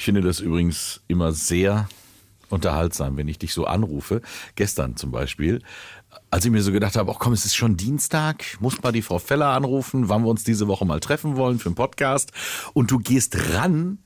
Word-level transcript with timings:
Ich 0.00 0.04
finde 0.06 0.22
das 0.22 0.40
übrigens 0.40 1.02
immer 1.08 1.32
sehr 1.32 1.86
unterhaltsam, 2.48 3.18
wenn 3.18 3.28
ich 3.28 3.38
dich 3.38 3.52
so 3.52 3.66
anrufe. 3.66 4.22
Gestern 4.54 4.96
zum 4.96 5.10
Beispiel, 5.10 5.60
als 6.30 6.46
ich 6.46 6.50
mir 6.50 6.62
so 6.62 6.72
gedacht 6.72 6.96
habe, 6.96 7.12
ach 7.12 7.18
komm, 7.18 7.34
es 7.34 7.44
ist 7.44 7.54
schon 7.54 7.76
Dienstag, 7.76 8.56
muss 8.60 8.82
mal 8.82 8.92
die 8.92 9.02
Frau 9.02 9.18
Feller 9.18 9.48
anrufen, 9.48 10.08
wann 10.08 10.22
wir 10.22 10.30
uns 10.30 10.42
diese 10.42 10.68
Woche 10.68 10.86
mal 10.86 11.00
treffen 11.00 11.36
wollen 11.36 11.58
für 11.58 11.68
einen 11.68 11.74
Podcast. 11.74 12.32
Und 12.72 12.90
du 12.90 12.98
gehst 12.98 13.52
ran. 13.52 13.98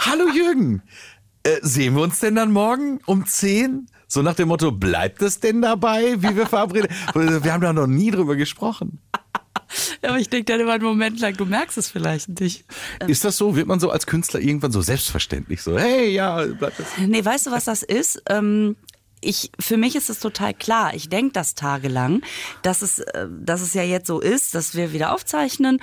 Hallo 0.00 0.24
Jürgen, 0.34 0.82
äh, 1.44 1.58
sehen 1.62 1.94
wir 1.94 2.02
uns 2.02 2.18
denn 2.18 2.34
dann 2.34 2.50
morgen 2.50 2.98
um 3.06 3.24
10? 3.24 3.86
So 4.08 4.22
nach 4.22 4.34
dem 4.34 4.48
Motto, 4.48 4.72
bleibt 4.72 5.22
es 5.22 5.38
denn 5.38 5.62
dabei, 5.62 6.20
wie 6.22 6.34
wir 6.34 6.46
verabreden? 6.46 6.88
wir 7.14 7.52
haben 7.52 7.60
da 7.60 7.72
noch 7.72 7.86
nie 7.86 8.10
drüber 8.10 8.34
gesprochen. 8.34 9.00
Ja, 10.02 10.10
aber 10.10 10.18
ich 10.18 10.28
denke 10.28 10.52
dann 10.52 10.60
immer 10.60 10.72
einen 10.72 10.84
Moment 10.84 11.20
lang, 11.20 11.36
du 11.36 11.44
merkst 11.44 11.78
es 11.78 11.90
vielleicht 11.90 12.40
nicht. 12.40 12.64
Ist 13.06 13.24
das 13.24 13.36
so? 13.36 13.56
Wird 13.56 13.66
man 13.66 13.80
so 13.80 13.90
als 13.90 14.06
Künstler 14.06 14.40
irgendwann 14.40 14.72
so 14.72 14.80
selbstverständlich 14.80 15.62
so, 15.62 15.78
hey, 15.78 16.10
ja, 16.10 16.44
bleibt 16.44 16.80
es? 16.80 16.86
Nee, 16.98 17.24
weißt 17.24 17.46
du, 17.46 17.50
was 17.50 17.64
das 17.64 17.82
ist? 17.82 18.22
Ähm, 18.28 18.76
ich, 19.20 19.50
für 19.58 19.76
mich 19.76 19.96
ist 19.96 20.10
es 20.10 20.20
total 20.20 20.54
klar. 20.54 20.94
Ich 20.94 21.08
denke 21.08 21.32
das 21.32 21.54
tagelang, 21.54 22.22
dass 22.62 22.82
es, 22.82 23.00
äh, 23.00 23.26
dass 23.30 23.60
es 23.60 23.74
ja 23.74 23.82
jetzt 23.82 24.06
so 24.06 24.20
ist, 24.20 24.54
dass 24.54 24.74
wir 24.74 24.92
wieder 24.92 25.12
aufzeichnen. 25.12 25.80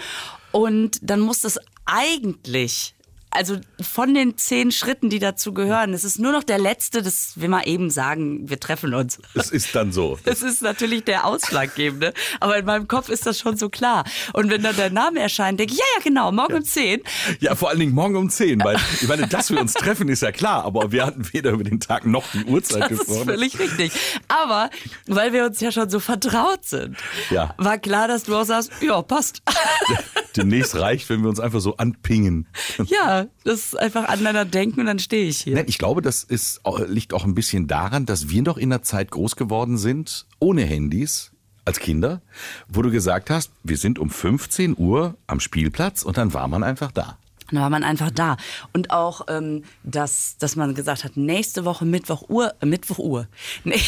Und 0.51 0.99
dann 1.01 1.19
muss 1.19 1.43
es 1.43 1.59
eigentlich 1.85 2.95
also 3.33 3.57
von 3.81 4.13
den 4.13 4.37
zehn 4.37 4.71
Schritten, 4.71 5.09
die 5.09 5.19
dazu 5.19 5.53
gehören, 5.53 5.93
es 5.93 6.03
ist 6.03 6.19
nur 6.19 6.31
noch 6.31 6.43
der 6.43 6.59
letzte, 6.59 7.01
das 7.01 7.33
will 7.35 7.49
man 7.49 7.63
eben 7.63 7.89
sagen, 7.89 8.49
wir 8.49 8.59
treffen 8.59 8.93
uns. 8.93 9.19
Es 9.33 9.51
ist 9.51 9.75
dann 9.75 9.91
so. 9.91 10.19
Das 10.33 10.41
ist 10.41 10.61
natürlich 10.61 11.03
der 11.03 11.25
Ausschlaggebende, 11.25 12.13
aber 12.39 12.57
in 12.57 12.65
meinem 12.65 12.87
Kopf 12.87 13.09
ist 13.09 13.25
das 13.25 13.37
schon 13.37 13.55
so 13.55 13.69
klar. 13.69 14.03
Und 14.33 14.49
wenn 14.49 14.63
dann 14.63 14.75
der 14.75 14.89
Name 14.89 15.19
erscheint, 15.19 15.59
denke 15.59 15.73
ich, 15.73 15.79
ja, 15.79 15.85
ja, 15.95 16.03
genau, 16.03 16.31
morgen 16.31 16.53
ja. 16.53 16.57
um 16.59 16.65
zehn. 16.65 17.01
Ja, 17.39 17.55
vor 17.55 17.69
allen 17.69 17.79
Dingen 17.79 17.93
morgen 17.93 18.15
um 18.15 18.29
zehn, 18.29 18.59
weil 18.63 18.77
ich 18.99 19.07
meine, 19.07 19.27
dass 19.27 19.51
wir 19.51 19.59
uns 19.59 19.73
treffen, 19.73 20.09
ist 20.09 20.21
ja 20.21 20.31
klar, 20.31 20.65
aber 20.65 20.91
wir 20.91 21.05
hatten 21.05 21.31
weder 21.33 21.51
über 21.51 21.63
den 21.63 21.79
Tag 21.79 22.05
noch 22.05 22.25
die 22.31 22.45
Uhrzeit 22.45 22.83
das 22.83 22.89
gesprochen. 22.89 23.27
Das 23.27 23.35
ist 23.41 23.55
völlig 23.55 23.59
richtig. 23.59 23.91
Aber 24.27 24.69
weil 25.07 25.33
wir 25.33 25.45
uns 25.45 25.59
ja 25.59 25.71
schon 25.71 25.89
so 25.89 25.99
vertraut 25.99 26.65
sind, 26.65 26.97
ja. 27.29 27.53
war 27.57 27.77
klar, 27.77 28.07
dass 28.07 28.23
du 28.23 28.35
auch 28.35 28.45
sagst, 28.45 28.71
ja, 28.81 29.01
passt. 29.01 29.41
Demnächst 30.35 30.75
reicht, 30.75 31.09
wenn 31.09 31.21
wir 31.21 31.29
uns 31.29 31.39
einfach 31.39 31.59
so 31.59 31.77
anpingen. 31.77 32.47
Ja, 32.85 33.22
das 33.43 33.59
ist 33.59 33.79
einfach 33.79 34.07
aneinander 34.07 34.45
denken 34.45 34.81
und 34.81 34.85
dann 34.85 34.99
stehe 34.99 35.27
ich 35.27 35.39
hier. 35.39 35.67
Ich 35.67 35.77
glaube, 35.77 36.01
das 36.01 36.23
ist, 36.23 36.61
liegt 36.87 37.13
auch 37.13 37.25
ein 37.25 37.35
bisschen 37.35 37.67
daran, 37.67 38.05
dass 38.05 38.29
wir 38.29 38.41
noch 38.41 38.57
in 38.57 38.69
der 38.69 38.81
Zeit 38.81 39.11
groß 39.11 39.35
geworden 39.35 39.77
sind, 39.77 40.25
ohne 40.39 40.63
Handys, 40.63 41.31
als 41.65 41.79
Kinder, 41.79 42.21
wo 42.67 42.81
du 42.81 42.91
gesagt 42.91 43.29
hast, 43.29 43.51
wir 43.63 43.77
sind 43.77 43.99
um 43.99 44.09
15 44.09 44.75
Uhr 44.77 45.15
am 45.27 45.39
Spielplatz 45.39 46.03
und 46.03 46.17
dann 46.17 46.33
war 46.33 46.47
man 46.47 46.63
einfach 46.63 46.91
da. 46.91 47.17
Dann 47.51 47.61
war 47.61 47.69
man 47.69 47.83
einfach 47.83 48.11
da. 48.11 48.37
Und 48.73 48.91
auch, 48.91 49.27
ähm, 49.29 49.63
dass, 49.83 50.37
dass 50.37 50.55
man 50.55 50.75
gesagt 50.75 51.03
hat, 51.03 51.17
nächste 51.17 51.65
Woche 51.65 51.85
Mittwoch 51.85 52.29
Uhr, 52.29 52.53
äh, 52.61 52.65
Mittwoch 52.65 52.99
Uhr. 52.99 53.27
Nee. 53.63 53.81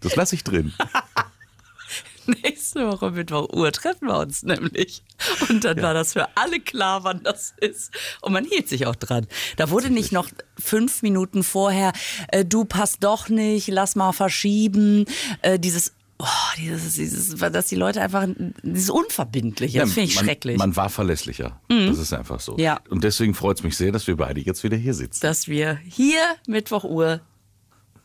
Das 0.00 0.14
lasse 0.14 0.34
ich 0.36 0.44
drin. 0.44 0.72
nächste 2.42 2.86
Woche 2.86 3.10
Mittwoch 3.10 3.48
Uhr 3.52 3.72
treffen 3.72 4.08
wir 4.08 4.18
uns 4.18 4.42
nämlich. 4.42 5.02
Und 5.48 5.64
dann 5.64 5.78
ja. 5.78 5.82
war 5.82 5.94
das 5.94 6.12
für 6.12 6.28
alle 6.36 6.60
klar, 6.60 7.04
wann 7.04 7.22
das 7.22 7.54
ist. 7.60 7.92
Und 8.20 8.32
man 8.32 8.44
hielt 8.44 8.68
sich 8.68 8.86
auch 8.86 8.96
dran. 8.96 9.26
Da 9.56 9.70
wurde 9.70 9.90
nicht 9.90 10.12
noch 10.12 10.28
fünf 10.58 11.02
Minuten 11.02 11.42
vorher, 11.42 11.92
äh, 12.28 12.44
du 12.44 12.64
passt 12.64 13.04
doch 13.04 13.28
nicht, 13.28 13.68
lass 13.68 13.96
mal 13.96 14.12
verschieben. 14.12 15.06
Äh, 15.42 15.58
dieses 15.58 15.92
Oh, 16.20 16.26
dieses, 16.56 16.94
dieses, 16.94 17.36
dass 17.36 17.66
die 17.66 17.76
Leute 17.76 18.02
einfach, 18.02 18.26
dieses 18.64 18.90
Unverbindliche, 18.90 19.78
das 19.78 19.92
finde 19.92 20.08
ich 20.08 20.16
man, 20.16 20.24
schrecklich. 20.24 20.58
Man 20.58 20.74
war 20.74 20.90
verlässlicher. 20.90 21.60
Mhm. 21.68 21.86
Das 21.86 21.98
ist 21.98 22.12
einfach 22.12 22.40
so. 22.40 22.56
Ja. 22.58 22.80
Und 22.90 23.04
deswegen 23.04 23.34
freut 23.34 23.58
es 23.58 23.62
mich 23.62 23.76
sehr, 23.76 23.92
dass 23.92 24.08
wir 24.08 24.16
beide 24.16 24.40
jetzt 24.40 24.64
wieder 24.64 24.76
hier 24.76 24.94
sitzen. 24.94 25.20
Dass 25.20 25.46
wir 25.46 25.76
hier 25.76 26.20
Mittwoch 26.48 26.82
Uhr 26.82 27.20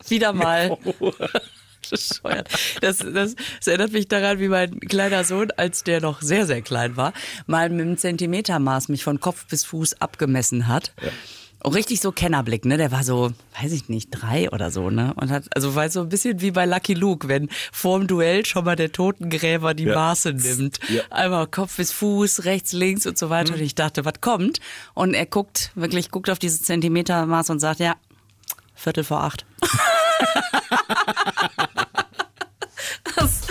wieder 0.07 0.31
mal 0.31 0.77
bescheuert. 1.89 2.49
Das, 2.81 2.97
das, 2.97 3.35
das 3.35 3.67
erinnert 3.67 3.91
mich 3.91 4.07
daran, 4.07 4.39
wie 4.39 4.47
mein 4.47 4.79
kleiner 4.79 5.23
Sohn, 5.23 5.49
als 5.57 5.83
der 5.83 6.01
noch 6.01 6.21
sehr, 6.21 6.45
sehr 6.45 6.61
klein 6.61 6.97
war, 6.97 7.13
mal 7.47 7.69
mit 7.69 7.81
einem 7.81 7.97
Zentimetermaß 7.97 8.89
mich 8.89 9.03
von 9.03 9.19
Kopf 9.19 9.45
bis 9.47 9.63
Fuß 9.65 10.01
abgemessen 10.01 10.67
hat. 10.67 10.93
Ja. 11.01 11.11
Und 11.63 11.75
richtig 11.75 12.01
so 12.01 12.11
Kennerblick, 12.11 12.65
ne? 12.65 12.75
Der 12.77 12.91
war 12.91 13.05
so, 13.05 13.31
weiß 13.61 13.71
ich 13.71 13.87
nicht, 13.87 14.09
drei 14.11 14.49
oder 14.51 14.69
so, 14.69 14.89
ne? 14.89 15.13
Und 15.15 15.31
hat, 15.31 15.45
also 15.55 15.75
war 15.75 15.89
so 15.89 16.01
ein 16.01 16.09
bisschen 16.09 16.41
wie 16.41 16.51
bei 16.51 16.65
Lucky 16.65 16.93
Luke, 16.93 17.29
wenn 17.29 17.47
vorm 17.71 18.05
Duell 18.05 18.45
schon 18.45 18.65
mal 18.65 18.75
der 18.75 18.91
Totengräber 18.91 19.73
die 19.73 19.85
ja. 19.85 19.95
Maße 19.95 20.33
nimmt. 20.33 20.79
Ja. 20.89 21.03
Einmal 21.09 21.47
Kopf 21.47 21.77
bis 21.77 21.93
Fuß, 21.93 22.43
rechts, 22.43 22.73
links 22.73 23.05
und 23.05 23.17
so 23.17 23.29
weiter. 23.29 23.53
Mhm. 23.53 23.59
Und 23.59 23.65
ich 23.65 23.75
dachte, 23.75 24.03
was 24.03 24.19
kommt? 24.19 24.59
Und 24.93 25.13
er 25.13 25.25
guckt, 25.25 25.71
wirklich 25.75 26.11
guckt 26.11 26.29
auf 26.29 26.37
dieses 26.37 26.63
Zentimetermaß 26.63 27.49
und 27.49 27.59
sagt, 27.59 27.79
ja, 27.79 27.95
Viertel 28.75 29.05
vor 29.05 29.23
acht. 29.23 29.45
das 33.15 33.41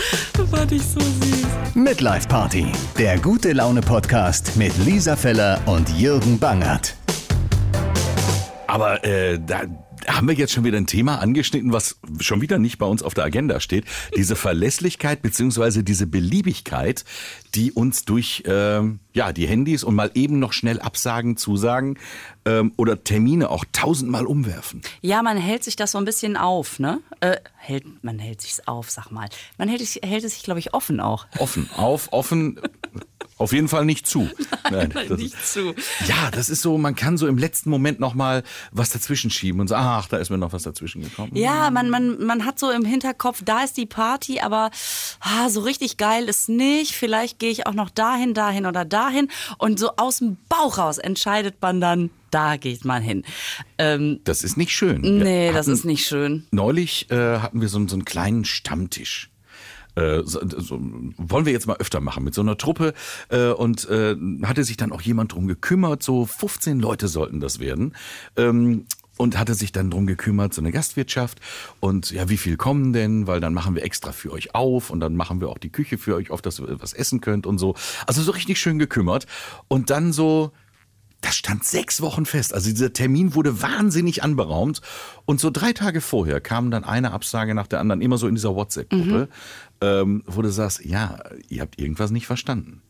fand 0.50 0.72
ich 0.72 0.82
so 0.82 1.00
süß. 1.00 1.46
Midlife 1.74 2.28
Party, 2.28 2.66
der 2.98 3.18
gute 3.18 3.52
Laune 3.52 3.80
Podcast 3.80 4.56
mit 4.56 4.76
Lisa 4.78 5.16
Feller 5.16 5.60
und 5.66 5.88
Jürgen 5.98 6.38
Bangert. 6.38 6.94
Aber 8.66 9.02
äh, 9.04 9.38
da 9.38 9.62
haben 10.16 10.28
wir 10.28 10.34
jetzt 10.34 10.52
schon 10.52 10.64
wieder 10.64 10.78
ein 10.78 10.86
Thema 10.86 11.18
angeschnitten, 11.18 11.72
was 11.72 11.98
schon 12.20 12.40
wieder 12.40 12.58
nicht 12.58 12.78
bei 12.78 12.86
uns 12.86 13.02
auf 13.02 13.14
der 13.14 13.24
Agenda 13.24 13.60
steht. 13.60 13.84
Diese 14.16 14.36
Verlässlichkeit 14.36 15.22
beziehungsweise 15.22 15.84
diese 15.84 16.06
Beliebigkeit, 16.06 17.04
die 17.54 17.72
uns 17.72 18.04
durch 18.04 18.42
ähm, 18.46 19.00
ja 19.12 19.32
die 19.32 19.46
Handys 19.46 19.84
und 19.84 19.94
mal 19.94 20.10
eben 20.14 20.38
noch 20.38 20.52
schnell 20.52 20.80
Absagen, 20.80 21.36
Zusagen 21.36 21.98
ähm, 22.44 22.72
oder 22.76 23.04
Termine 23.04 23.50
auch 23.50 23.64
tausendmal 23.72 24.26
umwerfen. 24.26 24.82
Ja, 25.00 25.22
man 25.22 25.36
hält 25.36 25.64
sich 25.64 25.76
das 25.76 25.92
so 25.92 25.98
ein 25.98 26.04
bisschen 26.04 26.36
auf, 26.36 26.78
ne? 26.78 27.00
Äh, 27.20 27.36
hält, 27.56 27.84
man 28.02 28.18
hält 28.18 28.40
sich's 28.40 28.66
auf, 28.66 28.90
sag 28.90 29.10
mal. 29.10 29.28
Man 29.58 29.68
hält, 29.68 29.82
hält 30.02 30.24
es 30.24 30.34
sich, 30.34 30.42
glaube 30.42 30.60
ich, 30.60 30.74
offen 30.74 31.00
auch. 31.00 31.26
Offen, 31.38 31.68
auf, 31.76 32.12
offen. 32.12 32.60
Auf 33.38 33.52
jeden 33.52 33.68
Fall 33.68 33.84
nicht 33.84 34.06
zu. 34.06 34.30
Nein, 34.70 34.92
Nein 34.94 35.08
nicht 35.14 35.34
ist, 35.34 35.52
zu. 35.52 35.74
Ja, 36.06 36.30
das 36.30 36.48
ist 36.48 36.62
so, 36.62 36.78
man 36.78 36.94
kann 36.94 37.16
so 37.18 37.26
im 37.26 37.38
letzten 37.38 37.70
Moment 37.70 37.98
noch 37.98 38.14
mal 38.14 38.44
was 38.70 38.90
dazwischen 38.90 39.30
schieben 39.30 39.60
und 39.60 39.66
sagen, 39.66 39.84
ach, 40.02 40.08
da 40.08 40.16
ist 40.16 40.30
mir 40.30 40.38
noch 40.38 40.52
was 40.52 40.64
dazwischen 40.64 41.02
gekommen. 41.02 41.32
Ja, 41.34 41.70
man, 41.70 41.90
man, 41.90 42.24
man 42.24 42.44
hat 42.44 42.58
so 42.58 42.70
im 42.70 42.84
Hinterkopf, 42.84 43.42
da 43.44 43.62
ist 43.62 43.76
die 43.76 43.86
Party, 43.86 44.40
aber 44.40 44.70
ah, 45.20 45.48
so 45.48 45.60
richtig 45.60 45.96
geil 45.96 46.28
ist 46.28 46.48
nicht. 46.48 46.92
Vielleicht 46.92 47.38
gehe 47.38 47.50
ich 47.50 47.66
auch 47.66 47.74
noch 47.74 47.90
dahin, 47.90 48.34
dahin 48.34 48.66
oder 48.66 48.84
dahin. 48.84 49.28
Und 49.58 49.78
so 49.78 49.90
aus 49.96 50.18
dem 50.18 50.36
Bauch 50.48 50.78
raus 50.78 50.98
entscheidet 50.98 51.56
man 51.60 51.80
dann, 51.80 52.10
da 52.30 52.56
geht 52.56 52.84
man 52.84 53.02
hin. 53.02 53.24
Ähm, 53.78 54.20
das 54.24 54.42
ist 54.42 54.56
nicht 54.56 54.72
schön. 54.72 55.00
Nee, 55.18 55.52
das 55.52 55.68
ist 55.68 55.84
nicht 55.84 56.06
schön. 56.06 56.46
Neulich 56.50 57.10
äh, 57.10 57.38
hatten 57.38 57.60
wir 57.60 57.68
so, 57.68 57.86
so 57.86 57.94
einen 57.94 58.04
kleinen 58.04 58.44
Stammtisch 58.44 59.30
äh, 59.94 60.22
so, 60.24 60.40
so, 60.42 60.80
wollen 61.18 61.44
wir 61.44 61.52
jetzt 61.52 61.66
mal 61.66 61.76
öfter 61.76 62.00
machen 62.00 62.24
mit 62.24 62.34
so 62.34 62.40
einer 62.40 62.56
Truppe 62.56 62.94
äh, 63.28 63.48
und 63.48 63.88
äh, 63.90 64.16
hatte 64.44 64.64
sich 64.64 64.78
dann 64.78 64.90
auch 64.90 65.02
jemand 65.02 65.32
drum 65.32 65.46
gekümmert, 65.46 66.02
so 66.02 66.24
15 66.24 66.80
Leute 66.80 67.08
sollten 67.08 67.40
das 67.40 67.58
werden. 67.58 67.94
Ähm, 68.36 68.86
und 69.22 69.38
hatte 69.38 69.54
sich 69.54 69.72
dann 69.72 69.90
drum 69.90 70.06
gekümmert, 70.06 70.52
so 70.52 70.60
eine 70.60 70.72
Gastwirtschaft 70.72 71.40
und 71.80 72.10
ja, 72.10 72.28
wie 72.28 72.36
viel 72.36 72.56
kommen 72.56 72.92
denn, 72.92 73.26
weil 73.26 73.40
dann 73.40 73.54
machen 73.54 73.74
wir 73.74 73.84
extra 73.84 74.12
für 74.12 74.32
euch 74.32 74.54
auf 74.54 74.90
und 74.90 75.00
dann 75.00 75.14
machen 75.14 75.40
wir 75.40 75.48
auch 75.48 75.58
die 75.58 75.70
Küche 75.70 75.96
für 75.96 76.16
euch 76.16 76.30
auf, 76.30 76.42
dass 76.42 76.58
ihr 76.58 76.82
was 76.82 76.92
essen 76.92 77.20
könnt 77.20 77.46
und 77.46 77.58
so. 77.58 77.74
Also 78.06 78.22
so 78.22 78.32
richtig 78.32 78.60
schön 78.60 78.78
gekümmert 78.78 79.26
und 79.68 79.90
dann 79.90 80.12
so 80.12 80.52
das 81.20 81.36
stand 81.36 81.62
sechs 81.62 82.00
Wochen 82.00 82.26
fest. 82.26 82.52
Also 82.52 82.68
dieser 82.68 82.92
Termin 82.92 83.36
wurde 83.36 83.62
wahnsinnig 83.62 84.24
anberaumt. 84.24 84.80
Und 85.24 85.38
so 85.38 85.50
drei 85.50 85.72
Tage 85.72 86.00
vorher 86.00 86.40
kam 86.40 86.72
dann 86.72 86.82
eine 86.82 87.12
Absage 87.12 87.54
nach 87.54 87.68
der 87.68 87.78
anderen, 87.78 88.00
immer 88.00 88.18
so 88.18 88.26
in 88.26 88.34
dieser 88.34 88.56
WhatsApp-Gruppe, 88.56 89.28
mhm. 89.28 89.86
ähm, 89.86 90.22
wo 90.26 90.42
du 90.42 90.50
sagst, 90.50 90.84
ja, 90.84 91.20
ihr 91.48 91.60
habt 91.60 91.78
irgendwas 91.78 92.10
nicht 92.10 92.26
verstanden 92.26 92.82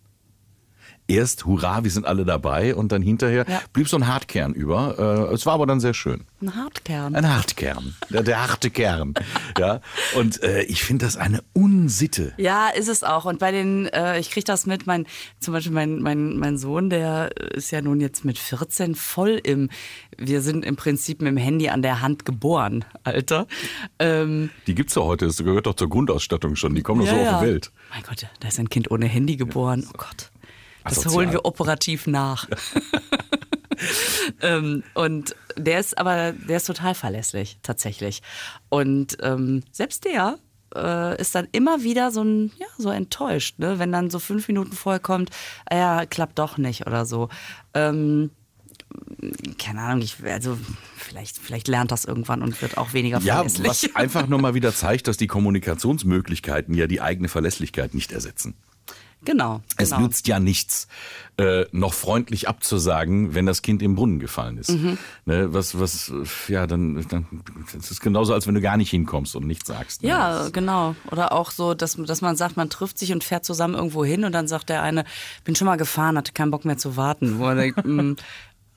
erst 1.12 1.44
Hurra, 1.44 1.84
wir 1.84 1.90
sind 1.90 2.06
alle 2.06 2.24
dabei 2.24 2.74
und 2.74 2.92
dann 2.92 3.02
hinterher 3.02 3.44
ja. 3.48 3.60
blieb 3.72 3.88
so 3.88 3.96
ein 3.96 4.06
Hartkern 4.06 4.54
über. 4.54 5.28
Äh, 5.30 5.34
es 5.34 5.46
war 5.46 5.54
aber 5.54 5.66
dann 5.66 5.80
sehr 5.80 5.94
schön. 5.94 6.24
Ein 6.40 6.56
Hartkern. 6.56 7.14
Ein 7.14 7.28
Hartkern. 7.28 7.94
Der, 8.10 8.22
der 8.22 8.48
harte 8.48 8.70
Kern. 8.70 9.14
ja. 9.58 9.80
Und 10.16 10.42
äh, 10.42 10.62
ich 10.62 10.82
finde 10.82 11.04
das 11.06 11.16
eine 11.16 11.42
Unsitte. 11.52 12.32
Ja, 12.36 12.68
ist 12.68 12.88
es 12.88 13.04
auch. 13.04 13.24
Und 13.24 13.38
bei 13.38 13.52
den, 13.52 13.86
äh, 13.86 14.18
ich 14.18 14.30
kriege 14.30 14.44
das 14.44 14.66
mit, 14.66 14.86
mein, 14.86 15.06
zum 15.40 15.52
Beispiel 15.52 15.72
mein, 15.72 16.00
mein, 16.00 16.36
mein 16.38 16.58
Sohn, 16.58 16.90
der 16.90 17.36
ist 17.52 17.70
ja 17.70 17.82
nun 17.82 18.00
jetzt 18.00 18.24
mit 18.24 18.38
14 18.38 18.94
voll 18.94 19.40
im, 19.42 19.68
wir 20.16 20.40
sind 20.40 20.64
im 20.64 20.76
Prinzip 20.76 21.20
mit 21.20 21.28
dem 21.28 21.36
Handy 21.36 21.68
an 21.68 21.82
der 21.82 22.00
Hand 22.00 22.24
geboren, 22.24 22.84
Alter. 23.04 23.46
Ähm, 23.98 24.50
die 24.66 24.74
gibt's 24.74 24.94
ja 24.94 25.02
heute, 25.02 25.26
das 25.26 25.38
gehört 25.38 25.66
doch 25.66 25.74
zur 25.74 25.88
Grundausstattung 25.88 26.56
schon, 26.56 26.74
die 26.74 26.82
kommen 26.82 27.00
doch 27.00 27.12
ja, 27.12 27.24
so 27.24 27.30
auf 27.30 27.40
die 27.40 27.46
Welt. 27.46 27.72
Mein 27.90 28.02
Gott, 28.02 28.26
da 28.40 28.48
ist 28.48 28.58
ein 28.58 28.68
Kind 28.68 28.90
ohne 28.90 29.06
Handy 29.06 29.36
geboren. 29.36 29.86
Oh 29.88 29.96
Gott. 29.96 30.31
Das 30.84 30.98
Asozial. 30.98 31.14
holen 31.14 31.32
wir 31.32 31.44
operativ 31.44 32.06
nach. 32.06 32.48
ähm, 34.42 34.82
und 34.94 35.36
der 35.56 35.80
ist 35.80 35.98
aber, 35.98 36.32
der 36.32 36.56
ist 36.56 36.66
total 36.66 36.94
verlässlich, 36.94 37.58
tatsächlich. 37.62 38.22
Und 38.68 39.16
ähm, 39.20 39.62
selbst 39.72 40.04
der 40.04 40.38
äh, 40.74 41.20
ist 41.20 41.34
dann 41.34 41.48
immer 41.52 41.82
wieder 41.82 42.10
so 42.10 42.22
ein, 42.22 42.52
ja, 42.58 42.66
so 42.78 42.90
enttäuscht, 42.90 43.58
ne? 43.58 43.78
wenn 43.78 43.92
dann 43.92 44.10
so 44.10 44.18
fünf 44.18 44.48
Minuten 44.48 44.72
vorher 44.72 45.00
kommt, 45.00 45.30
ah 45.66 45.76
ja, 45.76 46.06
klappt 46.06 46.38
doch 46.38 46.58
nicht 46.58 46.86
oder 46.86 47.06
so. 47.06 47.28
Ähm, 47.74 48.30
keine 49.58 49.80
Ahnung, 49.80 50.02
ich, 50.02 50.16
also 50.24 50.58
vielleicht, 50.96 51.38
vielleicht 51.38 51.68
lernt 51.68 51.90
das 51.90 52.04
irgendwann 52.04 52.42
und 52.42 52.60
wird 52.60 52.76
auch 52.76 52.92
weniger 52.92 53.20
Ja, 53.20 53.36
verlässlich. 53.36 53.68
was 53.68 53.96
einfach 53.96 54.26
nochmal 54.26 54.54
wieder 54.54 54.74
zeigt, 54.74 55.08
dass 55.08 55.16
die 55.16 55.26
Kommunikationsmöglichkeiten 55.26 56.74
ja 56.74 56.86
die 56.86 57.00
eigene 57.00 57.28
Verlässlichkeit 57.28 57.94
nicht 57.94 58.12
ersetzen. 58.12 58.54
Genau, 59.24 59.60
Es 59.76 59.90
genau. 59.90 60.02
nützt 60.02 60.28
ja 60.28 60.40
nichts, 60.40 60.88
äh, 61.38 61.64
noch 61.72 61.94
freundlich 61.94 62.48
abzusagen, 62.48 63.34
wenn 63.34 63.46
das 63.46 63.62
Kind 63.62 63.82
im 63.82 63.94
Brunnen 63.94 64.18
gefallen 64.18 64.58
ist. 64.58 64.70
Mhm. 64.70 64.98
Ne, 65.24 65.52
was, 65.52 65.78
was, 65.78 66.12
ja, 66.48 66.66
dann, 66.66 67.04
dann, 67.08 67.26
das 67.74 67.90
ist 67.90 68.00
genauso, 68.00 68.34
als 68.34 68.46
wenn 68.46 68.54
du 68.54 68.60
gar 68.60 68.76
nicht 68.76 68.90
hinkommst 68.90 69.34
und 69.36 69.46
nichts 69.46 69.68
sagst. 69.68 70.02
Ne? 70.02 70.10
Ja, 70.10 70.48
genau. 70.50 70.94
Oder 71.10 71.32
auch 71.32 71.50
so, 71.50 71.74
dass, 71.74 71.96
dass 71.96 72.20
man 72.20 72.36
sagt, 72.36 72.56
man 72.56 72.70
trifft 72.70 72.98
sich 72.98 73.12
und 73.12 73.24
fährt 73.24 73.44
zusammen 73.44 73.74
irgendwo 73.74 74.04
hin 74.04 74.24
und 74.24 74.32
dann 74.32 74.46
sagt 74.46 74.68
der 74.68 74.82
eine, 74.82 75.04
bin 75.44 75.54
schon 75.56 75.66
mal 75.66 75.76
gefahren, 75.76 76.16
hatte 76.18 76.32
keinen 76.32 76.50
Bock 76.50 76.64
mehr 76.64 76.78
zu 76.78 76.96
warten. 76.96 77.38
Wo 77.38 77.44
man 77.44 77.56
denkt, 77.56 77.82
mm, 77.84 78.14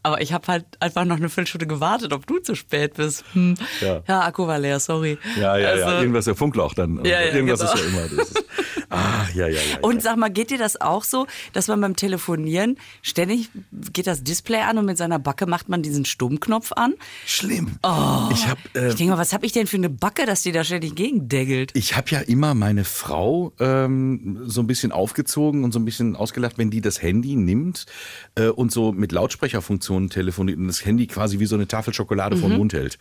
aber 0.05 0.21
ich 0.21 0.33
habe 0.33 0.45
halt 0.47 0.65
einfach 0.79 1.03
noch 1.03 1.15
eine 1.15 1.29
Viertelstunde 1.29 1.65
gewartet, 1.65 2.13
ob 2.13 2.27
du 2.27 2.37
zu 2.37 2.53
spät 2.53 2.93
bist. 2.93 3.25
Hm. 3.33 3.55
Ja. 3.81 4.03
Ja. 4.07 4.21
Akku 4.21 4.45
war 4.45 4.59
leer, 4.59 4.79
sorry. 4.79 5.17
Ja, 5.35 5.57
ja, 5.57 5.75
ja, 5.75 5.85
Also- 5.85 5.97
irgendwas 6.01 6.25
der 6.25 6.35
Funkloch 6.35 6.75
dann. 6.75 7.03
Ja, 7.03 7.21
ja, 7.21 7.33
irgendwas 7.33 7.59
genau. 7.59 7.73
ist 7.73 7.79
ja 7.79 7.87
immer. 7.89 8.15
Das 8.15 8.29
ist, 8.29 8.43
ah, 8.91 9.25
ja, 9.33 9.47
ja, 9.47 9.59
ja. 9.59 9.79
Und 9.81 10.03
sag 10.03 10.17
mal, 10.17 10.29
geht 10.29 10.51
dir 10.51 10.59
das 10.59 10.79
auch 10.79 11.03
so, 11.03 11.25
dass 11.53 11.67
man 11.67 11.81
beim 11.81 11.95
Telefonieren 11.95 12.77
ständig 13.01 13.49
geht 13.93 14.05
das 14.05 14.23
Display 14.23 14.59
an 14.61 14.77
und 14.77 14.85
mit 14.85 14.97
seiner 14.97 15.17
Backe 15.17 15.47
macht 15.47 15.69
man 15.69 15.81
diesen 15.81 16.05
Stummknopf 16.05 16.71
an? 16.73 16.93
Schlimm. 17.25 17.79
Oh. 17.81 18.29
Ich 18.31 18.45
äh, 18.79 18.89
Ich 18.89 18.95
denke 18.95 19.13
mal, 19.13 19.17
was 19.17 19.33
habe 19.33 19.45
ich 19.47 19.53
denn 19.53 19.65
für 19.65 19.77
eine 19.77 19.89
Backe, 19.89 20.27
dass 20.27 20.43
die 20.43 20.51
da 20.51 20.63
ständig 20.63 20.95
gegendengelt? 20.95 21.71
Ich 21.73 21.97
habe 21.97 22.11
ja 22.11 22.19
immer 22.19 22.53
meine 22.53 22.83
Frau 22.83 23.53
ähm, 23.59 24.43
so 24.45 24.61
ein 24.61 24.67
bisschen 24.67 24.91
aufgezogen 24.91 25.63
und 25.63 25.71
so 25.71 25.79
ein 25.79 25.85
bisschen 25.85 26.15
ausgelacht, 26.15 26.59
wenn 26.59 26.69
die 26.69 26.81
das 26.81 27.01
Handy 27.01 27.35
nimmt 27.35 27.87
äh, 28.35 28.49
und 28.49 28.71
so 28.71 28.91
mit 28.91 29.11
Lautsprecherfunktionen 29.95 30.09
telefoniert 30.09 30.57
und 30.57 30.67
das 30.67 30.85
Handy 30.85 31.07
quasi 31.07 31.39
wie 31.39 31.45
so 31.45 31.55
eine 31.55 31.67
Tafel 31.67 31.93
Schokolade 31.93 32.35
Mhm. 32.35 32.39
vor 32.41 32.49
den 32.49 32.57
Mund 32.57 32.73
hält. 32.73 32.97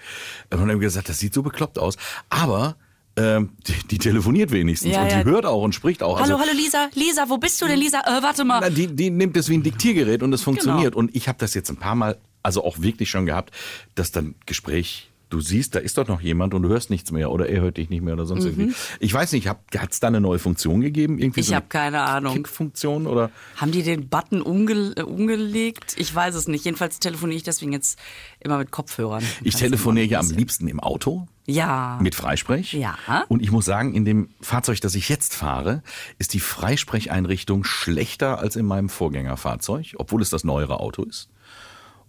Und 0.51 0.61
dann 0.61 0.71
haben 0.71 0.81
wir 0.81 0.87
gesagt, 0.87 1.09
das 1.09 1.19
sieht 1.19 1.35
so 1.35 1.43
bekloppt 1.43 1.79
aus. 1.79 1.97
Aber 2.31 2.77
ähm, 3.17 3.51
die, 3.67 3.87
die 3.89 3.99
telefoniert 3.99 4.51
wenigstens 4.51 4.93
Ja, 4.93 5.03
und 5.03 5.11
ja. 5.11 5.23
die 5.23 5.31
hört 5.31 5.47
auch 5.47 5.63
und 5.63 5.73
spricht 5.75 6.03
auch. 6.03 6.19
Hallo, 6.21 6.35
Also, 6.35 6.39
hallo 6.41 6.53
Lisa, 6.57 6.89
Lisa, 6.95 7.25
wo 7.29 7.39
bist 7.39 7.61
du 7.63 7.67
denn, 7.67 7.79
Lisa? 7.79 8.01
Äh, 8.01 8.23
warte 8.23 8.45
mal. 8.45 8.59
na, 8.61 8.71
die, 8.71 8.89
die 8.89 9.11
nimmt 9.11 9.37
es 9.37 9.49
wie 9.49 9.57
ein 9.57 9.63
Diktiergerät 9.63 10.23
und 10.23 10.33
es 10.33 10.41
Genau. 10.41 10.45
funktioniert. 10.57 10.95
Und 10.97 11.15
ich 11.15 11.29
habe 11.29 11.39
das 11.39 11.55
jetzt 11.55 11.71
ein 11.71 11.77
paar 11.77 11.95
Mal, 11.95 12.19
also 12.43 12.65
auch 12.65 12.81
wirklich 12.81 13.11
schon 13.11 13.27
gehabt, 13.27 13.53
dass 13.95 14.11
dann 14.11 14.35
Gespräch, 14.47 15.11
du 15.29 15.41
siehst, 15.41 15.75
da 15.75 15.79
ist 15.79 15.99
doch 15.99 16.09
noch 16.09 16.21
jemand 16.21 16.55
und 16.55 16.63
du 16.63 16.69
hörst 16.69 16.91
nichts 16.91 17.13
mehr 17.13 17.31
oder 17.31 17.49
er 17.49 17.61
hört 17.61 17.77
dich 17.77 17.91
nicht 17.91 18.03
mehr 18.03 18.15
oder 18.15 18.25
sonst 18.25 18.45
irgendwie. 18.45 18.75
Ich 19.01 19.13
weiß 19.13 19.33
nicht, 19.33 19.49
hat 19.49 19.59
es 19.91 20.01
da 20.01 20.07
eine 20.07 20.21
neue 20.21 20.39
Funktion 20.39 20.81
gegeben? 20.81 21.19
Irgendwie 21.19 21.35
Mhm. 21.35 21.41
Ich 21.41 21.47
so 21.47 21.53
eine 21.53 21.57
habe 21.57 21.67
keine 21.69 22.01
Ahnung. 22.03 22.35
Kick-Funktion 22.35 23.07
oder? 23.07 23.31
Haben 23.57 23.73
die 23.73 23.83
den 23.83 24.09
Button 24.09 24.43
umge 24.43 24.95
umgelegt? 25.05 25.95
Ich 25.99 26.15
weiß 26.15 26.35
es 26.35 26.49
nicht. 26.49 26.65
Jedenfalls 26.65 27.01
telefoniere 27.01 27.37
ich 27.37 27.43
deswegen 27.43 27.73
jetzt 27.73 27.99
immer 28.41 28.59
mit 28.59 28.71
Kopfhörern. 28.71 29.23
Ich 29.43 29.57
telefoniere 29.57 30.07
ja 30.07 30.21
am 30.21 30.31
liebsten 30.31 30.69
im 30.69 30.81
Auto. 30.81 31.27
Ja. 31.47 31.99
Mit 32.01 32.15
Freisprech. 32.15 32.73
Ja. 32.73 32.97
Und 33.29 33.43
ich 33.43 33.51
muss 33.51 33.67
sagen, 33.67 33.95
in 33.95 34.05
dem 34.05 34.31
Fahrzeug, 34.41 34.81
das 34.81 34.95
ich 34.95 35.09
jetzt 35.09 35.35
fahre, 35.35 35.83
ist 36.19 36.33
die 36.33 36.41
Freisprecheinrichtung 36.41 37.65
schlechter 37.65 38.39
als 38.39 38.57
in 38.57 38.65
meinem 38.65 38.89
Vorgängerfahrzeug, 38.89 39.95
obwohl 39.99 40.23
es 40.23 40.31
das 40.31 40.45
neuere 40.45 40.81
Auto 40.81 41.03
ist. 41.03 41.29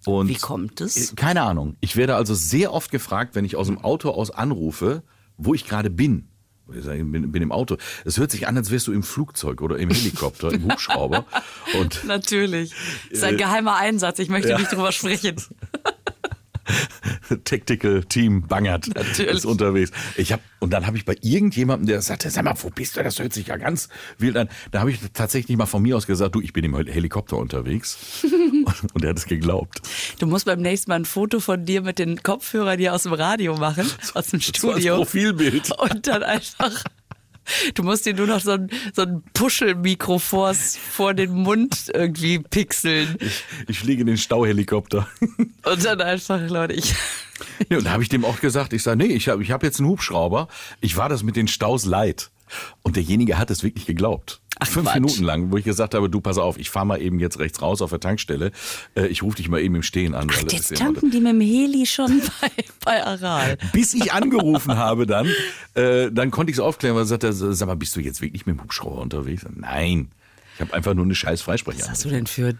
Und 0.05 0.27
Wie 0.27 0.35
kommt 0.35 0.81
es? 0.81 1.11
Äh, 1.11 1.15
Keine 1.15 1.41
Ahnung. 1.41 1.75
Ich 1.81 1.95
werde 1.95 2.15
also 2.15 2.33
sehr 2.35 2.73
oft 2.73 2.91
gefragt, 2.91 3.35
wenn 3.35 3.43
ich 3.45 3.55
aus 3.55 3.67
dem 3.67 3.77
Auto 3.79 4.11
aus 4.11 4.31
anrufe, 4.31 5.03
wo 5.37 5.53
ich 5.53 5.65
gerade 5.67 5.89
bin. 5.89 6.27
Ich 6.73 6.83
bin, 6.85 7.31
bin 7.31 7.43
im 7.43 7.51
Auto. 7.51 7.77
Es 8.05 8.17
hört 8.17 8.31
sich 8.31 8.47
an, 8.47 8.57
als 8.57 8.71
wärst 8.71 8.87
du 8.87 8.91
im 8.91 9.03
Flugzeug 9.03 9.61
oder 9.61 9.77
im 9.77 9.89
Helikopter, 9.91 10.51
im 10.51 10.63
Hubschrauber. 10.65 11.25
Und 11.79 12.03
Natürlich. 12.05 12.71
Das 13.09 13.19
ist 13.19 13.23
ein 13.23 13.37
geheimer 13.37 13.75
Einsatz. 13.75 14.17
Ich 14.19 14.29
möchte 14.29 14.47
Äh, 14.49 14.51
ja. 14.53 14.57
nicht 14.59 14.71
drüber 14.71 14.91
sprechen. 14.91 15.35
Tactical 17.43 18.03
Team 18.03 18.47
Bangert 18.47 18.87
Natürlich. 18.93 19.35
ist 19.35 19.45
unterwegs. 19.45 19.91
Ich 20.17 20.31
hab, 20.33 20.41
und 20.59 20.71
dann 20.71 20.85
habe 20.85 20.97
ich 20.97 21.05
bei 21.05 21.15
irgendjemandem, 21.21 21.87
der 21.87 22.01
sagte, 22.01 22.29
sag 22.29 22.43
mal, 22.45 22.55
wo 22.61 22.69
bist 22.69 22.97
du? 22.97 23.03
Das 23.03 23.19
hört 23.19 23.33
sich 23.33 23.47
ja 23.47 23.57
ganz 23.57 23.89
wild 24.17 24.37
an. 24.37 24.49
Da 24.71 24.79
habe 24.79 24.91
ich 24.91 24.99
tatsächlich 25.13 25.57
mal 25.57 25.65
von 25.65 25.81
mir 25.81 25.97
aus 25.97 26.07
gesagt, 26.07 26.35
du, 26.35 26.41
ich 26.41 26.53
bin 26.53 26.63
im 26.65 26.75
Hel- 26.75 26.91
Helikopter 26.91 27.37
unterwegs. 27.37 27.97
und, 28.93 29.03
er 29.03 29.09
hat 29.09 29.17
es 29.17 29.25
geglaubt. 29.25 29.81
Du 30.19 30.27
musst 30.27 30.45
beim 30.45 30.61
nächsten 30.61 30.91
Mal 30.91 30.95
ein 30.97 31.05
Foto 31.05 31.39
von 31.39 31.65
dir 31.65 31.81
mit 31.81 31.99
den 31.99 32.21
Kopfhörern 32.23 32.79
hier 32.79 32.93
aus 32.93 33.03
dem 33.03 33.13
Radio 33.13 33.55
machen, 33.57 33.89
aus 34.13 34.27
dem 34.27 34.39
So 34.39 34.49
als 34.71 34.79
Studio. 34.79 34.95
Profilbild. 34.97 35.71
Und 35.71 36.07
dann 36.07 36.23
einfach. 36.23 36.83
Du 37.73 37.83
musst 37.83 38.05
dir 38.05 38.13
nur 38.13 38.27
noch 38.27 38.39
so 38.41 38.51
ein, 38.51 38.69
so 38.93 39.03
ein 39.03 39.23
Puschelmikro 39.33 40.19
vors, 40.19 40.77
vor 40.77 41.13
den 41.13 41.31
Mund 41.31 41.91
irgendwie 41.93 42.39
pixeln. 42.39 43.17
Ich 43.67 43.79
fliege 43.79 44.01
in 44.01 44.07
den 44.07 44.17
Stauhelikopter. 44.17 45.07
Und 45.63 45.85
dann 45.85 46.01
einfach, 46.01 46.41
Leute, 46.49 46.73
ich. 46.73 46.93
Ja, 47.67 47.79
und 47.79 47.83
da 47.85 47.91
habe 47.91 48.01
ich 48.01 48.07
dem 48.07 48.23
auch 48.23 48.39
gesagt, 48.39 48.71
ich 48.71 48.81
sage, 48.81 48.97
nee, 48.97 49.13
ich 49.13 49.27
habe 49.27 49.43
ich 49.43 49.51
hab 49.51 49.61
jetzt 49.61 49.81
einen 49.81 49.89
Hubschrauber. 49.89 50.47
Ich 50.79 50.95
war 50.95 51.09
das 51.09 51.21
mit 51.21 51.35
den 51.35 51.49
Staus 51.49 51.83
leid. 51.83 52.31
Und 52.81 52.95
derjenige 52.95 53.37
hat 53.37 53.51
es 53.51 53.61
wirklich 53.61 53.85
geglaubt. 53.85 54.39
Ach, 54.67 54.71
Fünf 54.73 54.85
Quatsch. 54.87 54.95
Minuten 54.95 55.23
lang, 55.23 55.51
wo 55.51 55.57
ich 55.57 55.63
gesagt 55.65 55.93
habe, 55.93 56.09
du 56.09 56.21
pass 56.21 56.37
auf, 56.37 56.57
ich 56.57 56.69
fahre 56.69 56.85
mal 56.85 57.01
eben 57.01 57.19
jetzt 57.19 57.39
rechts 57.39 57.61
raus 57.61 57.81
auf 57.81 57.89
der 57.89 57.99
Tankstelle. 57.99 58.51
Äh, 58.95 59.07
ich 59.07 59.23
rufe 59.23 59.37
dich 59.37 59.47
mal 59.49 59.59
eben 59.61 59.75
im 59.75 59.83
Stehen 59.83 60.13
an. 60.15 60.27
das 60.27 60.51
Jetzt 60.53 60.75
tanken 60.75 61.11
die 61.11 61.19
mit 61.19 61.33
dem 61.33 61.41
Heli 61.41 61.85
schon 61.85 62.21
bei, 62.41 62.49
bei 62.83 63.03
Aral. 63.05 63.57
Bis 63.73 63.93
ich 63.93 64.13
angerufen 64.13 64.75
habe 64.77 65.05
dann, 65.05 65.27
äh, 65.75 66.11
dann 66.11 66.31
konnte 66.31 66.51
ich 66.51 66.57
es 66.57 66.59
aufklären, 66.61 66.95
weil 66.95 67.03
er 67.03 67.07
sagte, 67.07 67.31
sag 67.33 67.67
mal, 67.67 67.75
bist 67.75 67.95
du 67.95 67.99
jetzt 67.99 68.21
wirklich 68.21 68.45
mit 68.45 68.57
dem 68.57 68.63
Hubschrauber 68.63 69.01
unterwegs? 69.01 69.45
Nein, 69.55 70.09
ich 70.55 70.61
habe 70.61 70.73
einfach 70.73 70.93
nur 70.93 71.05
eine 71.05 71.15
scheiß 71.15 71.39
Was 71.39 71.41
Freisprecher. 71.41 71.87
hast 71.89 72.05
du 72.05 72.09
denn 72.09 72.27
für 72.27 72.53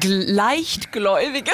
gl- 0.00 0.24
leichtgläubige 0.32 1.52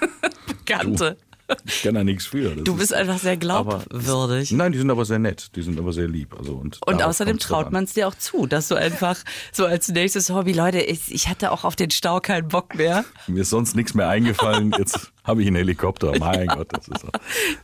Bekannte? 0.46 1.16
Ich 1.64 1.82
kann 1.82 1.94
da 1.94 2.04
nichts 2.04 2.26
für. 2.26 2.54
Das 2.54 2.64
Du 2.64 2.72
ist- 2.74 2.78
bist 2.78 2.94
einfach 2.94 3.18
sehr 3.18 3.32
aber- 3.32 3.84
glaubwürdig. 3.84 4.52
Nein, 4.52 4.72
die 4.72 4.78
sind 4.78 4.90
aber 4.90 5.04
sehr 5.04 5.18
nett. 5.18 5.54
Die 5.56 5.62
sind 5.62 5.78
aber 5.78 5.92
sehr 5.92 6.08
lieb. 6.08 6.34
Also, 6.38 6.54
und 6.54 6.78
Und 6.86 7.02
außerdem 7.02 7.38
traut 7.38 7.66
an. 7.68 7.72
man 7.72 7.84
es 7.84 7.94
dir 7.94 8.08
auch 8.08 8.14
zu, 8.14 8.46
dass 8.46 8.68
du 8.68 8.74
einfach 8.74 9.16
so 9.52 9.64
als 9.66 9.88
nächstes 9.88 10.30
Hobby, 10.30 10.52
Leute, 10.52 10.80
ich, 10.80 11.12
ich 11.12 11.28
hatte 11.28 11.52
auch 11.52 11.64
auf 11.64 11.76
den 11.76 11.90
Stau 11.90 12.20
keinen 12.20 12.48
Bock 12.48 12.74
mehr. 12.74 13.04
Mir 13.26 13.42
ist 13.42 13.50
sonst 13.50 13.76
nichts 13.76 13.94
mehr 13.94 14.08
eingefallen. 14.08 14.72
Jetzt 14.78 15.12
habe 15.24 15.42
ich 15.42 15.46
einen 15.46 15.56
Helikopter. 15.56 16.12
Mein 16.18 16.46
Gott, 16.48 16.68
das 16.70 16.88
ist 16.88 17.00
so. 17.00 17.08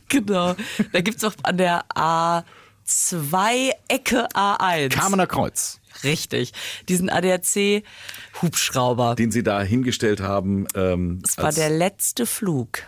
Genau. 0.09 0.55
Da 0.91 1.01
gibt's 1.01 1.23
auch 1.23 1.33
an 1.43 1.57
der 1.57 1.83
A2 1.95 3.71
Ecke 3.87 4.27
A1. 4.33 4.89
Kamener 4.89 5.27
Kreuz, 5.27 5.79
Richtig. 6.03 6.51
Diesen 6.89 7.09
ADAC-Hubschrauber. 7.09 9.15
den 9.15 9.31
sie 9.31 9.43
da 9.43 9.61
hingestellt 9.61 10.21
haben. 10.21 10.67
Ähm, 10.75 11.19
Das 11.21 11.37
war 11.37 11.51
der 11.51 11.69
letzte 11.69 12.25
Flug. 12.25 12.79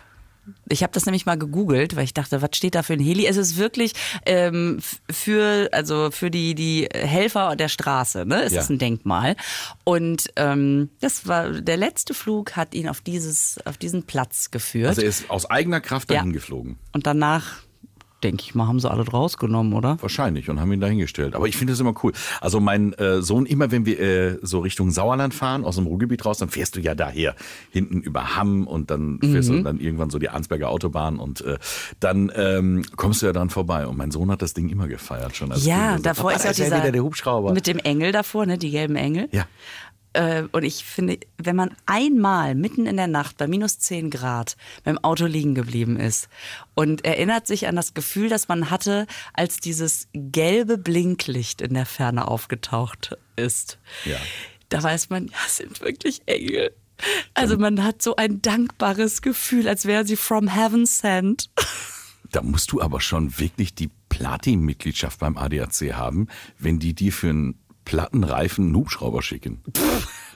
Ich 0.68 0.82
habe 0.82 0.92
das 0.92 1.06
nämlich 1.06 1.26
mal 1.26 1.38
gegoogelt, 1.38 1.96
weil 1.96 2.04
ich 2.04 2.14
dachte, 2.14 2.42
was 2.42 2.50
steht 2.54 2.74
da 2.74 2.82
für 2.82 2.94
ein 2.94 3.00
Heli? 3.00 3.26
Es 3.26 3.36
ist 3.36 3.56
wirklich 3.56 3.92
ähm, 4.26 4.80
für 5.10 5.68
also 5.72 6.10
für 6.10 6.30
die 6.30 6.54
die 6.54 6.88
Helfer 6.94 7.56
der 7.56 7.68
Straße. 7.68 8.24
Ne, 8.26 8.42
es 8.42 8.52
Ja. 8.52 8.60
ist 8.60 8.70
ein 8.70 8.78
Denkmal. 8.78 9.36
Und 9.84 10.28
ähm, 10.36 10.90
das 11.00 11.26
war 11.26 11.50
der 11.50 11.76
letzte 11.76 12.14
Flug, 12.14 12.56
hat 12.56 12.74
ihn 12.74 12.88
auf 12.88 13.00
dieses 13.00 13.58
auf 13.64 13.76
diesen 13.78 14.02
Platz 14.04 14.50
geführt. 14.50 14.88
Also 14.88 15.02
er 15.02 15.08
ist 15.08 15.30
aus 15.30 15.48
eigener 15.50 15.80
Kraft 15.80 16.10
Ja. 16.10 16.18
dahin 16.18 16.32
geflogen. 16.32 16.78
Und 16.92 17.06
danach 17.06 17.62
denke 18.22 18.42
ich 18.44 18.54
mal, 18.54 18.66
haben 18.66 18.80
sie 18.80 18.90
alle 18.90 19.06
rausgenommen, 19.06 19.72
oder? 19.72 19.96
Wahrscheinlich 20.00 20.50
und 20.50 20.58
haben 20.60 20.72
ihn 20.72 20.80
dahingestellt. 20.80 21.34
Aber 21.36 21.46
ich 21.46 21.56
finde 21.56 21.72
das 21.72 21.80
immer 21.80 21.94
cool. 22.02 22.12
Also 22.40 22.58
mein 22.60 22.92
äh, 22.94 23.22
Sohn, 23.22 23.46
immer 23.46 23.70
wenn 23.70 23.86
wir 23.86 24.00
äh, 24.00 24.38
so 24.42 24.58
Richtung 24.60 24.90
Sauerland 24.90 25.34
fahren, 25.34 25.64
aus 25.64 25.76
dem 25.76 25.86
Ruhrgebiet 25.86 26.24
raus, 26.26 26.38
dann 26.38 26.48
fährst 26.48 26.74
du 26.76 26.80
ja 26.80 26.94
daher 26.94 27.34
hinten 27.70 28.00
über 28.00 28.36
Hamm 28.36 28.66
und 28.66 28.90
dann 28.90 29.18
fährst 29.20 29.50
Mhm. 29.50 29.56
du 29.58 29.62
dann 29.62 29.78
irgendwann 29.80 30.10
so 30.10 30.18
die 30.18 30.28
Arnsberger 30.30 30.68
Autobahn 30.68 31.18
und 31.18 31.42
äh, 31.42 31.58
dann 32.00 32.32
ähm, 32.34 32.84
kommst 32.96 33.22
du 33.22 33.26
ja 33.26 33.32
dran 33.32 33.50
vorbei. 33.50 33.86
Und 33.86 33.96
mein 33.96 34.10
Sohn 34.10 34.30
hat 34.30 34.42
das 34.42 34.52
Ding 34.54 34.68
immer 34.68 34.88
gefeiert 34.88 35.36
schon. 35.36 35.52
Als 35.52 35.64
Ja, 35.64 35.94
Kind. 35.94 36.06
davor 36.06 36.32
ist 36.32 36.44
ja 36.44 36.52
dieser 36.52 36.78
wieder 36.78 36.92
der 36.92 37.02
Hubschrauber. 37.04 37.52
mit 37.52 37.66
dem 37.66 37.78
Engel 37.78 38.12
davor, 38.12 38.46
ne, 38.46 38.58
die 38.58 38.70
gelben 38.70 38.96
Engel. 38.96 39.28
ja. 39.32 39.46
Äh, 40.14 40.44
und 40.52 40.62
ich 40.64 40.84
finde, 40.84 41.18
wenn 41.36 41.56
man 41.56 41.74
einmal 41.86 42.54
mitten 42.54 42.86
in 42.86 42.96
der 42.96 43.06
Nacht 43.08 43.36
bei 43.36 43.46
minus 43.46 43.78
10 43.78 44.10
Grad 44.10 44.56
beim 44.84 44.98
Auto 44.98 45.26
liegen 45.26 45.54
geblieben 45.54 45.98
ist 45.98 46.28
und 46.74 47.04
erinnert 47.04 47.46
sich 47.46 47.66
an 47.68 47.76
das 47.76 47.94
Gefühl, 47.94 48.28
das 48.28 48.48
man 48.48 48.70
hatte, 48.70 49.06
als 49.34 49.58
dieses 49.58 50.08
gelbe 50.14 50.78
Blinklicht 50.78 51.60
in 51.60 51.74
der 51.74 51.86
Ferne 51.86 52.26
aufgetaucht 52.28 53.16
ist, 53.36 53.78
Ja. 54.04 54.16
da 54.70 54.82
weiß 54.82 55.10
man, 55.10 55.26
ja, 55.26 55.36
es 55.46 55.56
sind 55.58 55.80
wirklich 55.80 56.22
Engel. 56.26 56.72
Also 57.34 57.56
man 57.58 57.84
hat 57.84 58.02
so 58.02 58.16
ein 58.16 58.42
dankbares 58.42 59.22
Gefühl, 59.22 59.68
als 59.68 59.84
wären 59.86 60.06
sie 60.06 60.16
from 60.16 60.48
heaven 60.48 60.86
sent. 60.86 61.50
Da 62.30 62.42
musst 62.42 62.72
du 62.72 62.82
aber 62.82 63.00
schon 63.00 63.38
wirklich 63.38 63.74
die 63.74 63.88
Platin-Mitgliedschaft 64.10 65.18
beim 65.18 65.38
ADAC 65.38 65.94
haben, 65.94 66.28
wenn 66.58 66.78
die 66.78 66.92
dir 66.92 67.10
für 67.10 67.30
einen 67.30 67.58
plattenreifen 67.88 68.74
Hubschrauber 68.76 69.22
schicken. 69.22 69.62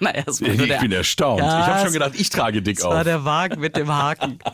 naja, 0.01 0.25
es 0.27 0.41
war 0.41 0.49
Ich 0.49 0.67
der, 0.67 0.79
bin 0.79 0.91
erstaunt. 0.91 1.41
Ja, 1.41 1.61
ich 1.61 1.67
habe 1.67 1.85
schon 1.85 1.93
gedacht, 1.93 2.13
ich 2.17 2.31
trage 2.31 2.63
dick 2.63 2.83
war 2.83 2.99
auf. 2.99 3.05
der 3.05 3.25
Wagen 3.25 3.61
mit 3.61 3.77
dem 3.77 3.89
Haken. 3.93 4.39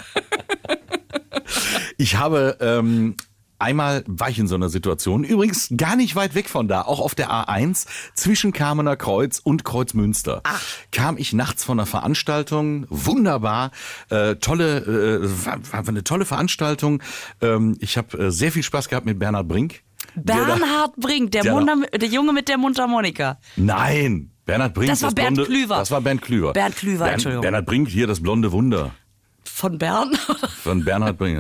Ich 2.00 2.16
habe 2.16 2.58
ähm, 2.60 3.16
Einmal 3.60 4.04
war 4.06 4.30
ich 4.30 4.38
in 4.38 4.46
so 4.46 4.54
einer 4.54 4.68
Situation, 4.68 5.24
übrigens 5.24 5.68
gar 5.76 5.96
nicht 5.96 6.14
weit 6.14 6.36
weg 6.36 6.48
von 6.48 6.68
da, 6.68 6.82
auch 6.82 7.00
auf 7.00 7.16
der 7.16 7.28
A1 7.28 7.86
zwischen 8.14 8.52
Kamener 8.52 8.94
Kreuz 8.94 9.40
und 9.40 9.64
Kreuzmünster. 9.64 10.42
Ach. 10.44 10.62
Kam 10.92 11.18
ich 11.18 11.32
nachts 11.32 11.64
von 11.64 11.80
einer 11.80 11.86
Veranstaltung, 11.86 12.86
wunderbar, 12.88 13.72
äh, 14.10 14.36
tolle, 14.36 14.78
äh, 14.78 15.46
war, 15.46 15.58
war 15.72 15.88
eine 15.88 16.04
tolle 16.04 16.24
Veranstaltung. 16.24 17.02
Ähm, 17.42 17.76
ich 17.80 17.96
habe 17.98 18.16
äh, 18.26 18.30
sehr 18.30 18.52
viel 18.52 18.62
Spaß 18.62 18.88
gehabt 18.88 19.06
mit 19.06 19.18
Bernhard 19.18 19.48
Brink. 19.48 19.82
Bernhard 20.14 20.96
Brink, 20.96 21.32
der, 21.32 21.42
der 21.42 21.98
der 21.98 22.08
Junge 22.08 22.32
mit 22.32 22.48
der 22.48 22.58
Mundharmonika. 22.58 23.38
Nein, 23.56 24.30
Bernhard 24.44 24.74
Brink. 24.74 24.88
Das 24.90 25.02
war 25.02 25.12
Bernd 25.12 25.36
blonde, 25.36 25.50
Klüver. 25.50 25.76
Das 25.76 25.90
war 25.90 26.00
Bernd 26.00 26.22
Klüver. 26.22 26.52
Bernd 26.52 26.76
Klüver, 26.76 27.04
Bern, 27.04 27.14
Entschuldigung. 27.14 27.42
Bernhard 27.42 27.66
Brink, 27.66 27.88
hier 27.88 28.06
das 28.06 28.22
blonde 28.22 28.50
Wunder. 28.52 28.92
Von 29.44 29.76
Bern? 29.76 30.16
Von 30.62 30.84
Bernhard 30.84 31.18
Brink. 31.18 31.38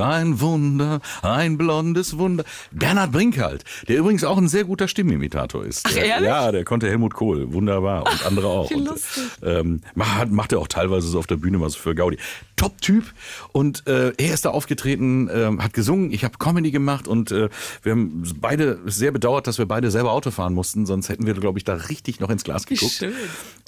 Ein 0.00 0.40
Wunder, 0.40 1.00
ein 1.22 1.58
blondes 1.58 2.16
Wunder. 2.16 2.44
Bernhard 2.70 3.10
Brink 3.10 3.38
halt, 3.38 3.64
der 3.88 3.98
übrigens 3.98 4.22
auch 4.22 4.38
ein 4.38 4.46
sehr 4.46 4.64
guter 4.64 4.86
Stimmimitator 4.86 5.64
ist. 5.64 5.82
Ach, 5.84 5.96
ehrlich? 5.96 6.28
Ja, 6.28 6.52
der 6.52 6.64
konnte 6.64 6.88
Helmut 6.88 7.14
Kohl, 7.14 7.52
wunderbar. 7.52 8.06
Und 8.06 8.24
andere 8.24 8.46
auch. 8.46 8.70
Wie 8.70 8.74
und, 8.74 8.84
lustig. 8.84 9.24
ähm, 9.42 9.80
macht, 9.94 10.30
macht 10.30 10.52
er 10.52 10.60
auch 10.60 10.68
teilweise 10.68 11.08
so 11.08 11.18
auf 11.18 11.26
der 11.26 11.36
Bühne 11.36 11.58
mal 11.58 11.68
so 11.68 11.78
für 11.78 11.94
Gaudi. 11.94 12.18
Top-Typ. 12.56 13.04
Und 13.52 13.86
äh, 13.86 14.12
er 14.16 14.34
ist 14.34 14.44
da 14.44 14.50
aufgetreten, 14.50 15.28
ähm, 15.32 15.62
hat 15.62 15.72
gesungen, 15.74 16.10
ich 16.10 16.24
habe 16.24 16.38
Comedy 16.38 16.70
gemacht 16.70 17.06
und 17.06 17.30
äh, 17.30 17.48
wir 17.82 17.92
haben 17.92 18.22
beide 18.40 18.80
sehr 18.86 19.12
bedauert, 19.12 19.46
dass 19.46 19.58
wir 19.58 19.66
beide 19.66 19.90
selber 19.90 20.12
Auto 20.12 20.30
fahren 20.30 20.54
mussten, 20.54 20.86
sonst 20.86 21.08
hätten 21.08 21.26
wir, 21.26 21.34
glaube 21.34 21.58
ich, 21.58 21.64
da 21.64 21.74
richtig 21.74 22.20
noch 22.20 22.30
ins 22.30 22.44
Glas 22.44 22.66
geguckt. 22.66 22.92
schön. 22.92 23.12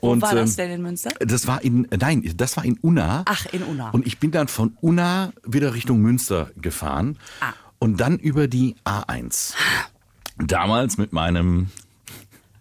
Wo 0.00 0.12
Und, 0.12 0.22
war 0.22 0.34
das 0.34 0.50
ähm, 0.50 0.56
denn 0.56 0.70
in 0.72 0.82
Münster? 0.82 1.10
das 1.20 1.46
war 1.46 1.62
in, 1.62 1.86
nein, 1.98 2.30
das 2.36 2.56
war 2.56 2.64
in 2.64 2.78
Unna. 2.80 3.24
Ach, 3.26 3.46
in 3.52 3.62
Unna. 3.62 3.90
Und 3.90 4.06
ich 4.06 4.18
bin 4.18 4.30
dann 4.30 4.48
von 4.48 4.76
Unna 4.80 5.32
wieder 5.44 5.74
Richtung 5.74 6.00
Münster 6.00 6.50
gefahren. 6.56 7.18
Ah. 7.40 7.52
Und 7.78 8.00
dann 8.00 8.18
über 8.18 8.48
die 8.48 8.74
A1. 8.84 9.54
Damals 10.38 10.98
mit 10.98 11.12
meinem 11.12 11.68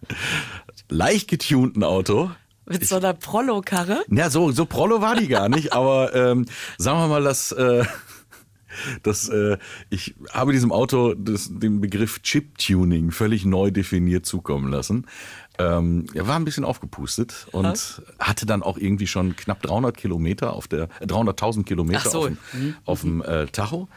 leicht 0.88 1.28
getunten 1.28 1.82
Auto. 1.84 2.30
Mit 2.68 2.86
so 2.86 2.96
einer 2.96 3.14
Prollo-Karre? 3.14 4.04
Ja, 4.10 4.30
so, 4.30 4.50
so 4.52 4.66
Prollo 4.66 5.00
war 5.00 5.16
die 5.16 5.28
gar 5.28 5.48
nicht, 5.48 5.72
aber 5.72 6.14
ähm, 6.14 6.46
sagen 6.76 6.98
wir 6.98 7.08
mal, 7.08 7.22
dass, 7.22 7.52
äh, 7.52 7.84
dass 9.02 9.28
äh, 9.28 9.58
ich 9.90 10.14
habe 10.32 10.52
diesem 10.52 10.72
Auto 10.72 11.14
das, 11.14 11.48
den 11.50 11.80
Begriff 11.80 12.20
Chip-Tuning 12.22 13.10
völlig 13.10 13.44
neu 13.44 13.70
definiert 13.70 14.26
zukommen 14.26 14.70
lassen. 14.70 15.06
Ähm, 15.58 16.06
er 16.14 16.28
war 16.28 16.36
ein 16.36 16.44
bisschen 16.44 16.64
aufgepustet 16.64 17.48
und 17.50 18.02
hatte 18.20 18.46
dann 18.46 18.62
auch 18.62 18.78
irgendwie 18.78 19.08
schon 19.08 19.34
knapp 19.34 19.60
300 19.62 19.96
Kilometer 19.96 20.52
auf 20.52 20.68
der, 20.68 20.88
äh, 21.00 21.06
300.000 21.06 21.64
Kilometer 21.64 22.08
so. 22.08 22.18
auf 22.20 22.26
dem, 22.26 22.74
auf 22.84 23.00
dem 23.00 23.22
äh, 23.22 23.46
Tacho. 23.46 23.88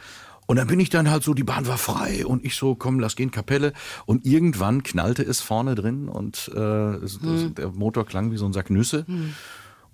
Und 0.46 0.56
dann 0.56 0.66
bin 0.66 0.80
ich 0.80 0.90
dann 0.90 1.08
halt 1.08 1.22
so, 1.22 1.34
die 1.34 1.44
Bahn 1.44 1.66
war 1.66 1.78
frei 1.78 2.26
und 2.26 2.44
ich 2.44 2.56
so, 2.56 2.74
komm, 2.74 2.98
lass 3.00 3.16
gehen, 3.16 3.30
Kapelle. 3.30 3.72
Und 4.06 4.26
irgendwann 4.26 4.82
knallte 4.82 5.22
es 5.22 5.40
vorne 5.40 5.74
drin 5.74 6.08
und 6.08 6.50
äh, 6.54 6.58
es, 6.96 7.20
der 7.56 7.70
Motor 7.70 8.04
klang 8.04 8.32
wie 8.32 8.36
so 8.36 8.46
ein 8.46 8.52
Sack 8.52 8.68
Nüsse. 8.68 9.06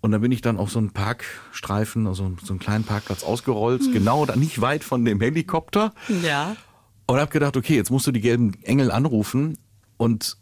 Und 0.00 0.12
dann 0.12 0.20
bin 0.20 0.32
ich 0.32 0.40
dann 0.40 0.56
auf 0.56 0.70
so 0.70 0.78
einen 0.78 0.90
Parkstreifen, 0.90 2.06
also 2.06 2.32
so 2.42 2.52
einen 2.52 2.60
kleinen 2.60 2.84
Parkplatz 2.84 3.24
ausgerollt, 3.24 3.92
genau 3.92 4.26
da 4.26 4.36
nicht 4.36 4.60
weit 4.60 4.84
von 4.84 5.04
dem 5.04 5.20
Helikopter. 5.20 5.92
Ja. 6.22 6.56
Und 7.06 7.18
habe 7.18 7.30
gedacht, 7.30 7.56
okay, 7.56 7.74
jetzt 7.74 7.90
musst 7.90 8.06
du 8.06 8.12
die 8.12 8.20
gelben 8.20 8.54
Engel 8.62 8.90
anrufen. 8.90 9.58
Und 9.96 10.36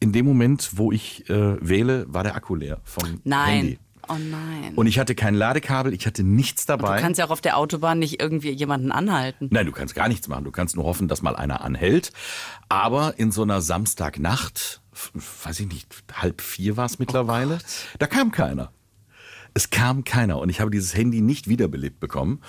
in 0.00 0.12
dem 0.12 0.24
Moment, 0.26 0.70
wo 0.76 0.92
ich 0.92 1.28
äh, 1.30 1.56
wähle, 1.60 2.06
war 2.08 2.24
der 2.24 2.34
Akku 2.34 2.54
leer 2.54 2.80
vom 2.84 3.20
Nein. 3.24 3.56
Handy. 3.58 3.78
Oh 4.12 4.18
nein. 4.18 4.74
Und 4.74 4.86
ich 4.86 4.98
hatte 4.98 5.14
kein 5.14 5.34
Ladekabel, 5.34 5.94
ich 5.94 6.06
hatte 6.06 6.22
nichts 6.22 6.66
dabei. 6.66 6.96
du 6.96 7.02
kannst 7.02 7.18
ja 7.18 7.26
auch 7.26 7.30
auf 7.30 7.40
der 7.40 7.56
Autobahn 7.56 7.98
nicht 7.98 8.20
irgendwie 8.20 8.50
jemanden 8.50 8.92
anhalten. 8.92 9.48
Nein, 9.50 9.66
du 9.66 9.72
kannst 9.72 9.94
gar 9.94 10.08
nichts 10.08 10.28
machen. 10.28 10.44
Du 10.44 10.50
kannst 10.50 10.76
nur 10.76 10.84
hoffen, 10.84 11.08
dass 11.08 11.22
mal 11.22 11.36
einer 11.36 11.62
anhält. 11.62 12.12
Aber 12.68 13.18
in 13.18 13.32
so 13.32 13.42
einer 13.42 13.60
Samstagnacht, 13.60 14.82
weiß 15.44 15.60
ich 15.60 15.68
nicht, 15.68 15.88
halb 16.12 16.40
vier 16.40 16.76
war 16.76 16.86
es 16.86 16.98
mittlerweile, 16.98 17.58
da 17.98 18.06
kam 18.06 18.32
keiner. 18.32 18.72
Es 19.54 19.70
kam 19.70 20.04
keiner 20.04 20.38
und 20.38 20.48
ich 20.48 20.60
habe 20.60 20.70
dieses 20.70 20.94
Handy 20.94 21.20
nicht 21.20 21.48
wiederbelebt 21.48 22.00
bekommen. 22.00 22.40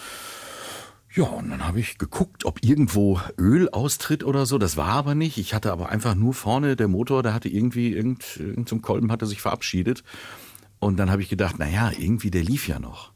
Ja, 1.16 1.26
und 1.26 1.52
dann 1.52 1.68
habe 1.68 1.80
ich 1.80 2.00
geguckt, 2.00 2.44
ob 2.44 2.64
irgendwo 2.64 3.22
Öl 3.38 3.70
austritt 3.70 4.24
oder 4.24 4.48
so. 4.48 4.58
Das 4.58 4.78
war 4.78 4.88
aber 4.88 5.14
nicht. 5.14 5.38
Ich 5.38 5.54
hatte 5.54 5.72
aber 5.72 5.90
einfach 5.90 6.16
nur 6.16 6.34
vorne 6.34 6.76
der 6.76 6.88
Motor, 6.88 7.22
der 7.22 7.36
hatte 7.36 7.50
irgendwie, 7.50 7.94
irgend, 7.94 8.38
irgend 8.38 8.68
zum 8.68 8.82
Kolben 8.82 9.12
hatte 9.12 9.28
sich 9.28 9.40
verabschiedet. 9.40 10.04
Und 10.84 10.98
dann 10.98 11.10
habe 11.12 11.22
ich 11.22 11.30
gedacht, 11.30 11.56
na 11.58 11.68
ja, 11.68 11.92
irgendwie 11.98 12.32
der 12.32 12.44
lief 12.44 12.68
ja 12.68 12.80
noch. 12.80 13.12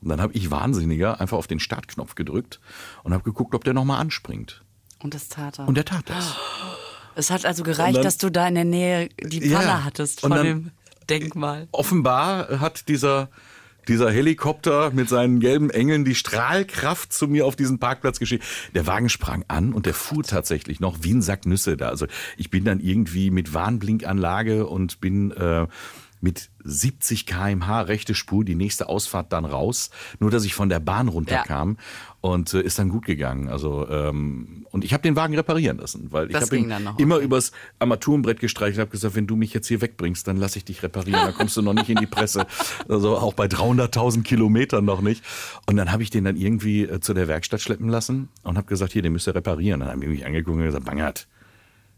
Und 0.00 0.08
dann 0.08 0.20
habe 0.20 0.32
ich 0.34 0.50
wahnsinniger 0.50 1.20
einfach 1.20 1.38
auf 1.38 1.46
den 1.46 1.60
Startknopf 1.60 2.14
gedrückt 2.14 2.60
und 3.02 3.12
habe 3.14 3.24
geguckt, 3.24 3.54
ob 3.54 3.64
der 3.64 3.74
nochmal 3.74 4.00
anspringt. 4.00 4.62
Und 5.02 5.14
das 5.14 5.28
tat 5.28 5.58
er. 5.58 5.66
Und 5.68 5.76
der 5.76 5.84
tat 5.86 6.04
das. 6.10 6.36
es 7.14 7.30
hat 7.30 7.44
also 7.46 7.62
gereicht, 7.62 7.96
dann- 7.96 8.04
dass 8.04 8.18
du 8.18 8.30
da 8.30 8.46
in 8.48 8.54
der 8.54 8.64
Nähe 8.64 9.08
die 9.22 9.46
Ja. 9.46 9.58
Panne 9.58 9.84
hattest 9.84 10.22
Und 10.24 10.30
von 10.30 10.36
dann- 10.38 10.46
dem 10.46 10.70
Denkmal. 11.08 11.68
Offenbar 11.72 12.60
hat 12.60 12.88
dieser, 12.88 13.30
dieser 13.88 14.10
Helikopter 14.12 14.90
mit 14.92 15.08
seinen 15.08 15.40
gelben 15.40 15.70
Engeln 15.70 16.04
die 16.04 16.14
Strahlkraft 16.14 17.12
zu 17.12 17.26
mir 17.26 17.46
auf 17.46 17.56
diesen 17.56 17.78
Parkplatz 17.78 18.18
geschickt. 18.18 18.44
Der 18.74 18.86
Wagen 18.86 19.08
sprang 19.08 19.44
an 19.48 19.72
und 19.72 19.86
der 19.86 19.94
fuhr 19.94 20.22
tatsächlich 20.22 20.78
noch 20.80 20.98
wie 21.02 21.12
ein 21.14 21.22
Sack 21.22 21.46
Nüsse 21.46 21.76
da. 21.76 21.88
Also 21.88 22.06
ich 22.36 22.50
bin 22.50 22.64
dann 22.64 22.78
irgendwie 22.80 23.30
mit 23.30 23.54
Warnblinkanlage 23.54 24.66
und 24.66 25.00
bin 25.00 25.30
äh, 25.32 25.66
mit 26.20 26.50
70 26.64 27.26
km/h 27.26 27.82
rechte 27.82 28.14
Spur 28.14 28.44
die 28.44 28.54
nächste 28.54 28.88
Ausfahrt 28.88 29.32
dann 29.32 29.44
raus, 29.44 29.90
nur 30.18 30.30
dass 30.30 30.44
ich 30.44 30.54
von 30.54 30.68
der 30.68 30.80
Bahn 30.80 31.08
runterkam 31.08 31.78
und 32.20 32.52
äh, 32.52 32.60
ist 32.60 32.78
dann 32.78 32.90
gut 32.90 33.06
gegangen. 33.06 33.48
Also 33.48 33.88
ähm, 33.88 34.66
und 34.70 34.84
ich 34.84 34.92
habe 34.92 35.02
den 35.02 35.16
Wagen 35.16 35.34
reparieren 35.34 35.78
lassen, 35.78 36.08
weil 36.10 36.30
ich 36.30 36.36
habe 36.36 36.56
ihn 36.56 36.72
immer 36.98 37.16
okay. 37.16 37.24
übers 37.24 37.52
Armaturenbrett 37.78 38.40
gestreichelt, 38.40 38.78
habe 38.78 38.90
gesagt, 38.90 39.14
wenn 39.14 39.26
du 39.26 39.36
mich 39.36 39.54
jetzt 39.54 39.68
hier 39.68 39.80
wegbringst, 39.80 40.26
dann 40.26 40.36
lass 40.36 40.56
ich 40.56 40.64
dich 40.64 40.82
reparieren, 40.82 41.24
dann 41.24 41.34
kommst 41.34 41.56
du 41.56 41.62
noch 41.62 41.74
nicht 41.74 41.88
in 41.88 41.96
die 41.96 42.06
Presse. 42.06 42.46
Also 42.88 43.16
auch 43.16 43.34
bei 43.34 43.46
300.000 43.46 44.22
Kilometern 44.22 44.84
noch 44.84 45.00
nicht. 45.00 45.24
Und 45.66 45.76
dann 45.76 45.92
habe 45.92 46.02
ich 46.02 46.10
den 46.10 46.24
dann 46.24 46.36
irgendwie 46.36 46.82
äh, 46.82 47.00
zu 47.00 47.14
der 47.14 47.28
Werkstatt 47.28 47.60
schleppen 47.60 47.88
lassen 47.88 48.28
und 48.42 48.56
habe 48.56 48.66
gesagt, 48.66 48.92
hier, 48.92 49.02
den 49.02 49.12
müsst 49.12 49.28
ihr 49.28 49.34
reparieren. 49.34 49.80
Dann 49.80 49.90
haben 49.90 50.00
die 50.00 50.08
mich 50.08 50.26
angeguckt 50.26 50.56
und 50.56 50.64
gesagt, 50.64 50.84
Bangert, 50.84 51.28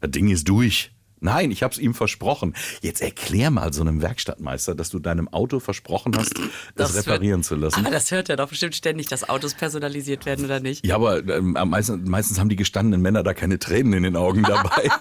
das 0.00 0.10
Ding 0.10 0.28
ist 0.28 0.48
durch. 0.48 0.92
Nein, 1.22 1.50
ich 1.50 1.62
habe 1.62 1.72
es 1.72 1.78
ihm 1.78 1.94
versprochen. 1.94 2.54
Jetzt 2.80 3.00
erklär 3.00 3.50
mal 3.50 3.72
so 3.72 3.80
einem 3.80 4.02
Werkstattmeister, 4.02 4.74
dass 4.74 4.90
du 4.90 4.98
deinem 4.98 5.28
Auto 5.28 5.60
versprochen 5.60 6.12
hast, 6.16 6.34
das, 6.74 6.94
wird- 6.94 7.06
reparieren 7.06 7.42
zu 7.42 7.54
lassen. 7.54 7.80
Aber 7.80 7.90
das 7.90 8.10
hört 8.10 8.28
er 8.28 8.36
doch 8.36 8.48
bestimmt 8.48 8.74
ständig, 8.74 9.06
dass 9.08 9.28
Autos 9.28 9.54
personalisiert 9.54 10.26
werden 10.26 10.44
oder 10.44 10.60
nicht. 10.60 10.84
ja, 10.86 10.96
aber 10.96 11.26
ähm, 11.28 11.56
am 11.56 11.70
meisten, 11.70 12.04
meistens 12.08 12.38
haben 12.38 12.48
die 12.48 12.56
gestandenen 12.56 13.00
Männer 13.02 13.22
da 13.22 13.34
keine 13.34 13.58
Tränen 13.58 13.92
in 13.94 14.02
den 14.02 14.16
Augen 14.16 14.42
dabei. 14.42 14.90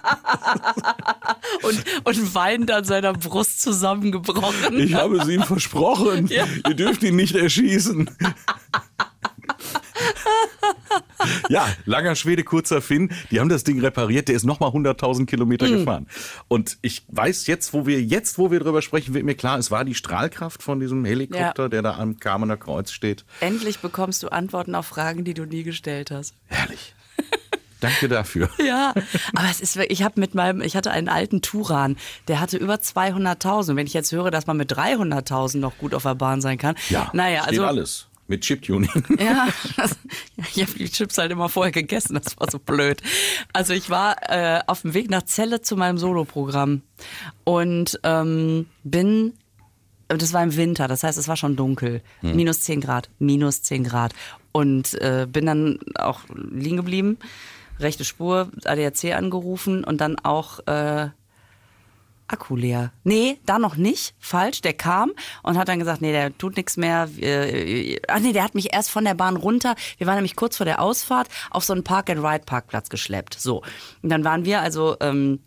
Und, 1.63 1.83
und 2.05 2.35
weinend 2.35 2.71
an 2.71 2.83
seiner 2.83 3.13
Brust 3.13 3.61
zusammengebrochen. 3.61 4.77
Ich 4.79 4.93
habe 4.95 5.17
es 5.17 5.27
ihm 5.27 5.43
versprochen. 5.43 6.27
Ja. 6.31 6.45
Ihr 6.67 6.75
dürft 6.75 7.03
ihn 7.03 7.15
nicht 7.15 7.35
erschießen. 7.35 8.09
ja, 11.49 11.67
langer 11.85 12.15
Schwede, 12.15 12.43
kurzer 12.43 12.81
Finn. 12.81 13.11
Die 13.31 13.39
haben 13.39 13.49
das 13.49 13.63
Ding 13.63 13.79
repariert. 13.79 14.27
Der 14.27 14.35
ist 14.35 14.43
nochmal 14.43 14.69
100.000 14.71 15.25
Kilometer 15.25 15.67
Mhm. 15.67 15.71
gefahren. 15.77 16.07
Und 16.47 16.77
ich 16.81 17.03
weiß 17.09 17.47
jetzt, 17.47 17.73
wo 17.73 17.85
wir 17.85 18.01
jetzt, 18.01 18.37
wo 18.37 18.51
wir 18.51 18.59
drüber 18.59 18.81
sprechen, 18.81 19.13
wird 19.13 19.23
mir 19.25 19.35
klar, 19.35 19.57
es 19.57 19.71
war 19.71 19.85
die 19.85 19.95
Strahlkraft 19.95 20.63
von 20.63 20.79
diesem 20.79 21.05
Helikopter, 21.05 21.63
Ja. 21.63 21.69
der 21.69 21.81
da 21.81 21.95
am 21.97 22.19
Kamener 22.19 22.57
Kreuz 22.57 22.91
steht. 22.91 23.25
Endlich 23.39 23.79
bekommst 23.79 24.23
du 24.23 24.29
Antworten 24.29 24.75
auf 24.75 24.85
Fragen, 24.87 25.23
die 25.23 25.33
du 25.33 25.45
nie 25.45 25.63
gestellt 25.63 26.11
hast. 26.11 26.35
Herrlich. 26.47 26.95
Danke 27.79 28.07
dafür. 28.07 28.47
Ja, 28.63 28.93
aber 29.35 29.47
es 29.49 29.59
ist, 29.59 29.75
ich 29.75 30.03
habe 30.03 30.19
mit 30.19 30.35
meinem, 30.35 30.61
ich 30.61 30.75
hatte 30.75 30.91
einen 30.91 31.09
alten 31.09 31.41
Turan, 31.41 31.97
der 32.27 32.39
hatte 32.39 32.57
über 32.57 32.75
200.000. 32.75 33.75
Wenn 33.75 33.87
ich 33.87 33.93
jetzt 33.93 34.11
höre, 34.11 34.29
dass 34.29 34.45
man 34.45 34.55
mit 34.57 34.71
300.000 34.71 35.57
noch 35.57 35.77
gut 35.79 35.95
auf 35.95 36.03
der 36.03 36.13
Bahn 36.15 36.41
sein 36.41 36.59
kann. 36.59 36.75
Ja, 36.89 37.09
naja, 37.13 37.39
steht 37.41 37.49
also 37.59 37.65
alles. 37.65 38.07
Mit 38.31 38.43
Chiptuning. 38.43 38.89
Ja, 39.19 39.49
das, 39.75 39.97
ich 40.55 40.61
habe 40.61 40.71
die 40.77 40.89
Chips 40.89 41.17
halt 41.17 41.33
immer 41.33 41.49
vorher 41.49 41.73
gegessen, 41.73 42.13
das 42.13 42.39
war 42.39 42.49
so 42.49 42.59
blöd. 42.59 43.01
Also 43.51 43.73
ich 43.73 43.89
war 43.89 44.15
äh, 44.29 44.61
auf 44.67 44.83
dem 44.83 44.93
Weg 44.93 45.09
nach 45.09 45.23
Celle 45.25 45.61
zu 45.61 45.75
meinem 45.75 45.97
Soloprogramm 45.97 46.81
und 47.43 47.99
ähm, 48.03 48.67
bin, 48.85 49.33
das 50.07 50.31
war 50.31 50.41
im 50.43 50.55
Winter, 50.55 50.87
das 50.87 51.03
heißt, 51.03 51.17
es 51.17 51.27
war 51.27 51.35
schon 51.35 51.57
dunkel, 51.57 52.01
minus 52.21 52.61
10 52.61 52.79
Grad, 52.79 53.09
minus 53.19 53.63
10 53.63 53.83
Grad 53.83 54.13
und 54.53 54.93
äh, 55.01 55.27
bin 55.29 55.45
dann 55.45 55.79
auch 55.95 56.21
liegen 56.33 56.77
geblieben, 56.77 57.17
rechte 57.79 58.05
Spur, 58.05 58.49
ADAC 58.63 59.13
angerufen 59.13 59.83
und 59.83 59.99
dann 59.99 60.17
auch 60.19 60.65
äh, 60.67 61.09
Akku 62.31 62.55
leer. 62.55 62.91
Nee, 63.03 63.39
da 63.45 63.59
noch 63.59 63.75
nicht. 63.75 64.15
Falsch. 64.19 64.61
Der 64.61 64.73
kam 64.73 65.11
und 65.43 65.57
hat 65.57 65.67
dann 65.67 65.79
gesagt, 65.79 66.01
nee, 66.01 66.11
der 66.11 66.37
tut 66.37 66.57
nichts 66.57 66.77
mehr. 66.77 67.09
Äh, 67.19 67.97
ach 68.07 68.19
nee, 68.19 68.33
der 68.33 68.43
hat 68.43 68.55
mich 68.55 68.73
erst 68.73 68.89
von 68.89 69.05
der 69.05 69.13
Bahn 69.13 69.35
runter. 69.35 69.75
Wir 69.97 70.07
waren 70.07 70.15
nämlich 70.15 70.35
kurz 70.35 70.57
vor 70.57 70.65
der 70.65 70.81
Ausfahrt 70.81 71.27
auf 71.49 71.63
so 71.63 71.73
einen 71.73 71.83
Park-and-Ride-Parkplatz 71.83 72.89
geschleppt. 72.89 73.39
So. 73.39 73.63
Und 74.01 74.09
dann 74.09 74.23
waren 74.23 74.45
wir 74.45 74.61
also 74.61 74.97
ähm, 74.99 75.39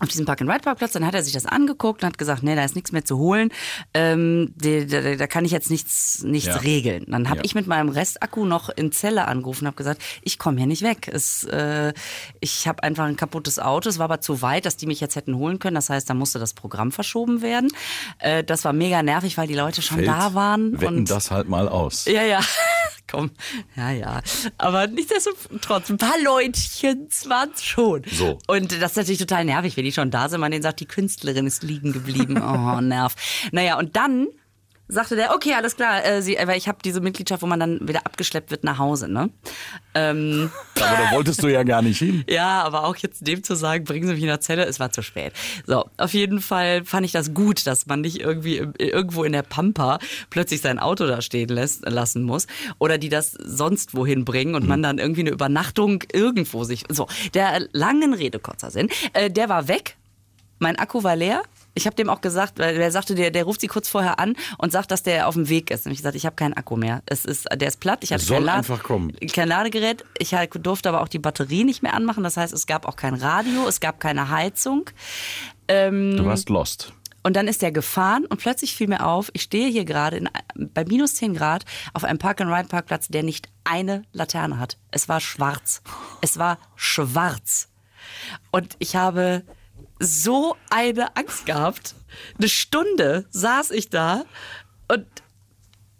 auf 0.00 0.08
diesem 0.08 0.26
Park-and-Ride-Parkplatz, 0.26 0.92
dann 0.92 1.06
hat 1.06 1.14
er 1.14 1.22
sich 1.22 1.32
das 1.32 1.46
angeguckt 1.46 2.02
und 2.02 2.06
hat 2.08 2.18
gesagt, 2.18 2.42
nee, 2.42 2.54
da 2.56 2.64
ist 2.64 2.74
nichts 2.74 2.90
mehr 2.92 3.04
zu 3.04 3.18
holen, 3.18 3.50
ähm, 3.94 4.52
da, 4.56 4.80
da, 4.80 5.16
da 5.16 5.26
kann 5.26 5.44
ich 5.44 5.52
jetzt 5.52 5.70
nichts, 5.70 6.22
nichts 6.24 6.48
Ja. 6.48 6.56
regeln. 6.56 7.04
Dann 7.08 7.28
habe 7.28 7.38
Ja. 7.38 7.44
ich 7.44 7.54
mit 7.54 7.66
meinem 7.66 7.88
Restakku 7.90 8.44
noch 8.44 8.68
in 8.70 8.92
Celle 8.92 9.26
angerufen 9.28 9.64
und 9.64 9.68
habe 9.68 9.76
gesagt, 9.76 10.02
ich 10.22 10.38
komme 10.38 10.56
hier 10.58 10.66
nicht 10.66 10.82
weg. 10.82 11.08
Es, 11.12 11.44
äh, 11.44 11.92
ich 12.40 12.66
habe 12.66 12.82
einfach 12.82 13.04
ein 13.04 13.16
kaputtes 13.16 13.58
Auto, 13.58 13.88
es 13.88 13.98
war 13.98 14.04
aber 14.04 14.20
zu 14.20 14.42
weit, 14.42 14.64
dass 14.66 14.76
die 14.76 14.86
mich 14.86 15.00
jetzt 15.00 15.16
hätten 15.16 15.36
holen 15.36 15.58
können. 15.58 15.74
Das 15.74 15.90
heißt, 15.90 16.08
da 16.08 16.14
musste 16.14 16.38
das 16.38 16.54
Programm 16.54 16.92
verschoben 16.92 17.42
werden. 17.42 17.70
Äh, 18.18 18.42
das 18.42 18.64
war 18.64 18.72
mega 18.72 19.02
nervig, 19.02 19.36
weil 19.36 19.46
die 19.46 19.54
Leute 19.54 19.82
schon 19.82 19.98
Fällt 19.98 20.08
da 20.08 20.34
waren. 20.34 20.80
Wetten 20.80 20.96
und 20.98 21.10
das 21.10 21.30
halt 21.30 21.48
mal 21.48 21.68
aus. 21.68 22.06
ja, 22.06 22.22
ja. 22.22 22.40
Komm, 23.10 23.30
ja, 23.76 23.90
ja. 23.90 24.20
Aber 24.58 24.86
nichtsdestotrotz, 24.86 25.90
ein 25.90 25.98
paar 25.98 26.20
Leutchen 26.22 27.08
waren 27.26 27.50
schon. 27.60 28.02
So. 28.10 28.38
Und 28.46 28.70
das 28.80 28.92
ist 28.92 28.96
natürlich 28.96 29.18
total 29.18 29.44
nervig, 29.44 29.76
wenn 29.76 29.84
die 29.84 29.92
schon 29.92 30.10
da 30.10 30.28
sind. 30.28 30.40
Man 30.40 30.52
denen 30.52 30.62
sagt, 30.62 30.80
die 30.80 30.86
Künstlerin 30.86 31.46
ist 31.46 31.62
liegen 31.62 31.92
geblieben. 31.92 32.40
Oh, 32.50 32.80
Nerv. 32.80 33.14
Naja, 33.52 33.78
und 33.78 33.96
dann 33.96 34.26
sagte 34.90 35.16
der, 35.16 35.34
okay, 35.34 35.54
alles 35.54 35.76
klar, 35.76 36.04
äh, 36.04 36.20
sie, 36.22 36.36
weil 36.44 36.58
ich 36.58 36.68
habe 36.68 36.78
diese 36.84 37.00
Mitgliedschaft, 37.00 37.42
wo 37.42 37.46
man 37.46 37.60
dann 37.60 37.88
wieder 37.88 38.00
abgeschleppt 38.06 38.50
wird 38.50 38.64
nach 38.64 38.78
Hause, 38.78 39.08
ne? 39.08 39.30
Ähm, 39.94 40.50
Aber 40.80 40.96
da 40.96 41.10
wolltest 41.16 41.42
du 41.42 41.48
ja 41.48 41.62
gar 41.62 41.82
nicht 41.82 41.98
hin. 41.98 42.24
ja, 42.28 42.62
aber 42.62 42.84
auch 42.84 42.96
jetzt 42.96 43.26
dem 43.26 43.42
zu 43.44 43.54
sagen, 43.54 43.84
bringen 43.84 44.06
Sie 44.08 44.14
mich 44.14 44.22
in 44.22 44.28
der 44.28 44.40
Zelle, 44.40 44.64
es 44.64 44.80
war 44.80 44.90
zu 44.92 45.02
spät. 45.02 45.32
So, 45.66 45.84
auf 45.98 46.14
jeden 46.14 46.40
Fall 46.40 46.84
fand 46.84 47.04
ich 47.04 47.12
das 47.12 47.34
gut, 47.34 47.66
dass 47.66 47.86
man 47.86 48.00
nicht 48.00 48.20
irgendwie 48.20 48.56
im- 48.58 48.72
irgendwo 48.78 49.24
in 49.24 49.32
der 49.32 49.42
Pampa 49.42 49.98
plötzlich 50.30 50.60
sein 50.62 50.78
Auto 50.78 51.06
da 51.06 51.20
stehen 51.20 51.48
lässt, 51.50 51.86
lassen 51.88 52.22
muss 52.22 52.46
oder 52.78 52.96
die 52.98 53.08
das 53.10 53.32
sonst 53.32 53.94
wohin 53.94 54.24
bringen 54.24 54.54
und 54.54 54.66
man 54.66 54.82
dann 54.82 54.98
irgendwie 54.98 55.20
eine 55.20 55.30
Übernachtung 55.30 56.02
irgendwo 56.12 56.64
sich. 56.64 56.84
So, 56.88 57.06
der 57.34 57.66
langen 57.72 58.14
Rede 58.14 58.38
kurzer 58.38 58.70
Sinn, 58.70 58.88
äh, 59.12 59.30
der 59.30 59.48
war 59.48 59.68
weg. 59.68 59.96
Mein 60.58 60.76
Akku 60.78 61.02
war 61.02 61.16
leer. 61.16 61.42
Ich 61.74 61.86
habe 61.86 61.96
dem 61.96 62.10
auch 62.10 62.20
gesagt, 62.20 62.58
weil 62.58 62.76
der 62.76 62.90
sagte, 62.90 63.14
der, 63.14 63.30
der 63.30 63.44
ruft 63.44 63.60
sie 63.60 63.66
kurz 63.66 63.88
vorher 63.88 64.18
an 64.18 64.34
und 64.58 64.72
sagt, 64.72 64.90
dass 64.90 65.02
der 65.02 65.28
auf 65.28 65.34
dem 65.34 65.48
Weg 65.48 65.70
ist. 65.70 65.86
Und 65.86 65.92
ich 65.92 65.98
gesagt, 65.98 66.16
ich 66.16 66.26
habe 66.26 66.36
keinen 66.36 66.54
Akku 66.54 66.76
mehr. 66.76 67.02
Es 67.06 67.24
ist, 67.24 67.46
der 67.54 67.68
ist 67.68 67.80
platt. 67.80 68.00
Ich 68.02 68.12
hatte 68.12 68.24
Soll 68.24 68.44
kein 68.44 68.56
einfach 68.56 68.82
kommen. 68.82 69.14
kein 69.32 69.48
Ladegerät. 69.48 70.04
Ich 70.18 70.34
halt 70.34 70.50
durfte 70.66 70.88
aber 70.88 71.00
auch 71.00 71.08
die 71.08 71.18
Batterie 71.18 71.64
nicht 71.64 71.82
mehr 71.82 71.94
anmachen. 71.94 72.24
Das 72.24 72.36
heißt, 72.36 72.52
es 72.52 72.66
gab 72.66 72.86
auch 72.86 72.96
kein 72.96 73.14
Radio, 73.14 73.68
es 73.68 73.80
gab 73.80 74.00
keine 74.00 74.30
Heizung. 74.30 74.90
Du 75.68 76.24
warst 76.24 76.48
lost. 76.48 76.92
Und 77.22 77.36
dann 77.36 77.48
ist 77.48 77.62
er 77.62 77.70
gefahren 77.70 78.24
und 78.24 78.38
plötzlich 78.40 78.74
fiel 78.74 78.88
mir 78.88 79.06
auf, 79.06 79.30
ich 79.34 79.42
stehe 79.42 79.68
hier 79.68 79.84
gerade 79.84 80.16
in, 80.16 80.28
bei 80.54 80.84
minus 80.84 81.14
10 81.16 81.34
Grad 81.34 81.64
auf 81.92 82.02
einem 82.04 82.18
Park-and-Ride-Parkplatz, 82.18 83.08
der 83.08 83.22
nicht 83.22 83.48
eine 83.62 84.02
Laterne 84.12 84.58
hat. 84.58 84.78
Es 84.90 85.08
war 85.08 85.20
schwarz. 85.20 85.82
Es 86.22 86.38
war 86.38 86.58
schwarz. 86.76 87.68
Und 88.50 88.74
ich 88.78 88.96
habe 88.96 89.42
so 90.00 90.56
eine 90.70 91.16
Angst 91.16 91.46
gehabt. 91.46 91.94
Eine 92.38 92.48
Stunde 92.48 93.26
saß 93.30 93.70
ich 93.70 93.90
da 93.90 94.24
und 94.88 95.06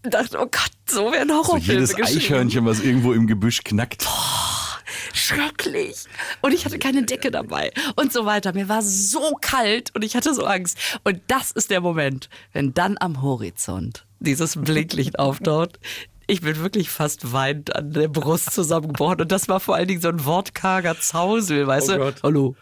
dachte, 0.03 0.39
oh 0.39 0.47
Gott, 0.47 0.73
so 0.89 1.13
werden 1.13 1.29
So 1.29 1.35
Horrorfilme 1.35 1.81
jedes 1.81 1.95
geschrieben 1.95 2.21
Eichhörnchen, 2.21 2.65
was 2.65 2.81
irgendwo 2.81 3.13
im 3.13 3.27
Gebüsch 3.27 3.63
knackt. 3.63 4.09
schrecklich. 5.13 6.05
Und 6.41 6.53
ich 6.53 6.65
hatte 6.65 6.79
keine 6.79 7.05
Decke 7.05 7.31
dabei 7.31 7.73
und 7.97 8.13
so 8.13 8.25
weiter. 8.25 8.53
Mir 8.53 8.69
war 8.69 8.83
so 8.83 9.37
kalt 9.41 9.95
und 9.95 10.03
ich 10.03 10.17
hatte 10.17 10.35
so 10.35 10.45
Angst. 10.45 10.79
Und 11.05 11.21
das 11.29 11.51
ist 11.53 11.71
der 11.71 11.81
Moment, 11.81 12.29
wenn 12.53 12.75
dann 12.75 12.97
am 12.99 13.23
Horizont 13.23 14.07
dieses 14.19 14.57
Blinklicht 14.57 15.19
auftaucht. 15.19 15.79
Ich 16.31 16.43
bin 16.43 16.63
wirklich 16.63 16.91
fast 16.91 17.33
weinend 17.33 17.75
an 17.75 17.93
der 17.93 18.07
Brust 18.07 18.53
zusammengebrochen. 18.53 19.23
Und 19.23 19.33
das 19.33 19.49
war 19.49 19.59
vor 19.59 19.75
allen 19.75 19.89
Dingen 19.89 20.01
so 20.01 20.09
ein 20.09 20.25
wortkarger 20.25 20.97
Zausel, 21.01 21.67
weißt 21.67 21.91
Oh 21.91 21.93
du? 21.95 21.99
Gott. 21.99 22.15
Hallo. 22.23 22.57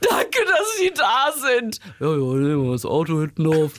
Danke, 0.00 0.38
dass 0.46 0.76
Sie 0.78 0.92
da 0.94 1.32
sind. 1.32 1.78
Ja, 2.00 2.08
ja, 2.10 2.16
nehmen 2.16 2.64
wir 2.66 2.72
das 2.72 2.84
Auto 2.84 3.20
hinten 3.20 3.46
auf. 3.46 3.72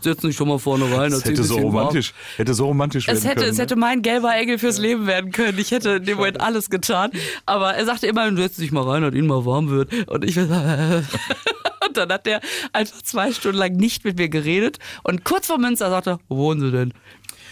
Setzen 0.00 0.28
sich 0.28 0.36
schon 0.36 0.48
mal 0.48 0.58
vorne 0.58 0.86
rein. 0.96 1.10
Das 1.10 1.26
hätte 1.26 1.44
so 1.44 1.58
romantisch, 1.58 2.14
hätte 2.38 2.54
so 2.54 2.64
romantisch 2.64 3.06
werden 3.06 3.18
Es 3.18 3.24
hätte, 3.24 3.40
können. 3.40 3.50
es 3.50 3.56
ne? 3.58 3.62
hätte 3.64 3.76
mein 3.76 4.00
gelber 4.00 4.34
Engel 4.34 4.58
fürs 4.58 4.78
Leben 4.78 5.06
werden 5.06 5.30
können. 5.30 5.58
Ich 5.58 5.72
hätte 5.72 5.90
in 5.96 6.04
dem 6.06 6.16
Moment 6.16 6.40
alles 6.40 6.70
getan. 6.70 7.10
Aber 7.44 7.74
er 7.74 7.84
sagte 7.84 8.06
immer, 8.06 8.34
setz 8.34 8.56
dich 8.56 8.72
mal 8.72 8.84
rein, 8.88 9.02
dass 9.02 9.12
ihnen 9.12 9.26
mal 9.28 9.44
warm 9.44 9.68
wird. 9.68 9.92
Und 10.08 10.24
ich 10.24 10.38
und 11.90 11.96
dann 11.96 12.12
hat 12.12 12.26
er 12.26 12.40
einfach 12.72 13.02
zwei 13.02 13.30
Stunden 13.32 13.58
lang 13.58 13.76
nicht 13.76 14.04
mit 14.04 14.16
mir 14.16 14.30
geredet. 14.30 14.78
Und 15.02 15.24
kurz 15.24 15.48
vor 15.48 15.58
Münster 15.58 15.90
sagte 15.90 16.10
er, 16.12 16.20
wo 16.28 16.36
wohnen 16.36 16.60
Sie 16.60 16.70
denn? 16.70 16.94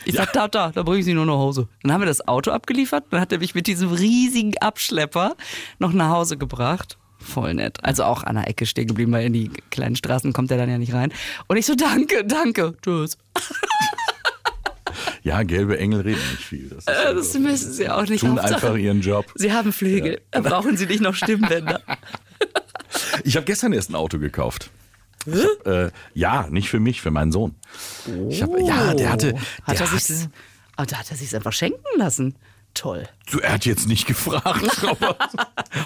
Ich 0.04 0.14
sag, 0.14 0.32
da, 0.32 0.48
da, 0.48 0.70
da 0.70 0.82
bringe 0.82 0.98
ich 1.00 1.04
Sie 1.04 1.14
nur 1.14 1.26
nach 1.26 1.34
Hause. 1.34 1.68
Dann 1.82 1.92
haben 1.92 2.00
wir 2.02 2.06
das 2.06 2.26
Auto 2.26 2.50
abgeliefert. 2.50 3.04
Dann 3.10 3.20
hat 3.20 3.32
er 3.32 3.38
mich 3.38 3.54
mit 3.54 3.66
diesem 3.66 3.90
riesigen 3.92 4.56
Abschlepper 4.58 5.36
noch 5.78 5.92
nach 5.92 6.10
Hause 6.10 6.36
gebracht. 6.36 6.96
Voll 7.18 7.54
nett. 7.54 7.78
Also 7.82 8.04
auch 8.04 8.22
an 8.22 8.36
der 8.36 8.48
Ecke 8.48 8.64
stehen 8.64 8.86
geblieben, 8.86 9.10
weil 9.12 9.26
in 9.26 9.32
die 9.32 9.50
kleinen 9.70 9.96
Straßen 9.96 10.32
kommt 10.32 10.50
er 10.50 10.56
dann 10.56 10.70
ja 10.70 10.78
nicht 10.78 10.94
rein. 10.94 11.12
Und 11.48 11.56
ich 11.56 11.66
so, 11.66 11.74
danke, 11.74 12.24
danke, 12.24 12.74
tschüss. 12.82 13.18
Ja, 15.22 15.42
gelbe 15.42 15.78
Engel 15.78 16.00
reden 16.02 16.20
nicht 16.30 16.42
viel. 16.44 16.68
Das, 16.70 16.86
Äh, 16.86 16.92
ja 17.04 17.12
Das 17.12 17.32
so. 17.32 17.38
müssen 17.40 17.72
sie 17.72 17.88
auch 17.90 18.06
nicht. 18.06 18.20
tun 18.20 18.30
Hauptsache, 18.40 18.54
einfach 18.54 18.76
ihren 18.76 19.00
Job. 19.00 19.26
Sie 19.34 19.52
haben 19.52 19.72
Flügel. 19.72 20.20
Da 20.30 20.40
brauchen 20.40 20.76
sie 20.76 20.86
nicht 20.86 21.00
noch 21.00 21.14
Stimmbänder. 21.14 21.80
Ich 23.22 23.36
habe 23.36 23.44
gestern 23.44 23.72
erst 23.74 23.90
ein 23.90 23.94
Auto 23.96 24.18
gekauft. 24.18 24.70
Hab, 25.32 25.66
äh, 25.66 25.90
ja, 26.14 26.46
nicht 26.50 26.68
für 26.70 26.80
mich, 26.80 27.00
für 27.00 27.10
meinen 27.10 27.32
Sohn. 27.32 27.54
Ich 28.28 28.42
hab, 28.42 28.50
ja, 28.58 28.94
der 28.94 29.10
hatte. 29.12 29.32
Der 29.32 29.40
Oh. 29.42 29.66
Hat 29.66 29.80
er 29.80 29.86
sich, 29.86 30.16
hatte- 30.16 30.30
oh, 30.78 30.84
da 30.86 30.96
hat 30.98 31.10
er 31.10 31.16
sich 31.16 31.34
einfach 31.36 31.52
schenken 31.52 31.84
lassen. 31.96 32.34
Toll. 32.74 33.08
Er 33.42 33.54
hat 33.54 33.64
jetzt 33.66 33.88
nicht 33.88 34.06
gefragt, 34.06 34.82
ob 34.88 35.00
er, 35.02 35.16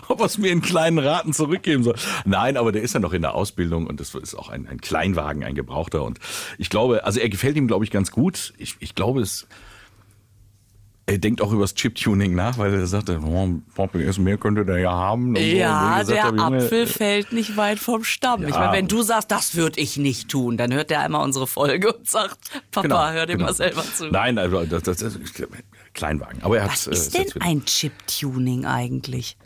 ob 0.09 0.20
er 0.20 0.26
es 0.26 0.37
mir 0.37 0.50
in 0.50 0.61
kleinen 0.61 0.98
Raten 0.98 1.33
zurückgeben 1.33 1.85
soll. 1.85 1.94
Nein, 2.24 2.57
aber 2.57 2.72
der 2.72 2.83
ist 2.83 2.92
ja 2.92 3.00
noch 3.00 3.12
in 3.12 3.22
der 3.22 3.35
Ausbildung 3.35 3.87
und 3.87 4.00
das 4.00 4.14
ist 4.14 4.35
auch 4.35 4.48
ein, 4.50 4.66
ein 4.66 4.81
Kleinwagen, 4.81 5.44
ein 5.44 5.55
Gebrauchter. 5.55 6.02
Und 6.02 6.18
ich 6.59 6.68
glaube, 6.70 7.05
also 7.05 7.20
er 7.20 7.28
gefällt 7.28 7.57
ihm, 7.57 7.66
glaube 7.68 7.85
ich, 7.85 7.90
ganz 7.90 8.11
gut. 8.11 8.52
Ich, 8.59 8.76
ich 8.81 8.94
glaube, 8.94 9.20
es. 9.22 9.46
Er 11.04 11.18
denkt 11.18 11.42
auch 11.42 11.50
über 11.50 11.62
das 11.62 11.74
Chip-Tuning 11.74 12.32
nach, 12.34 12.58
weil 12.58 12.72
er 12.72 12.86
sagte, 12.86 13.18
oh, 13.20 13.48
mehr 14.18 14.38
könnte 14.38 14.64
der 14.64 14.78
ja 14.78 14.92
haben. 14.92 15.34
So. 15.34 15.42
Ja, 15.42 15.98
gesagt 15.98 16.16
der 16.16 16.22
habe, 16.44 16.56
Apfel 16.58 16.86
fällt 16.86 17.32
nicht 17.32 17.56
weit 17.56 17.80
vom 17.80 18.04
Stamm. 18.04 18.44
Ich 18.44 18.50
Ja. 18.50 18.60
meine, 18.60 18.72
wenn 18.72 18.86
du 18.88 19.02
sagst, 19.02 19.30
das 19.32 19.56
würde 19.56 19.80
ich 19.80 19.96
nicht 19.96 20.28
tun, 20.28 20.56
dann 20.56 20.72
hört 20.72 20.90
der 20.90 21.00
einmal 21.00 21.24
unsere 21.24 21.48
Folge 21.48 21.92
und 21.92 22.08
sagt, 22.08 22.38
Papa, 22.70 22.82
Genau, 22.86 23.10
hör 23.10 23.26
dir 23.26 23.32
genau. 23.32 23.46
mal 23.46 23.52
selber 23.54 23.82
zu. 23.82 24.10
Nein, 24.10 24.38
also 24.38 24.64
das, 24.64 24.84
das, 24.84 24.98
das 24.98 25.16
ist 25.16 25.42
Kleinwagen. 25.92 26.40
Aber 26.44 26.58
er 26.58 26.68
Was 26.68 26.86
hat, 26.86 26.92
ist 26.92 27.14
äh, 27.16 27.24
denn 27.24 27.42
ein 27.42 27.64
Chip-Tuning 27.64 28.64
eigentlich? 28.64 29.36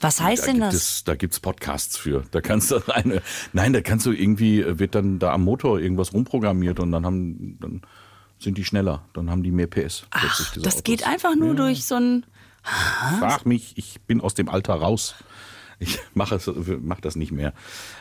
Was 0.00 0.20
heißt 0.20 0.44
Da 0.46 0.52
denn 0.52 0.60
das? 0.60 0.74
es, 0.74 1.04
da 1.04 1.14
gibt's 1.16 1.40
Podcasts 1.40 1.96
für. 1.96 2.22
Da 2.30 2.40
kannst 2.40 2.70
du 2.70 2.80
eine, 2.94 3.20
nein, 3.52 3.72
da 3.72 3.80
kannst 3.80 4.06
du 4.06 4.12
irgendwie, 4.12 4.60
äh, 4.62 4.78
wird 4.78 4.94
dann 4.94 5.18
da 5.18 5.32
am 5.32 5.44
Motor 5.44 5.78
irgendwas 5.80 6.12
rumprogrammiert 6.12 6.80
und 6.80 6.92
dann 6.92 7.04
haben, 7.04 7.58
dann 7.60 7.82
sind 8.38 8.58
die 8.58 8.64
schneller, 8.64 9.04
dann 9.14 9.30
haben 9.30 9.42
die 9.42 9.50
mehr 9.50 9.66
PS. 9.66 10.04
diese 10.22 10.60
Das 10.60 10.74
Autos. 10.74 10.84
geht 10.84 11.06
einfach 11.06 11.34
nur 11.36 11.54
durch 11.54 11.84
so 11.84 11.96
ein. 11.96 12.26
Frag 13.18 13.46
mich, 13.46 13.72
ich 13.76 14.00
bin 14.02 14.20
aus 14.20 14.34
dem 14.34 14.48
Alter 14.48 14.74
raus. 14.74 15.14
Ich 15.80 15.98
mache 16.14 16.34
es, 16.34 16.50
mach 16.80 17.00
das 17.00 17.14
nicht 17.16 17.30
mehr. 17.32 17.52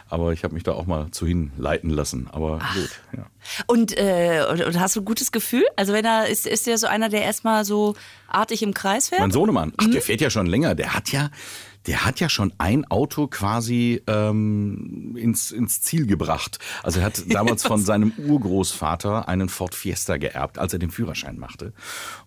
Aber 0.09 0.33
ich 0.33 0.43
habe 0.43 0.53
mich 0.55 0.63
da 0.63 0.71
auch 0.73 0.85
mal 0.87 1.11
zu 1.11 1.25
hinleiten 1.27 1.89
lassen. 1.91 2.27
Aber 2.31 2.59
gut, 2.73 2.89
ja. 3.15 3.25
Und, 3.67 3.95
äh, 3.97 4.45
und, 4.49 4.61
und 4.63 4.79
hast 4.79 4.95
du 4.95 5.01
ein 5.01 5.05
gutes 5.05 5.31
Gefühl? 5.31 5.63
Also 5.75 5.93
wenn 5.93 6.03
er 6.03 6.27
ist, 6.27 6.47
ist 6.47 6.65
der 6.67 6.77
so 6.79 6.87
einer, 6.87 7.09
der 7.09 7.21
erstmal 7.23 7.65
so 7.65 7.95
artig 8.27 8.63
im 8.63 8.73
Kreis 8.73 9.09
fährt? 9.09 9.21
Mein 9.21 9.31
Sohnemann, 9.31 9.73
ach, 9.77 9.85
Mhm. 9.85 9.91
der 9.91 10.01
fährt 10.01 10.21
ja 10.21 10.29
schon 10.31 10.47
länger. 10.47 10.73
Der 10.75 10.93
hat 10.95 11.11
ja, 11.11 11.29
der 11.87 12.05
hat 12.05 12.19
ja 12.19 12.27
schon 12.27 12.53
ein 12.57 12.85
Auto 12.85 13.27
quasi 13.27 14.01
ähm, 14.07 15.15
ins, 15.15 15.51
ins 15.51 15.81
Ziel 15.81 16.05
gebracht. 16.05 16.59
Also 16.83 16.99
er 16.99 17.05
hat 17.05 17.23
damals 17.33 17.65
von 17.65 17.79
seinem 17.79 18.11
Urgroßvater 18.17 19.27
einen 19.27 19.47
Ford 19.49 19.73
Fiesta 19.73 20.17
geerbt, 20.17 20.59
als 20.59 20.73
er 20.73 20.79
den 20.79 20.91
Führerschein 20.91 21.39
machte. 21.39 21.73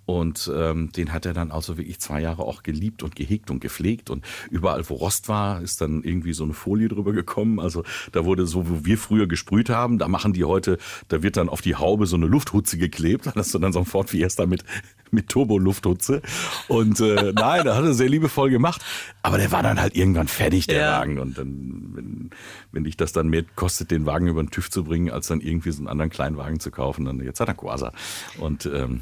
Und 0.07 0.51
ähm, 0.53 0.91
den 0.93 1.13
hat 1.13 1.27
er 1.27 1.35
dann 1.35 1.53
also 1.53 1.77
wirklich 1.77 2.01
zwei 2.01 2.21
Jahre 2.21 2.43
auch 2.43 2.63
geliebt 2.63 3.03
und 3.03 3.15
gehegt 3.15 3.51
und 3.51 3.61
gepflegt. 3.61 4.11
Und 4.11 4.25
überall, 4.51 4.89
wo 4.89 4.95
Rost 4.95 5.29
war, 5.29 5.61
ist 5.61 5.81
dann 5.81 6.03
irgendwie 6.03 6.33
so 6.33 6.43
eine 6.43 6.55
Folie 6.55 6.89
drüber 6.89 7.13
gekommen. 7.13 7.61
Also 7.61 7.85
da 8.13 8.25
wurde 8.25 8.47
so, 8.47 8.69
wo 8.69 8.85
wir 8.85 8.99
früher 8.99 9.29
gesprüht 9.29 9.69
haben, 9.69 9.99
da 9.99 10.09
machen 10.09 10.33
die 10.33 10.45
heute, 10.45 10.79
da 11.09 11.23
wird 11.23 11.37
dann 11.37 11.49
auf 11.49 11.61
die 11.61 11.77
Haube 11.77 12.07
so 12.07 12.17
eine 12.17 12.27
Lufthutze 12.27 12.79
geklebt. 12.79 13.27
Da 13.31 13.35
hast 13.37 13.55
du 13.55 13.59
dann 13.59 13.73
so 13.73 13.79
ein 13.79 13.85
Ford 13.85 14.11
Fiesta 14.11 14.45
mit, 14.47 14.65
mit 15.13 15.29
Turbo-Lufthutze. 15.29 16.23
Und 16.69 17.01
äh, 17.01 17.33
nein, 17.35 17.65
da 17.65 17.77
hat 17.77 17.85
er 17.85 17.95
sehr 17.95 18.09
liebevoll 18.09 18.51
gemacht. 18.51 18.83
Aber 19.23 19.39
der 19.39 19.53
war 19.53 19.63
dann 19.63 19.81
halt 19.81 19.97
irgendwann 19.97 20.29
fertig, 20.29 20.67
der 20.67 20.81
Ja. 20.81 21.01
Wagen. 21.01 21.19
Und 21.19 21.39
dann, 21.39 21.91
wenn, 21.95 22.31
wenn 22.73 22.85
dich 22.85 22.97
das 22.97 23.13
dann 23.13 23.29
mehr 23.29 23.45
kostet, 23.57 23.91
den 23.91 24.07
Wagen 24.07 24.27
über 24.29 24.43
den 24.43 24.51
TÜV 24.51 24.71
zu 24.71 24.85
bringen, 24.85 25.11
als 25.11 25.27
dann 25.29 25.41
irgendwie 25.41 25.71
so 25.73 25.79
einen 25.81 25.89
anderen 25.89 26.11
kleinen 26.11 26.37
Wagen 26.37 26.61
zu 26.61 26.71
kaufen, 26.71 27.05
dann 27.05 27.21
jetzt 27.21 27.41
hat 27.41 27.49
er 27.49 27.55
Quasar. 27.55 27.93
Und 28.39 28.67
ähm, 28.67 29.01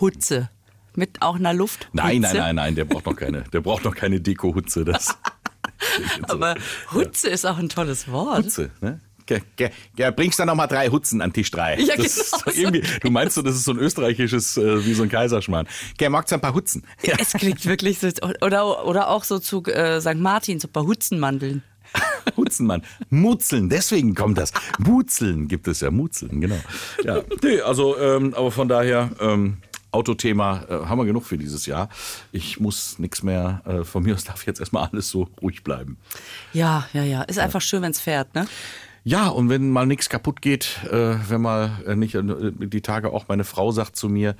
Hutze. 0.00 0.50
Mit 0.94 1.22
auch 1.22 1.36
einer 1.36 1.54
Luft. 1.54 1.88
nein, 1.94 2.20
nein, 2.20 2.36
nein, 2.36 2.56
nein, 2.56 2.74
der 2.74 2.84
braucht 2.84 3.06
noch 3.06 3.16
keine, 3.16 3.44
der 3.44 3.62
braucht 3.62 3.84
noch 3.84 3.94
keine 3.94 4.20
Deko-Hutze. 4.20 4.84
Das 4.84 5.16
Aber 6.28 6.54
Hutze 6.92 7.28
ist 7.30 7.46
auch 7.46 7.56
ein 7.58 7.68
tolles 7.70 8.10
Wort. 8.10 8.44
Hutze, 8.44 8.70
ne? 8.82 9.00
Ge, 9.26 9.40
ge, 9.56 9.70
ge, 9.96 10.10
bringst 10.10 10.38
dann 10.38 10.48
noch 10.48 10.54
mal 10.54 10.66
drei 10.66 10.88
Hutzen 10.88 11.20
an 11.20 11.32
Tisch 11.32 11.50
drei. 11.50 11.78
Ja, 11.78 11.96
genau 11.96 12.08
so 12.08 12.50
irgendwie, 12.50 12.82
du 13.00 13.10
meinst 13.10 13.34
so, 13.34 13.42
das 13.42 13.54
ist 13.54 13.64
so 13.64 13.72
ein 13.72 13.78
österreichisches, 13.78 14.56
äh, 14.56 14.84
wie 14.84 14.94
so 14.94 15.02
ein 15.02 15.08
Kaiserschmarrn. 15.08 15.66
Gell, 15.98 16.10
magst 16.10 16.32
du 16.32 16.36
ein 16.36 16.40
paar 16.40 16.54
Hutzen? 16.54 16.84
Ja. 17.02 17.14
Es 17.18 17.32
klingt 17.32 17.64
wirklich 17.66 17.98
so. 17.98 18.08
Oder, 18.40 18.86
oder 18.86 19.08
auch 19.08 19.24
so 19.24 19.38
zu 19.38 19.64
äh, 19.64 20.00
St. 20.00 20.16
Martin, 20.16 20.60
so 20.60 20.68
ein 20.68 20.72
paar 20.72 20.84
Hutzenmandeln. 20.84 21.62
Hutzenmann. 22.36 22.82
Mutzeln, 23.10 23.68
deswegen 23.68 24.14
kommt 24.14 24.38
das. 24.38 24.52
Mutzeln 24.78 25.48
gibt 25.48 25.68
es 25.68 25.80
ja, 25.80 25.90
Mutzeln, 25.90 26.40
genau. 26.40 26.58
Ja, 27.04 27.22
nee, 27.42 27.60
also, 27.60 27.98
ähm, 27.98 28.34
aber 28.34 28.50
von 28.50 28.68
daher, 28.68 29.10
ähm, 29.20 29.58
Autothema 29.92 30.64
äh, 30.68 30.86
haben 30.86 30.98
wir 30.98 31.04
genug 31.04 31.24
für 31.24 31.36
dieses 31.36 31.66
Jahr. 31.66 31.90
Ich 32.32 32.58
muss 32.58 32.98
nichts 32.98 33.22
mehr, 33.22 33.60
äh, 33.66 33.84
von 33.84 34.02
mir 34.02 34.14
aus 34.14 34.24
darf 34.24 34.46
jetzt 34.46 34.58
erstmal 34.58 34.88
alles 34.88 35.10
so 35.10 35.28
ruhig 35.42 35.62
bleiben. 35.62 35.98
Ja, 36.54 36.88
ja, 36.94 37.04
ja. 37.04 37.22
Ist 37.22 37.38
einfach 37.38 37.60
schön, 37.60 37.82
wenn 37.82 37.92
es 37.92 38.00
fährt, 38.00 38.34
ne? 38.34 38.48
Ja, 39.04 39.28
und 39.28 39.48
wenn 39.48 39.70
mal 39.70 39.86
nichts 39.86 40.08
kaputt 40.08 40.42
geht, 40.42 40.80
äh, 40.90 41.16
wenn 41.28 41.40
mal 41.40 41.82
äh, 41.86 41.96
nicht 41.96 42.14
äh, 42.14 42.22
die 42.22 42.82
Tage 42.82 43.12
auch 43.12 43.26
meine 43.28 43.44
Frau 43.44 43.72
sagt 43.72 43.96
zu 43.96 44.08
mir, 44.08 44.36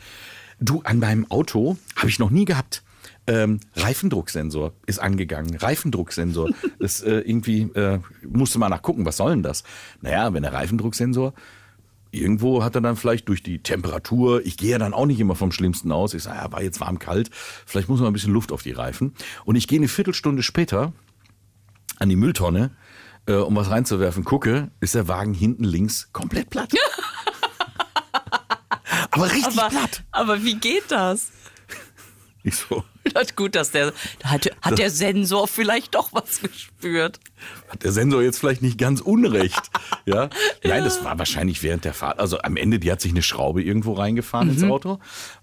du 0.61 0.83
an 0.83 1.01
meinem 1.01 1.29
Auto 1.31 1.77
habe 1.97 2.09
ich 2.09 2.19
noch 2.19 2.31
nie 2.31 2.45
gehabt. 2.45 2.83
Ähm, 3.27 3.61
Reifendrucksensor 3.75 4.73
ist 4.87 5.01
angegangen. 5.01 5.57
Reifendrucksensor. 5.57 6.51
Das 6.79 7.01
äh, 7.01 7.19
irgendwie 7.21 7.63
äh, 7.75 8.01
musste 8.29 8.59
mal 8.59 8.69
nachgucken, 8.69 9.05
was 9.05 9.17
soll 9.17 9.31
denn 9.31 9.45
das? 9.45 9.63
Naja, 10.01 10.33
wenn 10.33 10.43
der 10.43 10.53
Reifendrucksensor 10.53 11.33
irgendwo 12.13 12.63
hat 12.63 12.75
er 12.75 12.81
dann 12.81 12.97
vielleicht 12.97 13.29
durch 13.29 13.43
die 13.43 13.61
Temperatur, 13.61 14.45
ich 14.45 14.57
gehe 14.57 14.73
ja 14.73 14.79
dann 14.79 14.95
auch 14.95 15.07
nicht 15.07 15.19
immer 15.19 15.35
vom 15.35 15.51
Schlimmsten 15.51 15.91
aus, 15.91 16.13
ich 16.13 16.25
sage, 16.25 16.39
ja, 16.39 16.53
war 16.53 16.63
jetzt 16.63 16.81
warm, 16.81 16.99
kalt, 16.99 17.31
vielleicht 17.33 17.89
muss 17.89 18.01
man 18.01 18.09
ein 18.09 18.13
bisschen 18.13 18.33
Luft 18.33 18.53
auf 18.53 18.63
die 18.63 18.73
Reifen. 18.73 19.15
Und 19.45 19.57
ich 19.57 19.67
gehe 19.67 19.79
eine 19.79 19.89
Viertelstunde 19.89 20.43
später 20.43 20.93
an 21.99 22.09
die 22.09 22.17
Mülltonne, 22.17 22.73
äh, 23.27 23.35
um 23.35 23.57
was 23.57 23.71
reinzuwerfen, 23.71 24.25
gucke, 24.25 24.71
ist 24.81 24.95
der 24.95 25.09
Wagen 25.09 25.35
hinten 25.35 25.65
links 25.65 26.11
komplett 26.13 26.51
platt. 26.51 26.73
Aber 29.11 29.31
richtig 29.31 29.59
Aber, 29.59 29.69
platt. 29.69 30.03
aber 30.11 30.43
wie 30.43 30.55
geht 30.55 30.91
das? 30.91 31.31
Ich 32.43 32.57
so, 32.57 32.83
Das 33.15 33.25
ist 33.25 33.37
gut, 33.37 33.55
dass 33.55 33.71
der 33.71 33.93
hat, 34.25 34.51
hat 34.63 34.79
der 34.79 34.91
Sensor 34.91 35.49
vielleicht 35.49 35.95
doch 35.95 36.13
was 36.13 36.41
gespürt. 36.41 37.21
hat 37.69 37.83
der 37.83 37.93
Sensor 37.93 38.23
jetzt 38.23 38.39
vielleicht 38.39 38.63
nicht 38.63 38.79
ganz 38.79 39.01
unrecht. 39.01 39.61
ja? 40.07 40.31
Nein, 40.65 40.85
das 40.85 41.05
war 41.05 41.19
wahrscheinlich 41.19 41.63
während 41.63 41.85
der 41.85 41.95
Fahrt. 41.95 42.19
Also 42.21 42.39
am 42.41 42.57
Ende, 42.57 42.79
die 42.79 42.91
hat 42.91 43.01
sich 43.01 43.13
eine 43.13 43.23
Schraube 43.23 43.63
irgendwo 43.63 43.93
reingefahren 43.95 44.51
ins 44.51 44.63
Auto, 44.65 44.99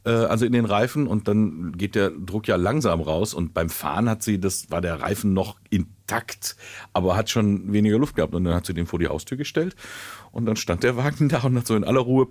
äh, 0.05 0.09
also 0.11 0.45
in 0.45 0.53
den 0.53 0.65
Reifen 0.65 1.07
und 1.07 1.27
dann 1.27 1.73
geht 1.77 1.95
der 1.95 2.11
Druck 2.11 2.47
ja 2.47 2.55
langsam 2.55 3.01
raus 3.01 3.33
und 3.33 3.53
beim 3.53 3.69
Fahren 3.69 4.09
hat 4.09 4.23
sie, 4.23 4.39
das 4.39 4.71
war 4.71 4.81
der 4.81 5.01
Reifen 5.01 5.33
noch 5.33 5.57
intakt, 6.09 6.55
aber 6.93 7.15
hat 7.15 7.29
schon 7.29 7.71
weniger 7.71 7.99
Luft 7.99 8.15
gehabt 8.15 8.33
und 8.33 8.43
dann 8.43 8.55
hat 8.55 8.65
sie 8.65 8.73
den 8.73 8.87
vor 8.87 8.99
die 8.99 9.07
Haustür 9.07 9.37
gestellt 9.37 9.75
und 10.31 10.45
dann 10.45 10.55
stand 10.55 10.83
der 10.83 10.97
Wagen 10.97 11.29
da 11.29 11.41
und 11.41 11.57
hat 11.57 11.67
so 11.67 11.75
in 11.75 11.83
aller 11.83 12.01
Ruhe 12.01 12.27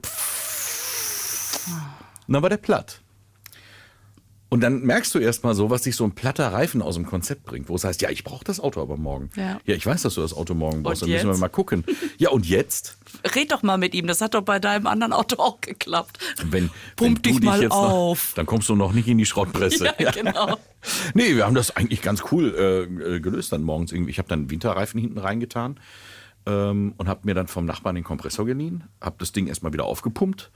und 2.27 2.35
dann 2.35 2.43
war 2.43 2.51
der 2.51 2.57
platt. 2.59 3.01
Und 4.51 4.61
dann 4.63 4.83
merkst 4.83 5.15
du 5.15 5.19
erst 5.19 5.45
mal 5.45 5.55
so, 5.55 5.69
was 5.69 5.83
dich 5.83 5.95
so 5.95 6.05
ein 6.05 6.13
platter 6.13 6.53
Reifen 6.53 6.81
aus 6.81 6.95
dem 6.95 7.05
Konzept 7.05 7.45
bringt, 7.45 7.69
wo 7.69 7.75
es 7.75 7.85
heißt, 7.85 8.01
ja, 8.01 8.09
ich 8.09 8.25
brauche 8.25 8.45
das 8.45 8.61
Auto 8.61 8.81
aber 8.81 8.97
morgen. 8.97 9.29
Ja. 9.37 9.59
ich 9.65 9.85
weiß, 9.85 10.03
dass 10.03 10.15
du 10.15 10.23
das 10.23 10.33
Auto 10.33 10.55
morgen 10.55 10.83
brauchst, 10.83 11.03
Und 11.03 11.11
dann 11.11 11.17
müssen 11.17 11.31
wir 11.31 11.37
mal 11.39 11.49
gucken. 11.49 11.85
Ja, 12.17 12.31
und 12.31 12.47
jetzt? 12.47 12.97
Red 13.35 13.53
doch 13.53 13.63
mal 13.63 13.77
mit 13.77 13.95
ihm, 13.95 14.07
das 14.07 14.21
hat 14.21 14.35
doch 14.35 14.43
bei 14.43 14.59
deinem 14.59 14.87
anderen 14.87 15.13
Auto 15.13 15.41
auch 15.41 15.61
geklappt. 15.61 16.19
Wenn, 16.45 16.71
Pump 16.97 17.01
wenn 17.01 17.15
du 17.15 17.21
dich 17.21 17.41
mal 17.43 17.61
jetzt 17.63 17.73
auf. 17.73 18.31
Noch, 18.31 18.35
dann 18.37 18.47
kommst 18.47 18.69
du 18.69 18.75
noch 18.75 18.93
nicht 18.93 19.07
in 19.09 19.19
die 19.19 19.27
Schrottpresse. 19.27 19.95
Ja, 19.99 20.11
genau. 20.11 20.57
Nee, 21.15 21.35
wir 21.35 21.45
haben 21.45 21.55
das 21.55 21.77
eigentlich 21.77 22.03
ganz 22.03 22.23
cool 22.31 22.55
äh, 22.55 23.17
äh, 23.17 23.21
gelöst 23.21 23.53
dann 23.53 23.63
morgens 23.63 23.91
irgendwie. 23.91 24.13
Ich 24.13 24.19
habe 24.19 24.29
dann 24.29 24.49
Winterreifen 24.49 25.01
hinten 25.01 25.19
reingetan 25.19 25.81
ähm, 26.47 26.95
und 26.97 27.09
habe 27.09 27.21
mir 27.25 27.35
dann 27.35 27.49
vom 27.49 27.65
Nachbarn 27.67 27.97
den 27.97 28.05
Kompressor 28.05 28.47
geliehen, 28.47 28.85
habe 29.01 29.17
das 29.19 29.33
Ding 29.33 29.49
erstmal 29.49 29.73
wieder 29.73 29.85
aufgepumpt, 29.85 30.51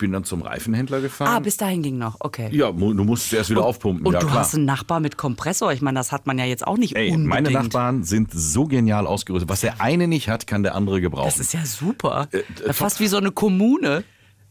bin 0.00 0.10
dann 0.10 0.24
zum 0.24 0.42
Reifenhändler 0.42 1.00
gefahren. 1.00 1.36
Ah, 1.36 1.38
bis 1.38 1.56
dahin 1.56 1.82
ging 1.82 1.98
noch, 1.98 2.16
okay. 2.18 2.48
ja, 2.50 2.72
du 2.72 3.04
musst 3.04 3.32
erst 3.32 3.50
wieder 3.50 3.64
aufpumpen. 3.64 4.04
Und 4.04 4.14
ja, 4.14 4.18
du 4.18 4.26
klar. 4.26 4.40
hast 4.40 4.56
einen 4.56 4.64
Nachbar 4.64 4.98
mit 4.98 5.16
Kompressor. 5.16 5.72
Ich 5.72 5.82
meine, 5.82 6.00
das 6.00 6.10
hat 6.10 6.26
man 6.26 6.38
ja 6.38 6.44
jetzt 6.44 6.66
auch 6.66 6.76
nicht 6.76 6.96
Ey, 6.96 7.10
unbedingt. 7.10 7.28
meine 7.28 7.50
Nachbarn 7.50 8.02
sind 8.02 8.32
so 8.32 8.64
genial 8.64 9.06
ausgerüstet. 9.06 9.48
Was 9.48 9.60
der 9.60 9.80
eine 9.80 10.08
nicht 10.08 10.28
hat, 10.28 10.48
kann 10.48 10.64
der 10.64 10.74
andere 10.74 11.00
gebrauchen. 11.00 11.26
Das 11.26 11.38
ist 11.38 11.54
ja 11.54 11.64
super. 11.64 12.28
äh, 12.32 12.72
Fast 12.72 12.98
wie 12.98 13.06
so 13.06 13.18
eine 13.18 13.30
Kommune. 13.30 14.02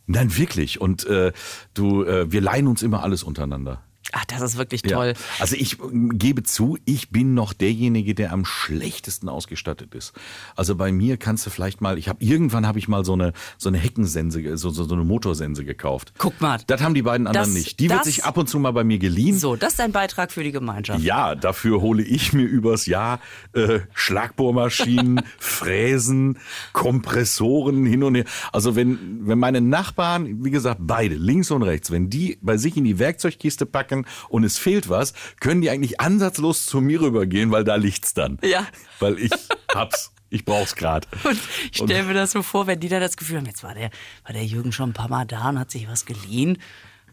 Nein, 0.06 0.38
wirklich. 0.38 0.80
Und 0.80 1.06
äh, 1.06 1.34
du, 1.74 2.04
äh, 2.04 2.32
wir 2.32 2.42
leihen 2.42 2.68
uns 2.68 2.82
immer 2.82 3.04
alles 3.04 3.24
untereinander. 3.24 3.84
Ach, 4.12 4.26
das 4.26 4.42
ist 4.42 4.58
wirklich 4.58 4.82
toll. 4.82 5.14
Ja. 5.16 5.24
Also 5.40 5.56
ich 5.56 5.74
äh, 5.80 5.84
gebe 6.14 6.44
zu, 6.44 6.78
ich 6.86 7.10
bin 7.10 7.34
noch 7.34 7.54
derjenige, 7.54 8.16
der 8.16 8.34
am 8.34 8.44
schlechtesten 8.46 9.30
ausgestattet 9.30 9.94
ist. 9.96 10.14
Also 10.56 10.76
bei 10.76 10.92
mir 10.92 11.18
kannst 11.18 11.46
du 11.46 11.50
vielleicht 11.50 11.82
mal, 11.82 11.98
ich 11.98 12.10
habe 12.10 12.24
irgendwann 12.24 12.66
habe 12.68 12.80
ich 12.80 12.88
mal 12.88 13.06
so 13.06 13.14
eine 13.14 13.34
so 13.58 13.70
eine 13.70 13.78
Heckensense, 13.78 14.58
so, 14.58 14.70
so, 14.70 14.84
so 14.84 14.96
eine 14.96 15.04
Motorsense 15.04 15.64
gekauft. 15.66 16.14
Guck 16.18 16.42
mal. 16.42 16.60
Das 16.68 16.82
haben 16.82 16.94
die 16.94 17.02
beiden 17.04 17.28
anderen 17.28 17.48
Das- 17.50 17.54
nicht. 17.54 17.80
Die 17.80 17.90
wird 17.90 18.00
das- 18.00 18.08
sich 18.08 18.24
ab 18.26 18.38
und 18.38 18.50
zu 18.50 18.60
mal 18.60 18.72
bei 18.72 18.84
mir 18.84 18.98
geliehen. 19.00 19.38
So, 19.38 19.56
das 19.56 19.74
ist 19.74 19.80
ein 19.82 19.92
Beitrag 19.92 20.32
für 20.32 20.44
die 20.44 20.52
Gemeinschaft. 20.52 21.02
Ja, 21.04 21.36
dafür 21.36 21.82
hole 21.82 22.04
ich 22.04 22.34
mir 22.34 22.44
übers 22.46 22.86
Jahr 22.88 23.20
äh, 23.54 23.80
Schlagbohrmaschinen, 23.94 25.22
Fräsen, 25.40 26.38
Kompressoren 26.74 27.86
hin 27.86 28.04
und 28.04 28.16
her. 28.16 28.26
Also 28.52 28.76
wenn, 28.76 29.28
wenn 29.28 29.40
meine 29.40 29.62
Nachbarn, 29.62 30.44
wie 30.44 30.52
gesagt, 30.52 30.80
beide, 30.84 31.16
links 31.16 31.52
und 31.52 31.64
rechts, 31.64 31.92
wenn 31.92 32.10
die 32.10 32.38
bei 32.42 32.58
sich 32.58 32.76
in 32.78 32.84
die 32.84 33.00
Werkzeugkiste 33.00 33.66
packen 33.66 33.99
und 34.30 34.44
es 34.44 34.58
fehlt 34.58 34.90
was, 34.90 35.14
können 35.40 35.62
die 35.62 35.70
eigentlich 35.70 36.00
ansatzlos 36.02 36.66
zu 36.66 36.82
mir 36.82 37.02
rübergehen, 37.02 37.52
weil 37.52 37.64
da 37.64 37.76
liegt's 37.76 38.14
dann. 38.14 38.38
Ja. 38.44 38.68
Weil 39.00 39.18
ich 39.20 39.32
hab's. 39.74 40.12
Ich 40.32 40.46
brauch's 40.46 40.76
grad. 40.76 41.08
Und 41.24 41.40
ich 41.72 41.78
stelle 41.78 42.04
mir 42.04 42.14
das 42.14 42.30
so 42.34 42.44
vor, 42.44 42.68
wenn 42.68 42.80
die 42.80 42.88
da 42.88 43.00
das 43.00 43.18
Gefühl 43.18 43.38
haben, 43.38 43.48
jetzt 43.48 43.64
war 43.64 43.74
der, 43.74 43.90
war 44.24 44.34
der 44.34 44.46
Jürgen 44.46 44.72
schon 44.72 44.92
ein 44.92 44.94
paar 44.94 45.10
Mal 45.10 45.26
da 45.26 45.50
und 45.50 45.58
hat 45.58 45.72
sich 45.72 45.88
was 45.90 46.06
geliehen. 46.06 46.60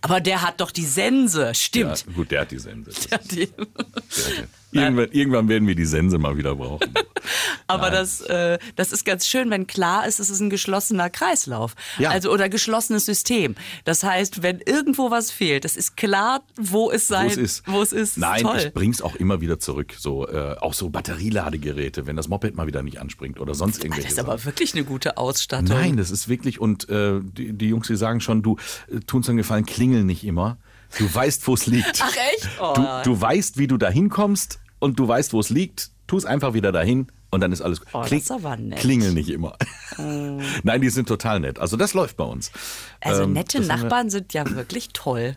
Aber 0.02 0.20
der 0.20 0.42
hat 0.42 0.60
doch 0.60 0.70
die 0.70 0.84
Sense, 0.84 1.40
Ja, 1.46 1.54
stimmt. 1.54 2.04
gut, 2.14 2.30
der 2.30 2.42
hat 2.42 2.50
die 2.50 2.58
Sense. 2.58 2.90
Ja, 3.10 3.16
die, 3.16 3.46
Der 3.46 3.56
hat 3.58 3.72
die. 3.72 4.44
Irgendwann, 4.78 5.08
irgendwann 5.12 5.48
werden 5.48 5.68
wir 5.68 5.74
die 5.74 5.84
Sense 5.84 6.18
mal 6.18 6.36
wieder 6.36 6.56
brauchen. 6.56 6.92
aber 7.66 7.90
das, 7.90 8.20
äh, 8.22 8.58
das 8.76 8.92
ist 8.92 9.04
ganz 9.04 9.26
schön, 9.26 9.50
wenn 9.50 9.66
klar 9.66 10.06
ist, 10.06 10.20
es 10.20 10.30
ist 10.30 10.40
ein 10.40 10.50
geschlossener 10.50 11.10
Kreislauf. 11.10 11.74
Ja. 11.98 12.10
Also 12.10 12.30
oder 12.30 12.48
geschlossenes 12.48 13.06
System. 13.06 13.54
Das 13.84 14.02
heißt, 14.02 14.42
wenn 14.42 14.60
irgendwo 14.60 15.10
was 15.10 15.30
fehlt, 15.30 15.64
das 15.64 15.76
ist 15.76 15.96
klar, 15.96 16.42
wo 16.56 16.90
es 16.90 17.06
sein, 17.06 17.26
wo 17.26 17.30
es 17.30 17.36
ist. 17.36 17.62
Wo 17.66 17.82
es 17.82 17.92
ist. 17.92 18.18
Nein, 18.18 18.42
Toll. 18.42 18.58
ich 18.58 18.72
bring's 18.72 19.02
auch 19.02 19.16
immer 19.16 19.40
wieder 19.40 19.58
zurück. 19.58 19.94
So, 19.98 20.28
äh, 20.28 20.56
auch 20.60 20.74
so 20.74 20.90
Batterieladegeräte, 20.90 22.06
wenn 22.06 22.16
das 22.16 22.28
Moped 22.28 22.56
mal 22.56 22.66
wieder 22.66 22.82
nicht 22.82 22.98
anspringt 22.98 23.40
oder 23.40 23.54
sonst 23.54 23.84
irgendwelche 23.84 24.08
das 24.08 24.12
ist 24.12 24.18
aber 24.18 24.44
wirklich 24.44 24.74
eine 24.74 24.84
gute 24.84 25.16
Ausstattung. 25.16 25.76
Nein, 25.76 25.96
das 25.96 26.10
ist 26.10 26.28
wirklich, 26.28 26.60
und 26.60 26.88
äh, 26.88 27.20
die, 27.22 27.52
die 27.52 27.68
Jungs, 27.68 27.86
die 27.86 27.96
sagen 27.96 28.20
schon, 28.20 28.42
du, 28.42 28.56
äh, 28.88 29.00
tu 29.00 29.18
uns 29.18 29.28
einen 29.28 29.38
Gefallen, 29.38 29.66
klingel 29.66 30.04
nicht 30.04 30.24
immer. 30.24 30.58
Du 30.98 31.12
weißt, 31.12 31.46
wo 31.46 31.54
es 31.54 31.66
liegt. 31.66 32.00
Ach 32.00 32.14
echt? 32.32 32.48
Oh. 32.60 32.72
Du, 32.74 32.86
du 33.04 33.20
weißt, 33.20 33.58
wie 33.58 33.66
du 33.66 33.76
da 33.76 33.90
hinkommst 33.90 34.60
und 34.78 34.98
du 34.98 35.06
weißt, 35.08 35.32
wo 35.32 35.40
es 35.40 35.50
liegt. 35.50 35.90
Tu 36.06 36.16
es 36.16 36.24
einfach 36.24 36.54
wieder 36.54 36.70
dahin 36.70 37.08
und 37.30 37.40
dann 37.40 37.50
ist 37.50 37.60
alles 37.62 37.80
gut. 37.80 37.88
Oh, 37.92 38.02
das 38.02 38.12
ist 38.12 38.30
aber 38.30 38.56
nett. 38.56 38.78
Klingel 38.78 39.12
nicht 39.12 39.28
immer. 39.28 39.56
Nein, 39.98 40.80
die 40.80 40.88
sind 40.90 41.08
total 41.08 41.40
nett. 41.40 41.58
Also 41.58 41.76
das 41.76 41.94
läuft 41.94 42.16
bei 42.16 42.24
uns. 42.24 42.52
Also 43.00 43.24
Ähm, 43.24 43.32
nette 43.32 43.58
haben 43.58 43.66
wir- 43.68 43.76
Nachbarn 43.76 44.10
sind 44.10 44.32
ja 44.32 44.48
wirklich 44.48 44.88
toll. 44.92 45.36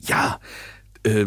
ja, 0.00 0.38
äh, 1.04 1.26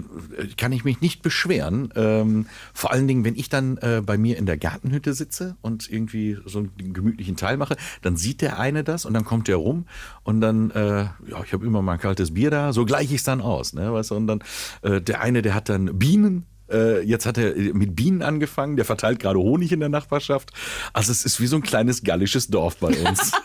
kann 0.55 0.71
ich 0.71 0.85
mich 0.85 1.01
nicht 1.01 1.21
beschweren. 1.21 1.91
Ähm, 1.97 2.45
vor 2.73 2.91
allen 2.93 3.07
Dingen, 3.09 3.25
wenn 3.25 3.35
ich 3.35 3.49
dann 3.49 3.77
äh, 3.79 4.01
bei 4.05 4.17
mir 4.17 4.37
in 4.37 4.45
der 4.45 4.57
Gartenhütte 4.57 5.13
sitze 5.13 5.57
und 5.61 5.89
irgendwie 5.89 6.37
so 6.45 6.59
einen 6.59 6.93
gemütlichen 6.93 7.35
Teil 7.35 7.57
mache, 7.57 7.75
dann 8.01 8.15
sieht 8.15 8.41
der 8.41 8.57
eine 8.57 8.83
das 8.85 9.03
und 9.05 9.13
dann 9.13 9.25
kommt 9.25 9.47
der 9.49 9.57
rum 9.57 9.85
und 10.23 10.39
dann, 10.39 10.71
äh, 10.71 10.99
ja, 11.27 11.43
ich 11.43 11.51
habe 11.51 11.65
immer 11.65 11.81
mal 11.81 11.93
ein 11.93 11.99
kaltes 11.99 12.33
Bier 12.35 12.51
da, 12.51 12.71
so 12.71 12.85
gleiche 12.85 13.13
ich 13.15 13.19
es 13.21 13.23
dann 13.25 13.41
aus. 13.41 13.73
Ne, 13.73 13.91
weißt 13.91 14.11
du? 14.11 14.15
Und 14.15 14.27
dann 14.27 14.43
äh, 14.83 15.01
der 15.01 15.19
eine, 15.21 15.41
der 15.41 15.55
hat 15.55 15.67
dann 15.67 15.97
Bienen. 15.99 16.45
Äh, 16.69 17.01
jetzt 17.01 17.25
hat 17.25 17.38
er 17.38 17.54
mit 17.73 17.95
Bienen 17.95 18.21
angefangen, 18.21 18.75
der 18.75 18.86
verteilt 18.86 19.19
gerade 19.19 19.39
Honig 19.39 19.71
in 19.71 19.80
der 19.80 19.89
Nachbarschaft. 19.89 20.51
Also 20.93 21.12
es 21.12 21.25
ist 21.25 21.39
wie 21.39 21.47
so 21.47 21.58
ein 21.58 21.63
kleines 21.63 22.04
gallisches 22.04 22.47
Dorf 22.47 22.78
bei 22.78 22.89
uns. 22.89 23.32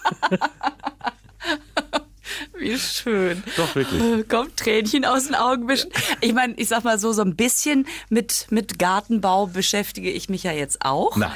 Wie 2.58 2.78
schön. 2.78 3.42
Doch, 3.56 3.74
wirklich. 3.74 4.00
Äh, 4.02 4.22
Kommt 4.24 4.58
Tränchen 4.58 5.06
aus 5.06 5.24
den 5.26 5.34
Augen 5.34 5.66
wischen. 5.66 5.90
Ich 6.20 6.34
meine, 6.34 6.52
ich 6.56 6.68
sag 6.68 6.84
mal 6.84 6.98
so, 6.98 7.12
so 7.12 7.22
ein 7.22 7.34
bisschen 7.34 7.86
mit, 8.10 8.46
mit 8.50 8.78
Gartenbau 8.78 9.46
beschäftige 9.46 10.10
ich 10.10 10.28
mich 10.28 10.42
ja 10.42 10.52
jetzt 10.52 10.84
auch. 10.84 11.16
Nein. 11.16 11.32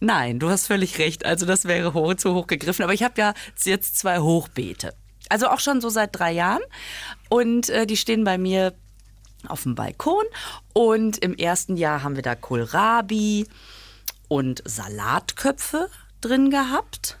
Nein, 0.00 0.38
du 0.38 0.48
hast 0.48 0.68
völlig 0.68 0.98
recht. 1.00 1.26
Also 1.26 1.46
das 1.46 1.64
wäre 1.64 1.94
hoch, 1.94 2.14
zu 2.14 2.32
hoch 2.32 2.46
gegriffen. 2.46 2.84
Aber 2.84 2.94
ich 2.94 3.02
habe 3.02 3.14
ja 3.20 3.34
jetzt 3.64 3.98
zwei 3.98 4.20
Hochbeete. 4.20 4.94
Also 5.28 5.48
auch 5.48 5.58
schon 5.58 5.80
so 5.80 5.88
seit 5.88 6.16
drei 6.16 6.32
Jahren. 6.32 6.62
Und 7.28 7.68
äh, 7.70 7.84
die 7.84 7.96
stehen 7.96 8.22
bei 8.22 8.38
mir 8.38 8.72
auf 9.46 9.62
dem 9.62 9.74
Balkon. 9.74 10.24
Und 10.72 11.18
im 11.18 11.34
ersten 11.34 11.76
Jahr 11.76 12.02
haben 12.02 12.16
wir 12.16 12.22
da 12.22 12.34
Kohlrabi 12.34 13.46
und 14.28 14.62
Salatköpfe 14.64 15.88
drin 16.20 16.50
gehabt. 16.50 17.18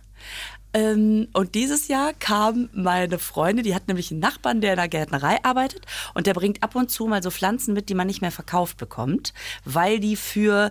Ähm, 0.74 1.28
und 1.32 1.54
dieses 1.54 1.88
Jahr 1.88 2.12
kam 2.12 2.68
meine 2.74 3.18
Freundin, 3.18 3.64
die 3.64 3.74
hat 3.74 3.88
nämlich 3.88 4.10
einen 4.10 4.20
Nachbarn, 4.20 4.60
der 4.60 4.72
in 4.72 4.76
der 4.76 4.88
Gärtnerei 4.88 5.42
arbeitet 5.42 5.86
und 6.12 6.26
der 6.26 6.34
bringt 6.34 6.62
ab 6.62 6.74
und 6.74 6.90
zu 6.90 7.06
mal 7.06 7.22
so 7.22 7.30
Pflanzen 7.30 7.72
mit, 7.72 7.88
die 7.88 7.94
man 7.94 8.06
nicht 8.06 8.20
mehr 8.20 8.30
verkauft 8.30 8.76
bekommt, 8.76 9.32
weil 9.64 9.98
die 9.98 10.16
für 10.16 10.70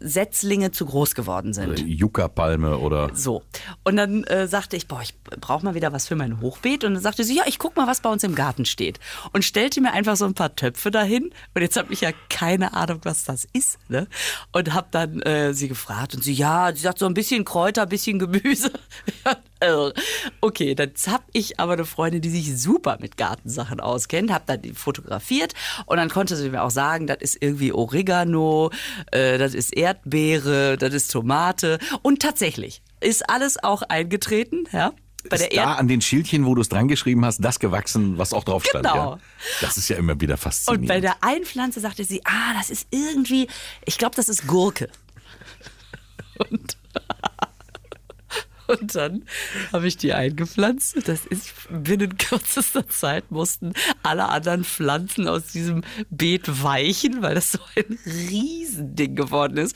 Setzlinge 0.00 0.70
zu 0.70 0.86
groß 0.86 1.14
geworden 1.14 1.52
sind. 1.52 1.80
Yucca-Palme 1.80 2.78
oder. 2.78 3.10
So. 3.14 3.42
Und 3.84 3.96
dann 3.96 4.24
äh, 4.24 4.46
sagte 4.46 4.76
ich, 4.76 4.88
boah, 4.88 5.02
ich 5.02 5.14
brauche 5.40 5.64
mal 5.64 5.74
wieder 5.74 5.92
was 5.92 6.06
für 6.06 6.16
mein 6.16 6.40
Hochbeet. 6.40 6.84
Und 6.84 6.94
dann 6.94 7.02
sagte 7.02 7.24
sie, 7.24 7.36
ja, 7.36 7.44
ich 7.46 7.58
guck 7.58 7.76
mal, 7.76 7.86
was 7.86 8.00
bei 8.00 8.10
uns 8.10 8.24
im 8.24 8.34
Garten 8.34 8.64
steht. 8.64 9.00
Und 9.32 9.44
stellte 9.44 9.80
mir 9.80 9.92
einfach 9.92 10.16
so 10.16 10.24
ein 10.24 10.34
paar 10.34 10.54
Töpfe 10.54 10.90
dahin. 10.90 11.30
Und 11.54 11.62
jetzt 11.62 11.76
habe 11.76 11.92
ich 11.92 12.00
ja 12.00 12.10
keine 12.28 12.74
Ahnung, 12.74 13.00
was 13.02 13.24
das 13.24 13.46
ist. 13.52 13.78
Ne? 13.88 14.06
Und 14.52 14.74
habe 14.74 14.88
dann 14.90 15.20
äh, 15.22 15.54
sie 15.54 15.68
gefragt. 15.68 16.14
Und 16.14 16.22
sie, 16.22 16.34
ja, 16.34 16.70
sie 16.74 16.82
sagt 16.82 16.98
so 16.98 17.06
ein 17.06 17.14
bisschen 17.14 17.44
Kräuter, 17.44 17.82
ein 17.82 17.88
bisschen 17.88 18.18
Gemüse. 18.18 18.72
Äh, 19.60 19.92
okay, 20.40 20.74
dann 20.74 20.92
habe 21.08 21.24
ich 21.32 21.58
aber 21.58 21.72
eine 21.74 21.84
Freundin, 21.84 22.20
die 22.20 22.30
sich 22.30 22.60
super 22.60 22.98
mit 23.00 23.16
Gartensachen 23.16 23.80
auskennt, 23.80 24.32
habe 24.32 24.44
dann 24.46 24.62
die 24.62 24.72
fotografiert 24.72 25.54
und 25.86 25.96
dann 25.96 26.08
konnte 26.10 26.36
sie 26.36 26.50
mir 26.50 26.62
auch 26.62 26.70
sagen, 26.70 27.06
das 27.06 27.18
ist 27.20 27.38
irgendwie 27.40 27.72
Oregano, 27.72 28.70
äh, 29.10 29.38
das 29.38 29.54
ist 29.54 29.76
Erdbeere, 29.76 30.76
das 30.76 30.94
ist 30.94 31.10
Tomate 31.10 31.78
und 32.02 32.22
tatsächlich 32.22 32.82
ist 33.00 33.28
alles 33.28 33.62
auch 33.62 33.82
eingetreten, 33.82 34.64
ja. 34.72 34.92
Bei 35.28 35.36
ist 35.36 35.52
der 35.52 35.64
da 35.64 35.70
Erd 35.70 35.78
an 35.80 35.88
den 35.88 36.00
Schildchen, 36.00 36.46
wo 36.46 36.54
du 36.54 36.60
es 36.60 36.68
dran 36.68 36.86
geschrieben 36.86 37.24
hast, 37.24 37.40
das 37.40 37.58
gewachsen, 37.58 38.18
was 38.18 38.32
auch 38.32 38.44
drauf 38.44 38.64
stand. 38.64 38.86
Genau. 38.86 39.14
Ja? 39.14 39.18
Das 39.60 39.76
ist 39.76 39.88
ja 39.88 39.96
immer 39.96 40.20
wieder 40.20 40.36
faszinierend. 40.36 40.82
und 40.82 40.88
bei 40.88 41.00
der 41.00 41.16
einen 41.22 41.44
Pflanze 41.44 41.80
sagte 41.80 42.04
sie, 42.04 42.20
ah, 42.24 42.54
das 42.56 42.70
ist 42.70 42.86
irgendwie, 42.90 43.48
ich 43.84 43.98
glaube, 43.98 44.14
das 44.14 44.28
ist 44.28 44.46
Gurke. 44.46 44.88
Und 46.50 46.76
Und 48.80 48.94
dann 48.94 49.24
habe 49.72 49.88
ich 49.88 49.96
die 49.96 50.12
eingepflanzt. 50.12 51.08
Das 51.08 51.24
ist 51.26 51.54
binnen 51.70 52.16
kürzester 52.18 52.86
Zeit 52.88 53.30
mussten 53.30 53.72
alle 54.02 54.28
anderen 54.28 54.64
Pflanzen 54.64 55.26
aus 55.26 55.48
diesem 55.48 55.82
Beet 56.10 56.62
weichen, 56.62 57.22
weil 57.22 57.34
das 57.34 57.52
so 57.52 57.58
ein 57.76 57.98
Riesending 58.04 59.16
geworden 59.16 59.56
ist. 59.56 59.74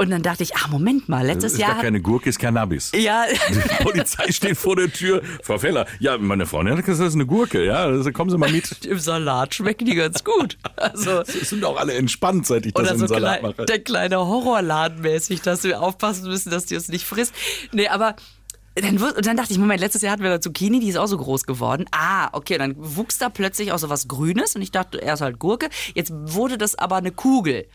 Und 0.00 0.08
dann 0.08 0.22
dachte 0.22 0.42
ich, 0.42 0.56
ach 0.56 0.68
Moment 0.68 1.10
mal, 1.10 1.18
das 1.26 1.34
letztes 1.34 1.52
ist 1.52 1.58
Jahr. 1.58 1.74
gar 1.74 1.82
keine 1.82 2.00
Gurke, 2.00 2.30
ist 2.30 2.38
Cannabis. 2.38 2.90
ja, 2.96 3.26
Die 3.50 3.84
Polizei 3.84 4.32
steht 4.32 4.56
vor 4.56 4.74
der 4.74 4.90
Tür. 4.90 5.20
Frau 5.42 5.58
Feller, 5.58 5.86
ja, 5.98 6.16
meine 6.16 6.46
Freundin 6.46 6.78
hat 6.78 6.86
gesagt, 6.86 7.02
das 7.02 7.08
ist 7.08 7.16
eine 7.16 7.26
Gurke. 7.26 7.62
Ja, 7.66 7.84
also 7.84 8.10
kommen 8.10 8.30
Sie 8.30 8.38
mal 8.38 8.50
mit. 8.50 8.86
im 8.86 8.98
Salat 8.98 9.54
schmecken 9.54 9.84
die 9.84 9.94
ganz 9.94 10.24
gut. 10.24 10.56
Also, 10.76 11.20
Es 11.20 11.50
sind 11.50 11.66
auch 11.66 11.76
alle 11.78 11.92
entspannt, 11.92 12.46
seit 12.46 12.64
ich 12.64 12.72
das 12.72 12.92
in 12.92 12.98
so 12.98 13.08
Salat 13.08 13.42
mache. 13.42 13.66
der 13.66 13.78
kleine 13.80 14.16
Horrorladen 14.20 15.02
mäßig, 15.02 15.42
dass 15.42 15.64
wir 15.64 15.82
aufpassen 15.82 16.26
müssen, 16.30 16.50
dass 16.50 16.64
die 16.64 16.76
uns 16.76 16.88
nicht 16.88 17.04
frisst. 17.04 17.34
Nee, 17.72 17.88
aber 17.88 18.16
dann, 18.76 18.96
dann 19.20 19.36
dachte 19.36 19.52
ich, 19.52 19.58
Moment, 19.58 19.80
letztes 19.80 20.00
Jahr 20.00 20.12
hatten 20.12 20.22
wir 20.22 20.30
da 20.30 20.40
Zucchini, 20.40 20.80
die 20.80 20.88
ist 20.88 20.96
auch 20.96 21.08
so 21.08 21.18
groß 21.18 21.44
geworden. 21.44 21.84
Ah, 21.90 22.28
okay, 22.32 22.56
dann 22.56 22.74
wuchs 22.78 23.18
da 23.18 23.28
plötzlich 23.28 23.72
auch 23.72 23.78
so 23.78 23.90
was 23.90 24.08
Grünes 24.08 24.56
und 24.56 24.62
ich 24.62 24.70
dachte, 24.70 24.96
erst 24.96 25.20
halt 25.20 25.38
Gurke. 25.38 25.68
Jetzt 25.94 26.10
wurde 26.14 26.56
das 26.56 26.74
aber 26.76 26.96
eine 26.96 27.10
Kugel. 27.10 27.66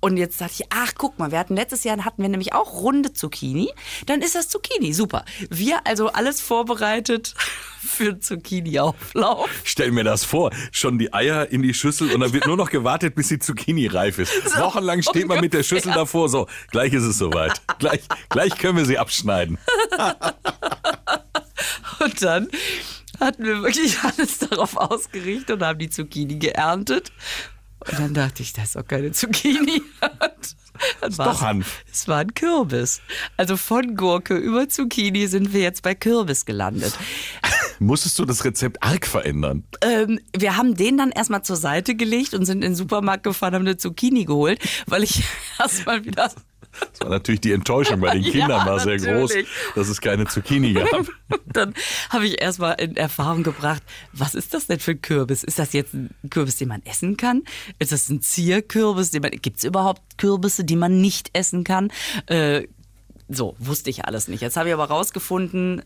Und 0.00 0.18
jetzt 0.18 0.40
dachte 0.40 0.54
ich, 0.58 0.66
ach 0.70 0.92
guck 0.96 1.18
mal, 1.18 1.30
wir 1.30 1.38
hatten 1.38 1.56
letztes 1.56 1.84
Jahr 1.84 2.04
hatten 2.04 2.22
wir 2.22 2.28
nämlich 2.28 2.52
auch 2.52 2.74
runde 2.74 3.12
Zucchini. 3.12 3.70
Dann 4.06 4.22
ist 4.22 4.34
das 4.34 4.48
Zucchini, 4.48 4.92
super. 4.92 5.24
Wir 5.50 5.86
also 5.86 6.08
alles 6.08 6.40
vorbereitet 6.40 7.34
für 7.78 8.20
Zucchini-Auflauf. 8.20 9.48
Stell 9.64 9.92
mir 9.92 10.04
das 10.04 10.24
vor, 10.24 10.50
schon 10.70 10.98
die 10.98 11.12
Eier 11.12 11.50
in 11.50 11.62
die 11.62 11.74
Schüssel 11.74 12.12
und 12.12 12.20
dann 12.20 12.32
wird 12.32 12.46
nur 12.46 12.56
noch 12.56 12.70
gewartet, 12.70 13.14
bis 13.14 13.28
die 13.28 13.38
Zucchini 13.38 13.86
reif 13.86 14.18
ist. 14.18 14.32
Wochenlang 14.58 15.02
steht 15.02 15.28
man 15.28 15.40
mit 15.40 15.54
der 15.54 15.62
Schüssel 15.62 15.92
davor, 15.92 16.28
so, 16.28 16.46
gleich 16.70 16.92
ist 16.92 17.04
es 17.04 17.18
soweit. 17.18 17.60
Gleich, 17.78 18.00
gleich 18.28 18.58
können 18.58 18.76
wir 18.76 18.84
sie 18.84 18.98
abschneiden. 18.98 19.58
Und 22.00 22.22
dann 22.22 22.48
hatten 23.20 23.44
wir 23.44 23.62
wirklich 23.62 23.98
alles 24.02 24.38
darauf 24.38 24.76
ausgerichtet 24.76 25.56
und 25.56 25.64
haben 25.64 25.78
die 25.78 25.90
Zucchini 25.90 26.36
geerntet. 26.36 27.12
Und 27.90 27.98
dann 27.98 28.14
dachte 28.14 28.42
ich, 28.42 28.52
das 28.52 28.64
ist 28.66 28.76
doch 28.76 28.86
keine 28.86 29.12
Zucchini. 29.12 29.82
Das 31.00 31.16
doch 31.16 31.40
Hanf. 31.40 31.82
Es 31.90 32.06
war 32.08 32.18
ein 32.18 32.34
Kürbis. 32.34 33.00
Also 33.36 33.56
von 33.56 33.96
Gurke 33.96 34.34
über 34.34 34.68
Zucchini 34.68 35.26
sind 35.26 35.52
wir 35.52 35.62
jetzt 35.62 35.82
bei 35.82 35.94
Kürbis 35.94 36.44
gelandet. 36.44 36.92
Musstest 37.78 38.18
du 38.18 38.24
das 38.24 38.44
Rezept 38.44 38.82
arg 38.82 39.06
verändern? 39.06 39.64
Ähm, 39.82 40.20
wir 40.36 40.56
haben 40.56 40.74
den 40.74 40.98
dann 40.98 41.10
erstmal 41.10 41.42
zur 41.42 41.56
Seite 41.56 41.94
gelegt 41.94 42.34
und 42.34 42.44
sind 42.44 42.58
in 42.58 42.72
den 42.72 42.74
Supermarkt 42.74 43.24
gefahren, 43.24 43.54
haben 43.54 43.66
eine 43.66 43.76
Zucchini 43.76 44.24
geholt, 44.24 44.60
weil 44.86 45.02
ich 45.02 45.22
erstmal 45.58 46.04
wieder 46.04 46.30
Das 46.92 47.00
war 47.00 47.08
natürlich 47.10 47.40
die 47.40 47.52
Enttäuschung 47.52 48.00
bei 48.00 48.10
den 48.12 48.22
Ja, 48.24 48.30
Kindern 48.30 48.66
war 48.66 48.80
sehr 48.80 48.96
groß, 48.98 49.32
dass 49.74 49.88
es 49.88 50.00
keine 50.00 50.26
Zucchini 50.26 50.72
gab. 50.74 51.06
Dann 51.46 51.74
habe 52.10 52.26
ich 52.26 52.40
erstmal 52.40 52.74
in 52.80 52.96
Erfahrung 52.96 53.42
gebracht, 53.42 53.82
was 54.12 54.34
ist 54.34 54.54
das 54.54 54.66
denn 54.66 54.78
für 54.80 54.92
ein 54.92 55.02
Kürbis? 55.02 55.42
Ist 55.44 55.58
das 55.58 55.72
jetzt 55.72 55.94
ein 55.94 56.10
Kürbis, 56.30 56.56
den 56.56 56.68
man 56.68 56.82
essen 56.84 57.16
kann? 57.16 57.42
Ist 57.78 57.92
das 57.92 58.08
ein 58.08 58.20
Zierkürbis? 58.20 59.10
Gibt 59.12 59.58
es 59.58 59.64
überhaupt 59.64 60.02
Kürbisse, 60.18 60.64
die 60.64 60.76
man 60.76 61.00
nicht 61.00 61.30
essen 61.32 61.64
kann? 61.64 61.90
Äh, 62.26 62.68
so, 63.28 63.56
wusste 63.58 63.90
ich 63.90 64.04
alles 64.04 64.28
nicht. 64.28 64.40
Jetzt 64.40 64.56
habe 64.56 64.68
ich 64.68 64.74
aber 64.74 64.84
rausgefunden, 64.84 65.82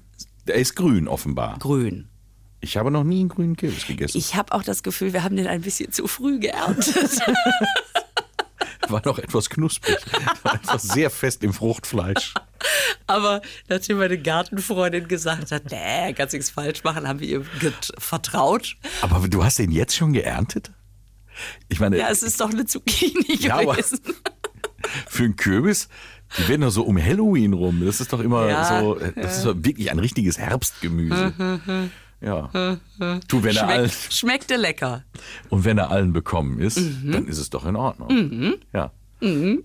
Der 0.47 0.57
ist 0.57 0.75
grün 0.77 1.09
offenbar. 1.09 1.59
grün. 1.59 2.07
Ich 2.63 2.77
habe 2.77 2.91
noch 2.91 3.05
nie 3.05 3.21
einen 3.21 3.31
grünen 3.31 3.57
Kürbis 3.57 3.87
gegessen. 3.87 4.19
Ich 4.19 4.35
habe 4.35 4.53
auch 4.53 4.63
das 4.63 4.83
Gefühl, 4.83 5.15
wir 5.15 5.23
haben 5.23 5.35
den 5.37 5.47
ein 5.47 5.63
bisschen 5.63 5.93
zu 5.93 6.07
früh 6.07 6.39
geerntet. 6.41 7.19
war 8.93 9.03
noch 9.05 9.19
etwas 9.19 9.51
knusprig. 9.51 9.97
War 10.43 10.55
etwas 10.55 10.83
sehr 10.83 11.11
fest 11.11 11.43
im 11.45 11.53
Fruchtfleisch. 11.53 12.35
aber 13.07 13.41
nachdem 13.69 13.99
meine 13.99 14.19
Gartenfreundin 14.19 15.09
gesagt 15.09 15.51
hat, 15.53 15.71
nee, 15.71 16.13
kannst 16.15 16.35
nichts 16.35 16.51
falsch 16.51 16.85
machen, 16.85 17.07
haben 17.09 17.21
wir 17.21 17.29
ihr 17.29 17.45
vertraut. 17.99 18.77
Aber 19.03 19.27
du 19.29 19.43
hast 19.45 19.59
den 19.59 19.71
jetzt 19.71 19.97
schon 19.97 20.13
geerntet? 20.13 20.71
Ich 21.69 21.81
meine, 21.81 21.97
Ja, 21.99 22.09
es 22.11 22.23
ist 22.23 22.41
doch 22.41 22.51
eine 22.51 22.67
Zucchini 22.67 23.37
Ja, 23.39 23.63
gewesen. 23.63 24.01
für 25.09 25.25
einen 25.25 25.37
Kürbis, 25.37 25.89
die 26.39 26.49
werden 26.49 26.63
doch 26.63 26.71
so 26.71 26.83
um 26.85 27.03
Halloween 27.03 27.53
rum. 27.55 27.83
Das 27.85 28.01
ist 28.01 28.13
doch 28.13 28.21
immer 28.21 28.47
Ja, 28.49 28.81
so, 28.81 28.99
das 29.17 29.39
ist 29.39 29.47
doch 29.47 29.55
wirklich 29.57 29.91
ein 29.91 29.99
richtiges 29.99 30.39
Herbstgemüse. 30.39 31.33
Ja. 32.21 32.51
Du, 33.29 33.43
wenn 33.43 33.57
er 33.57 33.67
allen, 33.69 33.89
Schmeckt, 33.91 34.13
schmeckte 34.15 34.57
lecker. 34.57 35.05
und 35.49 35.65
wenn 35.65 35.79
er 35.79 35.91
allen 35.91 36.13
bekommen 36.13 36.59
ist, 36.61 36.79
Mhm. 36.79 37.13
dann 37.13 37.27
ist 37.27 37.39
es 37.39 37.49
doch 37.51 37.65
in 37.67 37.77
Ordnung. 37.77 38.59
Ja. 38.73 38.93
Und 39.23 39.63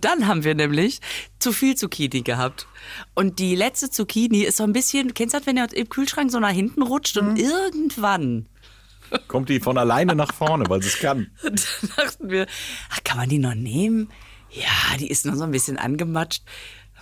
dann 0.00 0.26
haben 0.26 0.44
wir 0.44 0.54
nämlich 0.54 1.00
zu 1.40 1.52
viel 1.52 1.74
Zucchini 1.76 2.22
gehabt. 2.22 2.66
Und 3.14 3.38
die 3.40 3.56
letzte 3.56 3.90
Zucchini 3.90 4.42
ist 4.42 4.56
so 4.58 4.64
ein 4.64 4.72
bisschen, 4.72 5.14
kennst 5.14 5.34
du 5.34 5.38
das, 5.38 5.46
wenn 5.46 5.56
der 5.56 5.72
im 5.76 5.88
Kühlschrank 5.88 6.30
so 6.30 6.38
nach 6.40 6.50
hinten 6.52 6.82
rutscht 6.82 7.20
Mhm. 7.20 7.28
und 7.28 7.38
irgendwann 7.38 8.46
Kommt 9.28 9.50
die 9.50 9.60
von 9.60 9.76
alleine 9.76 10.14
nach 10.14 10.32
vorne, 10.32 10.64
weil 10.68 10.80
sie 10.82 10.88
es 10.88 10.98
kann. 10.98 11.30
Und 11.44 11.66
dann 11.82 11.90
dachten 11.96 12.30
wir, 12.30 12.46
ach, 12.88 13.04
kann 13.04 13.18
man 13.18 13.28
die 13.28 13.36
noch 13.38 13.54
nehmen? 13.54 14.08
Ja, 14.50 14.96
die 14.98 15.08
ist 15.08 15.26
nur 15.26 15.36
so 15.36 15.44
ein 15.44 15.50
bisschen 15.50 15.76
angematscht. 15.76 16.42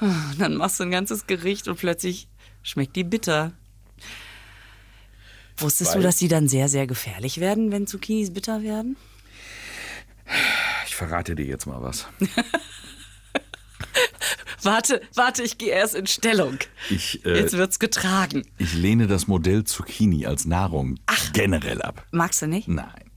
Und 0.01 0.35
dann 0.41 0.57
machst 0.57 0.81
du 0.81 0.85
ein 0.85 0.91
ganzes 0.91 1.29
Gericht 1.29 1.69
und 1.69 1.79
plötzlich 1.79 2.29
schmeckt 2.63 2.97
die 2.97 3.05
bitter. 3.05 3.53
Wusstest 5.61 5.95
du, 5.95 6.01
dass 6.01 6.17
die 6.17 6.29
dann 6.29 6.49
sehr, 6.49 6.69
sehr 6.69 6.87
gefährlich 6.87 7.39
werden, 7.39 7.73
wenn 7.73 7.87
Zucchinis 7.87 8.33
bitter 8.33 8.63
werden? 8.63 8.97
Ich 10.87 10.95
verrate 10.95 11.35
dir 11.35 11.47
jetzt 11.47 11.67
mal 11.67 11.83
was. 11.83 12.07
Warte, 14.63 15.01
warte, 15.15 15.43
ich 15.43 15.57
gehe 15.57 15.71
erst 15.73 15.95
in 15.95 16.07
Stellung. 16.07 16.59
Ich, 16.91 17.25
äh, 17.25 17.39
Jetzt 17.39 17.55
wird's 17.55 17.79
getragen. 17.79 18.43
ich 18.59 18.75
lehne 18.75 19.07
das 19.07 19.27
Modell 19.27 19.65
Zucchini 19.65 20.27
als 20.27 20.45
Nahrung 20.45 20.99
generell 21.33 21.81
ab. 21.81 22.05
Magst 22.11 22.43
du 22.43 22.47
nicht? 22.47 22.69
Nein. 22.69 23.11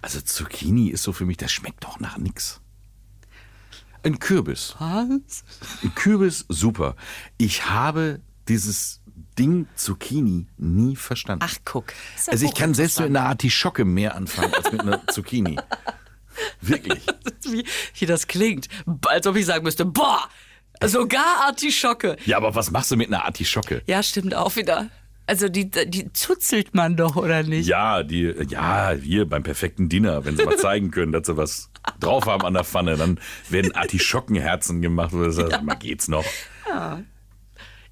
Also 0.00 0.20
Zucchini 0.20 0.88
ist 0.88 1.02
so 1.02 1.12
für 1.12 1.26
mich, 1.26 1.36
das 1.38 1.50
schmeckt 1.50 1.84
doch 1.84 1.98
nach 1.98 2.18
nix. 2.18 2.60
Ein 4.02 4.18
Kürbis. 4.18 4.76
Was? 4.78 5.44
Ein 5.82 5.94
Kürbis, 5.94 6.46
super. 6.48 6.94
Ich 7.36 7.66
habe 7.68 8.20
dieses 8.48 8.99
Ding 9.40 9.66
Zucchini 9.74 10.46
nie 10.58 10.96
verstanden. 10.96 11.46
Ach, 11.48 11.56
guck. 11.64 11.92
Ja 12.26 12.32
also 12.32 12.44
ich 12.44 12.54
kann 12.54 12.74
selbst 12.74 13.00
mit 13.00 13.08
einer 13.08 13.22
Artischocke 13.22 13.86
mehr 13.86 14.14
anfangen 14.14 14.52
als 14.52 14.70
mit 14.70 14.82
einer 14.82 15.06
Zucchini. 15.10 15.56
Wirklich. 16.60 17.00
wie, 17.42 17.64
wie 17.94 18.06
das 18.06 18.26
klingt. 18.26 18.68
Als 19.06 19.26
ob 19.26 19.36
ich 19.36 19.46
sagen 19.46 19.64
müsste, 19.64 19.86
boah, 19.86 20.28
sogar 20.84 21.46
Artischocke. 21.46 22.16
Ja, 22.26 22.36
aber 22.36 22.54
was 22.54 22.70
machst 22.70 22.90
du 22.90 22.96
mit 22.96 23.08
einer 23.08 23.24
Artischocke? 23.24 23.82
Ja, 23.86 24.02
stimmt 24.02 24.34
auch 24.34 24.56
wieder. 24.56 24.90
Also 25.26 25.48
die, 25.48 25.70
die 25.70 26.12
zuzelt 26.12 26.74
man 26.74 26.96
doch, 26.96 27.16
oder 27.16 27.42
nicht? 27.42 27.68
Ja, 27.68 28.02
die, 28.02 28.34
ja, 28.48 28.90
hier 28.90 29.28
beim 29.28 29.42
perfekten 29.42 29.88
Dinner, 29.88 30.24
wenn 30.24 30.36
sie 30.36 30.44
mal 30.44 30.56
zeigen 30.56 30.90
können, 30.92 31.12
dass 31.12 31.26
sie 31.26 31.36
was 31.36 31.70
drauf 31.98 32.26
haben 32.26 32.44
an 32.44 32.54
der 32.54 32.64
Pfanne, 32.64 32.96
dann 32.96 33.20
werden 33.48 33.74
Artischockenherzen 33.74 34.82
gemacht 34.82 35.14
oder 35.14 35.30
so. 35.30 35.48
Mal 35.62 35.76
geht's 35.76 36.08
noch. 36.08 36.24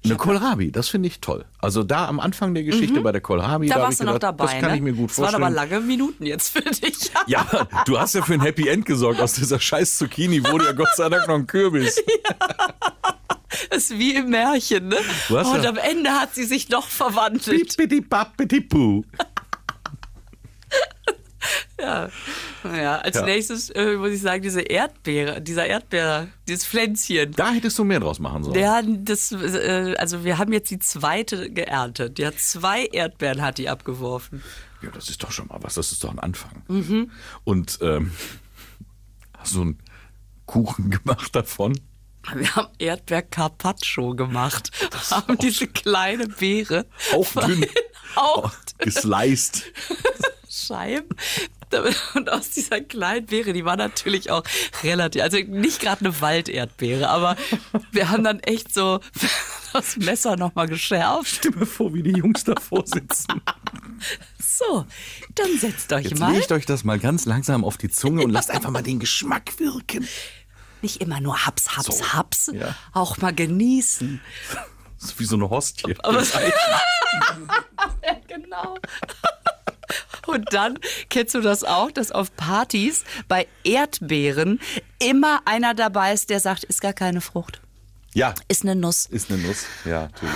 Eine 0.05 0.15
Kohlrabi, 0.15 0.71
das 0.71 0.87
finde 0.87 1.07
ich 1.07 1.19
toll. 1.19 1.43
Also 1.59 1.83
da 1.83 2.07
am 2.07 2.21
Anfang 2.21 2.53
der 2.53 2.63
Geschichte 2.63 3.01
bei 3.01 3.11
der 3.11 3.19
Kohlrabi, 3.19 3.65
Mhm. 3.65 3.69
Da 3.69 3.75
hab 3.75 3.81
warst 3.83 3.93
ich 3.93 3.97
du 3.99 4.05
noch 4.05 4.13
gedacht, 4.13 4.39
dabei, 4.39 4.53
Das 4.53 4.61
kann 4.61 4.71
ne? 4.71 4.77
ich 4.77 4.81
mir 4.81 4.93
gut 4.93 5.09
Das 5.09 5.17
waren 5.17 5.31
vorstellen. 5.31 5.43
aber 5.43 5.55
lange 5.55 5.79
Minuten 5.81 6.25
jetzt 6.25 6.49
für 6.53 6.61
dich. 6.61 7.11
Ja, 7.27 7.45
du 7.85 7.99
hast 7.99 8.15
ja 8.15 8.21
für 8.21 8.33
ein 8.33 8.41
Happy 8.41 8.67
End 8.69 8.85
gesorgt. 8.85 9.19
Aus 9.19 9.33
dieser 9.33 9.59
scheiß 9.59 9.97
Zucchini 9.97 10.41
wurde 10.45 10.65
ja 10.65 10.71
Gott 10.71 10.87
sei 10.95 11.09
Dank 11.09 11.27
noch 11.27 11.35
ein 11.35 11.47
Kürbis. 11.47 12.01
Das 13.69 13.77
ist 13.89 13.99
wie 13.99 14.15
im 14.15 14.29
Märchen, 14.29 14.87
ne? 14.87 14.97
Und 15.29 15.63
ja- 15.63 15.69
am 15.69 15.77
Ende 15.77 16.11
hat 16.11 16.33
sie 16.33 16.45
sich 16.45 16.67
doch 16.67 16.87
verwandelt. 16.87 17.75
Pippidi 17.75 17.99
pappidi 18.01 18.61
puh. 18.61 19.03
Ja. 21.79 22.09
Naja, 22.63 22.97
als 22.97 23.15
Ja. 23.15 23.23
nächstes 23.25 23.69
äh, 23.69 23.95
muss 23.95 24.09
ich 24.11 24.21
sagen, 24.21 24.41
diese 24.43 24.61
Erdbeere, 24.61 25.41
dieser 25.41 25.65
Erdbeer, 25.65 26.27
dieses 26.47 26.65
Pflänzchen. 26.65 27.31
Da 27.31 27.51
hättest 27.51 27.79
du 27.79 27.85
mehr 27.85 28.01
draus 28.01 28.19
machen 28.19 28.43
sollen. 28.43 28.67
Hat 28.69 28.85
das, 29.03 29.31
äh, 29.31 29.95
also 29.97 30.25
wir 30.25 30.37
haben 30.37 30.51
jetzt 30.51 30.69
die 30.71 30.79
zweite 30.79 31.49
geerntet. 31.49 32.17
Die 32.17 32.25
hat 32.27 32.37
zwei 32.37 32.85
Erdbeeren 32.85 33.41
hat 33.41 33.57
die 33.57 33.69
abgeworfen. 33.69 34.43
Ja, 34.81 34.89
das 34.91 35.09
ist 35.09 35.23
doch 35.23 35.31
schon 35.31 35.47
mal 35.47 35.59
was. 35.61 35.75
Das 35.75 35.91
ist 35.93 36.03
doch 36.03 36.11
ein 36.11 36.19
Anfang. 36.19 36.63
Mhm. 36.67 37.11
Und 37.45 37.79
ähm, 37.81 38.11
hast 39.37 39.55
du 39.55 39.61
einen 39.61 39.79
Kuchen 40.45 40.89
gemacht 40.91 41.33
davon? 41.35 41.79
Wir 42.35 42.53
haben 42.55 42.67
Erdbeer 42.77 43.21
Carpaccio 43.21 44.15
gemacht. 44.15 44.69
haben 45.11 45.37
diese 45.37 45.67
kleine 45.67 46.27
Beere 46.27 46.85
Auch 47.13 47.31
dünn. 47.45 47.65
auch 48.15 48.51
Gesliced. 48.79 49.63
Scheiben. 50.49 51.09
Und 52.15 52.29
aus 52.31 52.49
dieser 52.49 52.81
kleinen 52.81 53.27
Beere, 53.27 53.53
die 53.53 53.63
war 53.63 53.77
natürlich 53.77 54.31
auch 54.31 54.43
relativ, 54.83 55.21
also 55.21 55.37
nicht 55.37 55.79
gerade 55.79 56.05
eine 56.05 56.19
Walderdbeere, 56.21 57.07
aber 57.09 57.35
wir 57.91 58.09
haben 58.09 58.23
dann 58.23 58.39
echt 58.39 58.73
so 58.73 58.99
das 59.73 59.97
Messer 59.97 60.35
nochmal 60.35 60.67
geschärft. 60.67 61.45
Mir 61.55 61.67
vor, 61.67 61.93
wie 61.93 62.01
die 62.01 62.13
Jungs 62.17 62.43
davor 62.43 62.85
sitzen. 62.85 63.41
So, 64.41 64.85
dann 65.35 65.57
setzt 65.57 65.91
euch 65.93 66.05
Jetzt 66.07 66.19
mal. 66.19 66.33
legt 66.33 66.51
euch 66.51 66.65
das 66.65 66.83
mal 66.83 66.99
ganz 66.99 67.25
langsam 67.25 67.63
auf 67.63 67.77
die 67.77 67.89
Zunge 67.89 68.23
und 68.23 68.29
lasst 68.29 68.51
einfach 68.51 68.71
mal 68.71 68.81
den 68.83 68.99
Geschmack 68.99 69.57
wirken. 69.59 70.05
Nicht 70.81 70.99
immer 71.01 71.21
nur 71.21 71.45
Haps, 71.45 71.77
Haps, 71.77 71.97
So, 71.97 72.13
Haps, 72.13 72.51
ja. 72.53 72.75
auch 72.91 73.17
mal 73.19 73.33
genießen. 73.33 74.19
Das 74.99 75.11
ist 75.11 75.19
wie 75.19 75.25
so 75.25 75.35
eine 75.37 75.49
Hostie. 75.49 75.95
Aber 76.03 76.21
ja, 76.23 78.19
genau. 78.27 78.77
Und 80.27 80.53
dann 80.53 80.77
kennst 81.09 81.33
du 81.35 81.41
das 81.41 81.63
auch, 81.63 81.91
dass 81.91 82.11
auf 82.11 82.35
Partys 82.35 83.03
bei 83.27 83.47
Erdbeeren 83.63 84.59
immer 84.99 85.41
einer 85.45 85.73
dabei 85.73 86.13
ist, 86.13 86.29
der 86.29 86.39
sagt, 86.39 86.63
ist 86.63 86.81
gar 86.81 86.93
keine 86.93 87.21
Frucht, 87.21 87.61
Ja, 88.13 88.33
ist 88.47 88.63
eine 88.63 88.75
Nuss. 88.75 89.05
ist 89.07 89.31
eine 89.31 89.41
Nuss. 89.41 89.65
Ja, 89.85 90.03
natürlich. 90.03 90.33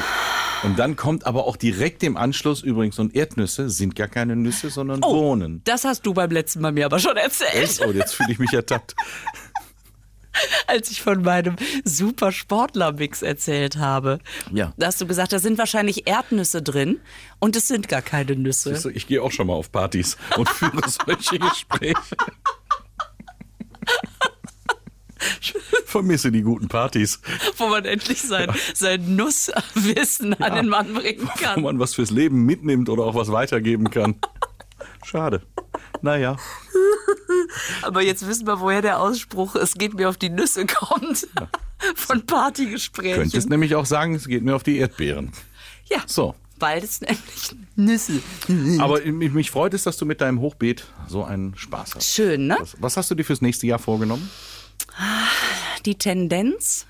Und 0.63 0.79
dann 0.79 0.95
kommt 0.95 1.25
aber 1.25 1.45
auch 1.45 1.57
direkt 1.57 2.03
im 2.03 2.15
Anschluss 2.15 2.61
übrigens, 2.63 2.97
und 2.97 3.13
Erdnüsse 3.15 3.69
sind 3.69 3.95
gar 3.97 4.07
keine 4.07 4.35
Nüsse, 4.37 4.69
sondern 4.69 5.01
Bohnen. 5.01 5.61
Das 5.65 5.83
hast 5.83 6.05
du 6.05 6.13
beim 6.13 6.31
letzten 6.31 6.61
Mal 6.61 6.71
mir 6.71 6.85
aber 6.85 6.99
schon 6.99 7.17
erzählt, 7.17 7.81
Oh, 7.85 7.91
jetzt 7.91 8.15
fühle 8.15 8.31
ich 8.31 8.39
mich 8.39 8.53
ertappt. 8.53 8.95
als 10.67 10.91
ich 10.91 11.01
von 11.01 11.21
meinem 11.21 11.55
super 11.83 12.31
Sportler-Mix 12.31 13.21
erzählt 13.21 13.77
habe. 13.77 14.19
Ja. 14.51 14.73
Da 14.77 14.87
hast 14.87 14.99
du 15.01 15.07
gesagt, 15.07 15.33
da 15.33 15.39
sind 15.39 15.57
wahrscheinlich 15.57 16.07
Erdnüsse 16.07 16.61
drin 16.61 16.99
und 17.39 17.55
es 17.55 17.67
sind 17.67 17.87
gar 17.89 18.01
keine 18.01 18.35
Nüsse. 18.35 18.73
Du, 18.73 18.89
Ich 18.89 19.07
gehe 19.07 19.21
auch 19.21 19.31
schon 19.31 19.47
mal 19.47 19.53
auf 19.53 19.71
Partys 19.71 20.17
und 20.37 20.49
führe 20.49 20.81
solche 20.89 21.39
Gespräche. 21.39 21.95
Vermisse 25.85 26.31
die 26.31 26.41
guten 26.41 26.67
Partys, 26.67 27.21
Wo 27.57 27.67
man 27.67 27.85
endlich 27.85 28.21
sein, 28.21 28.51
sein 28.73 29.15
Nusswissen 29.15 30.33
an 30.41 30.55
den 30.55 30.67
Mann 30.67 30.93
bringen 30.93 31.29
wo 31.31 31.43
kann. 31.43 31.61
man 31.61 31.79
was 31.79 31.93
fürs 31.93 32.09
Leben 32.09 32.45
mitnimmt 32.45 32.89
oder 32.89 33.03
auch 33.03 33.15
was 33.15 33.31
weitergeben 33.31 33.89
kann. 33.89 34.15
Schade. 35.05 35.43
Naja, 36.03 36.37
Aber 37.81 38.01
jetzt 38.01 38.27
wissen 38.27 38.45
wir, 38.45 38.59
woher 38.59 38.81
der 38.81 38.99
Ausspruch 38.99 39.55
es 39.55 39.73
geht 39.75 39.93
mir 39.93 40.09
auf 40.09 40.17
die 40.17 40.29
Nüsse 40.29 40.65
kommt. 40.65 41.27
Von 41.95 42.25
Partygesprächen. 42.25 43.21
könntest 43.23 43.49
nämlich 43.49 43.73
auch 43.75 43.85
sagen, 43.85 44.13
es 44.15 44.27
geht 44.27 44.43
mir 44.43 44.55
auf 44.55 44.63
die 44.63 44.77
Erdbeeren. 44.77 45.31
ja, 45.85 45.99
So. 46.05 46.35
weil 46.59 46.83
es 46.83 47.01
nämlich 47.01 47.55
Nüsse. 47.75 48.21
Aber 48.79 49.01
mich, 49.01 49.31
mich 49.31 49.49
freut 49.51 49.73
es, 49.73 49.83
dass 49.83 49.97
du 49.97 50.05
mit 50.05 50.21
deinem 50.21 50.39
Hochbeet 50.39 50.85
so 51.07 51.23
einen 51.23 51.55
Spaß 51.57 51.95
hast. 51.95 52.13
Schön, 52.13 52.47
ne? 52.47 52.57
Was, 52.59 52.75
was 52.79 52.97
hast 52.97 53.11
du 53.11 53.15
dir 53.15 53.23
fürs 53.25 53.41
nächste 53.41 53.65
Jahr 53.67 53.79
vorgenommen? 53.79 54.29
Die 55.85 55.95
Tendenz 55.95 56.85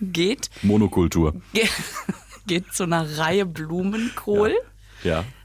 geht, 0.00 0.50
Monokultur. 0.62 1.34
ge- 1.52 1.68
geht 2.46 2.72
zu 2.72 2.84
einer 2.84 3.18
Reihe 3.18 3.44
Blumenkohl. 3.46 4.50
Ja. 4.50 4.69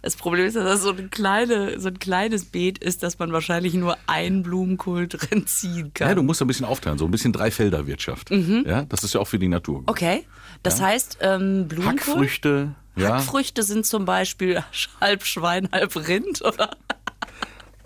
Das 0.01 0.15
Problem 0.15 0.45
ist, 0.45 0.55
dass 0.55 0.65
das 0.65 0.81
so, 0.83 0.91
eine 0.91 1.07
kleine, 1.07 1.79
so 1.79 1.87
ein 1.87 1.99
kleines 1.99 2.45
Beet 2.45 2.77
ist, 2.77 3.03
dass 3.03 3.19
man 3.19 3.31
wahrscheinlich 3.31 3.73
nur 3.73 3.97
einen 4.07 4.43
Blumenkohl 4.43 5.07
drin 5.07 5.47
ziehen 5.47 5.91
kann. 5.93 6.09
Ja, 6.09 6.15
du 6.15 6.23
musst 6.23 6.41
ein 6.41 6.47
bisschen 6.47 6.65
aufteilen, 6.65 6.97
so 6.97 7.05
ein 7.05 7.11
bisschen 7.11 7.33
Dreifelderwirtschaft. 7.33 8.29
Ja, 8.31 8.83
das 8.83 9.03
ist 9.03 9.13
ja 9.13 9.21
auch 9.21 9.27
für 9.27 9.39
die 9.39 9.47
Natur. 9.47 9.79
gut. 9.79 9.89
okay, 9.89 10.25
das 10.63 10.81
heißt, 10.81 11.19
ähm, 11.21 11.67
Blumenkohl. 11.67 12.13
Hackfrüchte, 12.13 12.75
ja, 12.95 13.15
Hackfrüchte 13.15 13.63
sind 13.63 13.85
zum 13.85 14.05
Beispiel 14.05 14.63
halb 15.01 15.23
Schwein, 15.25 15.69
halb 15.71 15.95
Rind, 16.07 16.41
oder? 16.43 16.71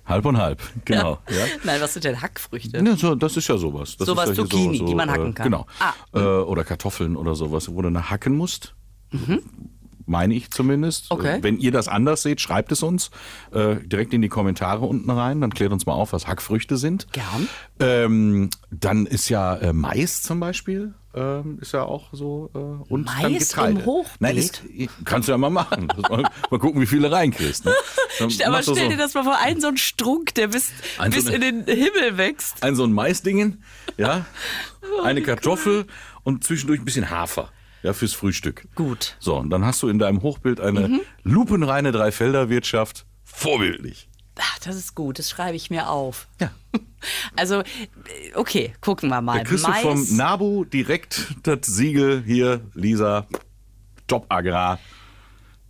halb 0.06 0.26
und 0.26 0.38
halb, 0.38 0.62
genau. 0.86 1.20
Ja. 1.30 1.46
Nein, 1.64 1.82
was 1.82 1.94
sind 1.94 2.04
denn 2.04 2.22
Hackfrüchte? 2.22 2.84
Ja, 2.84 2.96
so, 2.96 3.16
das 3.16 3.38
ist 3.38 3.48
ja 3.48 3.58
sowas. 3.58 3.96
Das 3.98 4.08
Sowas 4.08 4.30
ja 4.30 4.36
Zucchini, 4.36 4.84
die 4.84 4.96
man 4.96 5.10
hacken 5.10 5.34
kann. 5.34 5.46
Genau. 5.46 5.68
Ah. 5.80 5.94
Äh, 6.14 6.20
oder 6.20 6.64
Kartoffeln 6.64 7.16
oder 7.16 7.36
sowas, 7.36 7.72
wo 7.72 7.82
du 7.82 7.94
hacken 8.10 8.36
musst. 8.36 8.76
Meine 10.10 10.34
ich 10.34 10.50
zumindest. 10.52 11.06
Okay. 11.12 11.38
Äh, 11.38 11.44
Wenn 11.44 11.60
ihr 11.60 11.72
das 11.72 11.88
anders 11.88 12.24
seht, 12.24 12.42
schreibt 12.42 12.72
es 12.72 12.82
uns 12.84 13.12
äh, 13.52 13.76
direkt 13.76 14.14
in 14.14 14.22
die 14.22 14.28
Kommentare 14.30 14.86
unten 14.86 15.10
rein. 15.12 15.40
Dann 15.40 15.54
klärt 15.54 15.72
uns 15.72 15.86
mal 15.86 15.94
auf, 15.94 16.14
was 16.14 16.28
Hackfrüchte 16.28 16.78
sind. 16.78 17.08
Gern. 17.12 17.48
Ähm, 17.80 18.50
dann 18.72 19.06
ist 19.06 19.30
ja 19.30 19.56
äh, 19.56 19.72
Mais 19.74 20.24
zum 20.24 20.40
Beispiel. 20.40 20.94
Ähm, 21.14 21.58
ist 21.62 21.74
ja 21.74 21.84
auch 21.84 22.10
so. 22.12 22.50
Äh, 22.54 22.58
und 22.92 23.06
dann 23.08 23.32
Mais 23.32 23.50
Getreide. 23.50 23.80
im 23.80 23.86
Hochbeet? 23.86 24.20
Nein, 24.22 24.38
ist, 24.38 24.62
kannst 25.06 25.28
du 25.28 25.32
ja 25.32 25.38
mal 25.38 25.50
machen. 25.50 25.88
mal, 26.10 26.24
mal 26.52 26.60
gucken, 26.60 26.82
wie 26.82 26.86
viele 26.88 27.12
reinkriegst. 27.12 27.66
Ne? 27.66 27.74
Dann 28.20 28.30
Aber 28.48 28.62
stell 28.64 28.76
so 28.76 28.90
dir 28.90 28.98
das 28.98 29.14
mal 29.14 29.24
vor, 29.24 29.38
ein 29.42 29.62
so 29.62 29.68
ein 29.68 29.78
Strunk, 29.78 30.34
der 30.36 30.48
bis, 30.50 30.72
Ein 30.98 31.12
so 31.12 31.18
bis 31.18 31.28
eine- 31.28 31.46
in 31.48 31.66
den 31.66 31.78
Himmel 31.78 32.18
wächst. 32.18 32.62
ein 32.64 32.76
so 32.76 32.84
ein 32.84 32.92
Maisdingen, 32.94 33.64
ja, 33.98 34.26
eine 35.04 35.22
Kartoffel 35.22 35.86
und 36.24 36.44
zwischendurch 36.44 36.80
ein 36.82 36.86
bisschen 36.86 37.10
Hafer, 37.10 37.50
ja, 37.84 37.94
fürs 37.94 38.14
Frühstück. 38.14 38.68
Gut. 38.76 39.16
So, 39.20 39.38
und 39.38 39.50
dann 39.50 39.66
hast 39.66 39.82
du 39.82 39.90
in 39.90 40.00
deinem 40.00 40.22
Hochbild 40.22 40.60
eine 40.60 41.02
lupenreine 41.24 41.92
Dreifelderwirtschaft. 41.92 43.06
Vorbildlich. 43.24 44.10
Ach, 44.40 44.60
das 44.60 44.76
ist 44.76 44.96
gut, 44.96 45.20
das 45.20 45.30
schreibe 45.30 45.56
ich 45.56 45.70
mir 45.70 45.90
auf. 45.90 46.28
Ja. 46.40 46.52
Also, 47.38 47.62
äh, 47.62 47.64
okay, 48.36 48.74
gucken 48.82 49.08
wir 49.08 49.22
mal. 49.22 49.38
Da 49.38 49.44
kriegst 49.46 49.66
du 49.66 49.72
vom 49.72 50.18
Nabu 50.18 50.66
direkt 50.66 51.34
das 51.44 51.60
Siegel 51.62 52.24
hier, 52.26 52.60
Lisa, 52.74 53.26
Top 54.06 54.26
Agrar, 54.28 54.80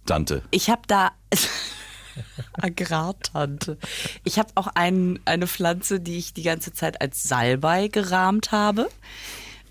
Tante. 0.07 0.41
Ich 0.49 0.71
habe 0.71 0.81
da 0.87 1.11
Agrartante. 2.53 3.77
Ich 4.23 4.39
habe 4.39 4.49
auch 4.55 4.67
ein, 4.73 5.19
eine 5.25 5.45
Pflanze, 5.45 5.99
die 5.99 6.17
ich 6.17 6.33
die 6.33 6.41
ganze 6.41 6.73
Zeit 6.73 6.99
als 6.99 7.21
Salbei 7.21 7.89
gerahmt 7.89 8.51
habe. 8.51 8.89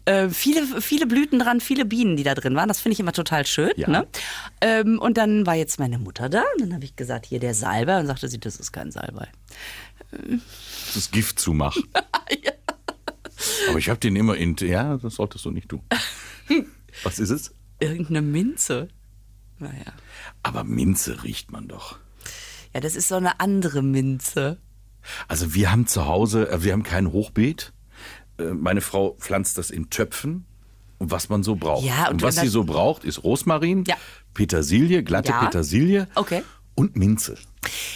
Äh, 0.09 0.31
viele, 0.31 0.81
viele 0.81 1.07
Blüten 1.07 1.39
dran, 1.39 1.61
viele 1.61 1.85
Bienen, 1.85 2.17
die 2.17 2.23
da 2.23 2.35
drin 2.35 2.55
waren. 2.55 2.69
Das 2.69 2.81
finde 2.81 2.95
ich 2.95 3.01
immer 3.01 3.13
total 3.13 3.45
schön. 3.47 3.73
Ja. 3.77 3.89
Ne? 3.89 4.07
Ähm, 4.63 4.99
und 4.99 5.19
dann 5.19 5.45
war 5.45 5.55
jetzt 5.55 5.79
meine 5.79 5.99
Mutter 5.99 6.31
da 6.31 6.45
und 6.55 6.63
dann 6.63 6.73
habe 6.73 6.85
ich 6.87 6.97
gesagt, 6.97 7.27
hier 7.27 7.41
der 7.41 7.53
Salbei. 7.53 8.01
Und 8.01 8.07
sagte 8.07 8.27
sie, 8.29 8.41
das 8.41 8.57
ist 8.57 8.73
kein 8.73 8.91
Salbei. 8.91 9.29
Das 10.11 10.97
ist 10.97 11.13
Gift 11.13 11.39
zu 11.39 11.53
machen. 11.53 11.85
Aber 13.69 13.79
ich 13.79 13.91
habe 13.91 14.01
den 14.01 14.17
immer 14.17 14.35
in. 14.35 14.57
Ja, 14.57 14.97
das 14.97 15.17
solltest 15.17 15.45
du 15.45 15.51
nicht 15.51 15.69
tun. 15.69 15.83
Was 17.03 17.19
ist 17.19 17.31
es? 17.31 17.53
Irgendeine 17.79 18.23
Minze. 18.23 18.89
Naja. 19.59 19.93
Aber 20.43 20.65
Minze 20.65 21.23
riecht 21.23 21.53
man 21.53 21.69
doch. 21.69 21.99
Ja, 22.73 22.81
das 22.81 22.97
ist 22.97 23.09
so 23.09 23.17
eine 23.17 23.41
andere 23.41 23.83
Minze. 23.83 24.57
Also 25.27 25.53
wir 25.53 25.71
haben 25.71 25.87
zu 25.87 26.07
Hause, 26.07 26.51
äh, 26.51 26.65
wir 26.65 26.73
haben 26.73 26.83
kein 26.83 27.13
Hochbeet. 27.13 27.75
Äh, 28.39 28.45
Meine 28.55 28.81
Frau 28.81 29.17
pflanzt 29.19 29.59
das 29.59 29.71
in 29.71 29.91
Töpfen. 29.91 30.45
Und 30.99 31.13
was 31.13 31.29
man 31.29 31.45
so 31.45 31.55
braucht. 31.55 31.85
Ja, 31.85 32.07
und 32.09 32.15
und 32.15 32.23
was 32.23 32.37
sie 32.37 32.49
so 32.49 32.65
braucht, 32.65 33.05
ist 33.05 33.23
Rosmarin, 33.23 33.85
Ja. 33.87 33.95
Petersilie, 34.35 35.05
glatte 35.05 35.31
Ja. 35.31 35.45
Petersilie 35.45 36.09
Okay. 36.17 36.43
und 36.75 36.97
Minze. 36.97 37.37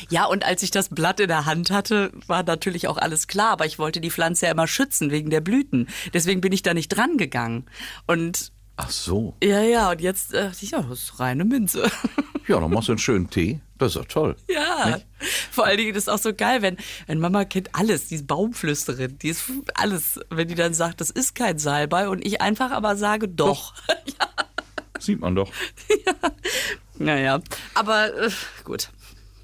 Ja, 0.08 0.26
und 0.26 0.44
als 0.44 0.62
ich 0.62 0.70
das 0.70 0.88
Blatt 0.88 1.18
in 1.18 1.26
der 1.26 1.44
Hand 1.44 1.70
hatte, 1.72 2.12
war 2.28 2.44
natürlich 2.44 2.86
auch 2.86 2.98
alles 2.98 3.26
klar, 3.26 3.50
aber 3.50 3.66
ich 3.66 3.78
wollte 3.80 4.00
die 4.00 4.10
Pflanze 4.10 4.46
ja 4.46 4.52
immer 4.52 4.68
schützen 4.68 5.10
wegen 5.10 5.30
der 5.30 5.40
Blüten. 5.40 5.88
Deswegen 6.14 6.40
bin 6.40 6.52
ich 6.52 6.62
da 6.62 6.74
nicht 6.74 6.88
dran 6.90 7.16
gegangen. 7.16 7.66
Und 8.06 8.52
Ach 8.84 8.90
so. 8.90 9.34
ja, 9.42 9.62
ja, 9.62 9.90
und 9.90 10.00
jetzt 10.00 10.34
dachte 10.34 10.58
ich, 10.60 10.72
ja, 10.72 10.82
das 10.82 11.04
ist 11.04 11.20
reine 11.20 11.44
Minze. 11.44 11.90
Ja, 12.48 12.58
dann 12.58 12.72
machst 12.72 12.88
du 12.88 12.92
einen 12.92 12.98
schönen 12.98 13.30
Tee. 13.30 13.60
Das 13.78 13.94
ist 13.94 13.96
doch 14.02 14.06
toll. 14.06 14.36
ja. 14.48 14.98
Vor 15.52 15.64
allen 15.64 15.76
Dingen 15.76 15.94
ist 15.94 16.02
es 16.02 16.08
auch 16.08 16.18
so 16.18 16.34
geil, 16.34 16.60
wenn, 16.60 16.76
wenn 17.06 17.20
Mama 17.20 17.44
kennt 17.44 17.72
alles, 17.72 18.08
die 18.08 18.16
ist 18.16 18.26
Baumflüsterin, 18.26 19.16
die 19.18 19.28
ist 19.28 19.44
alles, 19.74 20.18
wenn 20.28 20.48
die 20.48 20.56
dann 20.56 20.74
sagt, 20.74 21.00
das 21.00 21.10
ist 21.10 21.36
kein 21.36 21.60
Salbei 21.60 22.08
und 22.08 22.26
ich 22.26 22.40
einfach 22.40 22.72
aber 22.72 22.96
sage, 22.96 23.28
doch. 23.28 23.74
ja. 23.88 24.26
Sieht 24.98 25.20
man 25.20 25.36
doch. 25.36 25.52
Naja, 26.98 27.40
aber 27.74 28.12
äh, 28.12 28.30
gut. 28.64 28.90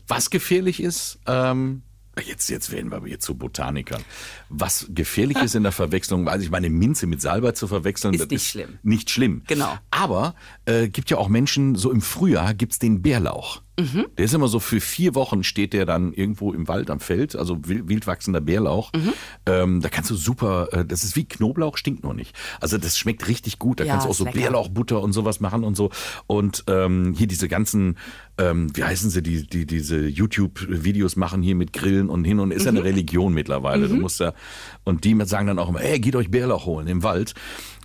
Was 0.09 0.31
gefährlich 0.31 0.83
ist, 0.83 1.20
ähm, 1.27 1.83
jetzt, 2.21 2.49
jetzt 2.49 2.71
werden 2.71 2.91
wir 2.91 2.97
aber 2.97 3.09
jetzt 3.09 3.25
zu 3.25 3.35
Botanikern. 3.35 4.03
Was 4.49 4.87
gefährlich 4.91 5.39
ist 5.39 5.55
in 5.55 5.63
der 5.63 5.73
Verwechslung, 5.73 6.29
also 6.29 6.45
ich 6.45 6.51
meine, 6.51 6.71
Minze 6.71 7.07
mit 7.07 7.21
Salbei 7.21 7.53
zu 7.53 7.69
verwechseln, 7.69 8.14
Ist 8.14 8.31
nicht 8.31 8.33
ist 8.33 8.47
schlimm. 8.49 8.79
Nicht 8.83 9.11
schlimm. 9.11 9.43
Genau. 9.47 9.77
Aber 9.91 10.35
äh, 10.64 10.89
gibt 10.89 11.11
ja 11.11 11.19
auch 11.19 11.29
Menschen, 11.29 11.75
so 11.75 11.91
im 11.91 12.01
Frühjahr 12.01 12.55
gibt's 12.55 12.79
den 12.79 13.03
Bärlauch. 13.03 13.62
Der 14.16 14.24
ist 14.24 14.35
immer 14.35 14.49
so 14.49 14.59
für 14.61 14.81
vier 14.81 15.14
Wochen 15.14 15.45
steht 15.45 15.72
der 15.72 15.87
dann 15.87 16.12
irgendwo 16.12 16.53
im 16.53 16.66
Wald 16.68 16.91
am 16.91 17.01
Feld, 17.01 17.37
also 17.37 17.59
wild, 17.64 18.07
wachsender 18.07 18.41
Bärlauch. 18.41 18.93
Mhm. 18.93 19.12
Ähm, 19.47 19.81
da 19.81 19.89
kannst 19.89 20.11
du 20.11 20.16
super, 20.16 20.68
äh, 20.72 20.85
das 20.85 21.05
ist 21.05 21.14
wie 21.16 21.24
Knoblauch, 21.24 21.76
stinkt 21.76 22.03
nur 22.03 22.14
nicht. 22.14 22.35
Also 22.61 22.79
das 22.79 22.99
schmeckt 22.99 23.29
richtig 23.29 23.59
gut. 23.59 23.81
Da 23.81 23.85
Ja, 23.85 23.93
kannst 23.93 24.07
du 24.07 24.11
auch 24.11 24.14
so 24.14 24.24
lecker. 24.24 24.39
Bärlauchbutter 24.41 25.01
und 25.01 25.12
sowas 25.12 25.41
machen 25.41 25.62
und 25.64 25.76
so. 25.76 25.91
Und 26.26 26.64
ähm, 26.66 27.14
hier 27.16 27.26
diese 27.29 27.49
ganzen, 27.49 27.97
ähm, 28.37 28.74
wie 28.76 28.85
heißen 28.85 29.11
sie, 29.11 29.22
die, 29.22 29.47
die 29.47 29.66
diese 29.66 30.07
YouTube-Videos 30.07 31.16
machen 31.16 31.43
hier 31.43 31.55
mit 31.55 31.72
Grillen 31.72 32.09
und 32.11 32.24
hin 32.24 32.41
und 32.41 32.51
ist 32.51 32.64
ja 32.64 32.72
Mhm. 32.72 32.79
eine 32.79 32.87
Religion 32.87 33.33
mittlerweile. 33.33 33.89
Du 33.89 33.95
musst 33.97 34.20
ja, 34.20 34.33
und 34.85 35.05
die 35.05 35.16
sagen 35.24 35.47
dann 35.47 35.59
auch 35.59 35.68
immer, 35.68 35.81
hey, 35.81 36.01
geht 36.01 36.16
euch 36.16 36.31
Bärlauch 36.31 36.66
holen 36.66 36.87
im 36.89 37.03
Wald. 37.03 37.35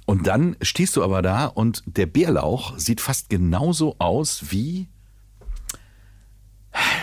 Und 0.06 0.28
dann 0.28 0.58
stehst 0.62 0.96
du 0.98 1.04
aber 1.04 1.22
da 1.22 1.46
und 1.46 1.82
der 1.86 2.06
Bärlauch 2.08 2.78
sieht 2.78 3.00
fast 3.00 3.30
genauso 3.30 3.96
aus 4.00 4.46
wie 4.52 4.88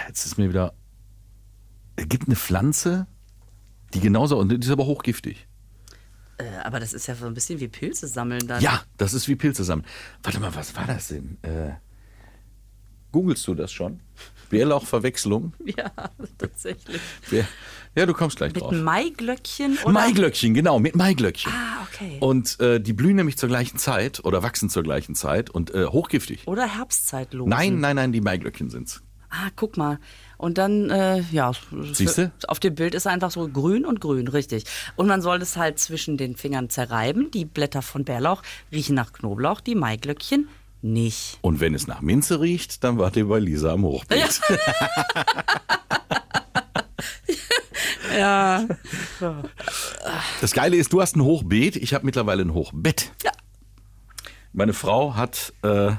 Jetzt 0.09 0.27
ist 0.27 0.39
mir 0.39 0.49
wieder. 0.49 0.75
Es 1.97 2.09
gibt 2.09 2.27
eine 2.27 2.37
Pflanze, 2.37 3.07
die 3.95 4.01
genauso, 4.01 4.39
und 4.39 4.49
die 4.51 4.57
ist 4.57 4.71
aber 4.71 4.87
hochgiftig. 4.87 5.47
Äh, 6.39 6.45
aber 6.65 6.81
das 6.81 6.93
ist 6.95 7.07
ja 7.07 7.15
so 7.15 7.27
ein 7.27 7.35
bisschen 7.35 7.61
wie 7.61 7.69
Pilze 7.69 8.07
sammeln 8.07 8.47
dann. 8.47 8.63
Ja, 8.63 8.83
das 8.97 9.13
ist 9.13 9.29
wie 9.29 9.37
Pilze 9.37 9.65
sammeln. 9.65 9.87
Warte 10.23 10.41
mal, 10.41 10.55
was 10.55 10.75
war 10.75 10.87
das 10.87 11.09
denn? 11.09 11.37
Äh, 11.43 11.73
googelst 13.13 13.47
du 13.47 13.55
das 13.55 13.71
schon? 13.73 14.01
Bärlauchverwechslung? 14.49 15.55
Ja, 15.77 15.93
tatsächlich. 16.39 17.01
Bär, 17.31 17.47
ja, 17.95 18.07
du 18.07 18.15
kommst 18.15 18.39
gleich 18.39 18.53
Mit 18.53 18.63
drauf. 18.63 18.73
Maiglöckchen 18.73 19.79
oder? 19.85 19.93
Maiglöckchen, 19.93 20.55
genau, 20.55 20.81
mit 20.81 20.97
Maiglöckchen. 20.97 21.53
Ah, 21.53 21.87
okay. 21.87 22.17
Und 22.21 22.59
äh, 22.61 22.81
die 22.81 22.93
blühen 22.93 23.17
nämlich 23.17 23.37
zur 23.37 23.49
gleichen 23.49 23.79
Zeit 23.79 24.25
oder 24.25 24.43
wachsen 24.43 24.71
zur 24.71 24.83
gleichen 24.83 25.15
Zeit 25.15 25.51
und 25.51 25.73
äh, 25.75 25.87
hochgiftig. 25.87 26.47
Oder 26.49 26.67
Herbstzeitlosen. 26.67 27.51
Nein, 27.51 27.81
nein, 27.81 27.97
nein, 27.97 28.13
die 28.13 28.21
Maiglöckchen 28.21 28.71
sind's. 28.71 29.03
Ah, 29.31 29.51
guck 29.55 29.77
mal. 29.77 29.99
Und 30.37 30.59
dann, 30.59 30.91
äh, 30.91 31.21
ja. 31.31 31.53
Siehste? 31.93 32.33
Auf 32.49 32.59
dem 32.59 32.75
Bild 32.75 32.95
ist 32.95 33.07
einfach 33.07 33.31
so 33.31 33.49
grün 33.49 33.85
und 33.87 34.01
grün, 34.01 34.27
richtig. 34.29 34.65
Und 34.97 35.07
man 35.07 35.23
soll 35.23 35.41
es 35.41 35.57
halt 35.57 35.79
zwischen 35.79 36.17
den 36.17 36.37
Fingern 36.37 36.69
zerreiben. 36.69 37.31
Die 37.31 37.45
Blätter 37.45 37.83
von 37.83 38.05
Bärlauch 38.05 38.43
riechen 38.73 38.97
nach 38.97 39.13
Knoblauch, 39.13 39.61
die 39.61 39.77
Maiglöckchen 39.77 40.49
nicht. 40.83 41.39
Und 41.43 41.61
wenn 41.61 41.75
es 41.75 41.87
nach 41.87 42.01
Minze 42.01 42.41
riecht, 42.41 42.83
dann 42.83 42.99
wart 42.99 43.17
ihr 43.17 43.29
bei 43.29 43.39
Lisa 43.39 43.73
am 43.73 43.85
Hochbeet. 43.85 44.41
Ja. 48.19 48.67
Das 50.41 50.53
Geile 50.53 50.77
ist, 50.77 50.93
du 50.93 51.01
hast 51.01 51.17
ein 51.17 51.23
Hochbeet, 51.23 51.77
ich 51.77 51.93
habe 51.93 52.07
mittlerweile 52.07 52.43
ein 52.43 52.55
Hochbett. 52.55 53.13
Ja. 53.23 53.33
Meine 54.53 54.73
Frau 54.73 55.15
hat 55.15 55.53
äh, 55.63 55.93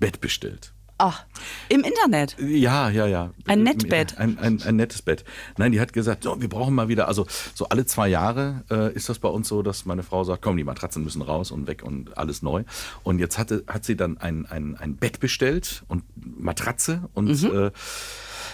Bett 0.00 0.20
bestellt. 0.20 0.72
Ach, 1.04 1.24
im 1.68 1.82
Internet. 1.82 2.36
Ja, 2.38 2.88
ja, 2.88 3.06
ja. 3.06 3.32
Ein 3.46 3.64
Nettbett. 3.64 4.18
Ein, 4.18 4.38
ein, 4.38 4.62
ein 4.62 4.76
nettes 4.76 5.02
Bett. 5.02 5.24
Nein, 5.58 5.72
die 5.72 5.80
hat 5.80 5.92
gesagt, 5.92 6.22
so, 6.22 6.40
wir 6.40 6.48
brauchen 6.48 6.74
mal 6.76 6.86
wieder, 6.86 7.08
also 7.08 7.26
so 7.54 7.68
alle 7.68 7.86
zwei 7.86 8.06
Jahre 8.06 8.62
äh, 8.70 8.92
ist 8.94 9.08
das 9.08 9.18
bei 9.18 9.28
uns 9.28 9.48
so, 9.48 9.62
dass 9.62 9.84
meine 9.84 10.04
Frau 10.04 10.22
sagt, 10.22 10.42
komm, 10.42 10.56
die 10.56 10.62
Matratzen 10.62 11.02
müssen 11.02 11.20
raus 11.20 11.50
und 11.50 11.66
weg 11.66 11.82
und 11.82 12.16
alles 12.16 12.42
neu. 12.42 12.62
Und 13.02 13.18
jetzt 13.18 13.36
hatte, 13.36 13.64
hat 13.66 13.84
sie 13.84 13.96
dann 13.96 14.16
ein, 14.18 14.46
ein, 14.46 14.76
ein 14.76 14.94
Bett 14.94 15.18
bestellt 15.18 15.82
und 15.88 16.04
Matratze 16.14 17.08
und 17.14 17.42
Mhm. 17.42 17.50
äh, 17.66 17.70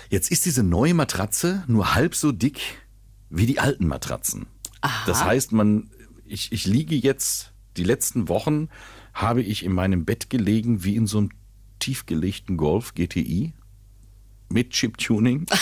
jetzt 0.09 0.31
ist 0.31 0.47
diese 0.47 0.63
neue 0.63 0.95
Matratze 0.95 1.65
nur 1.67 1.95
halb 1.95 2.15
so 2.15 2.33
dick 2.33 2.61
wie 3.29 3.45
die 3.45 3.61
alten 3.61 3.87
Matratzen. 3.87 4.47
Das 5.07 5.23
heißt, 5.23 5.53
man, 5.53 5.91
ich, 6.25 6.51
ich 6.53 6.65
liege 6.65 6.95
jetzt, 6.95 7.53
die 7.77 7.85
letzten 7.85 8.29
Wochen 8.29 8.69
habe 9.13 9.43
ich 9.43 9.65
in 9.65 9.73
meinem 9.73 10.05
Bett 10.07 10.31
gelegen 10.31 10.83
wie 10.85 10.97
in 10.97 11.07
so 11.07 11.19
einem 11.19 11.31
tiefgelegten 11.79 12.57
Golf 12.57 12.95
GTI 12.95 13.53
mit 14.49 14.71
Chip-Tuning. 14.71 15.47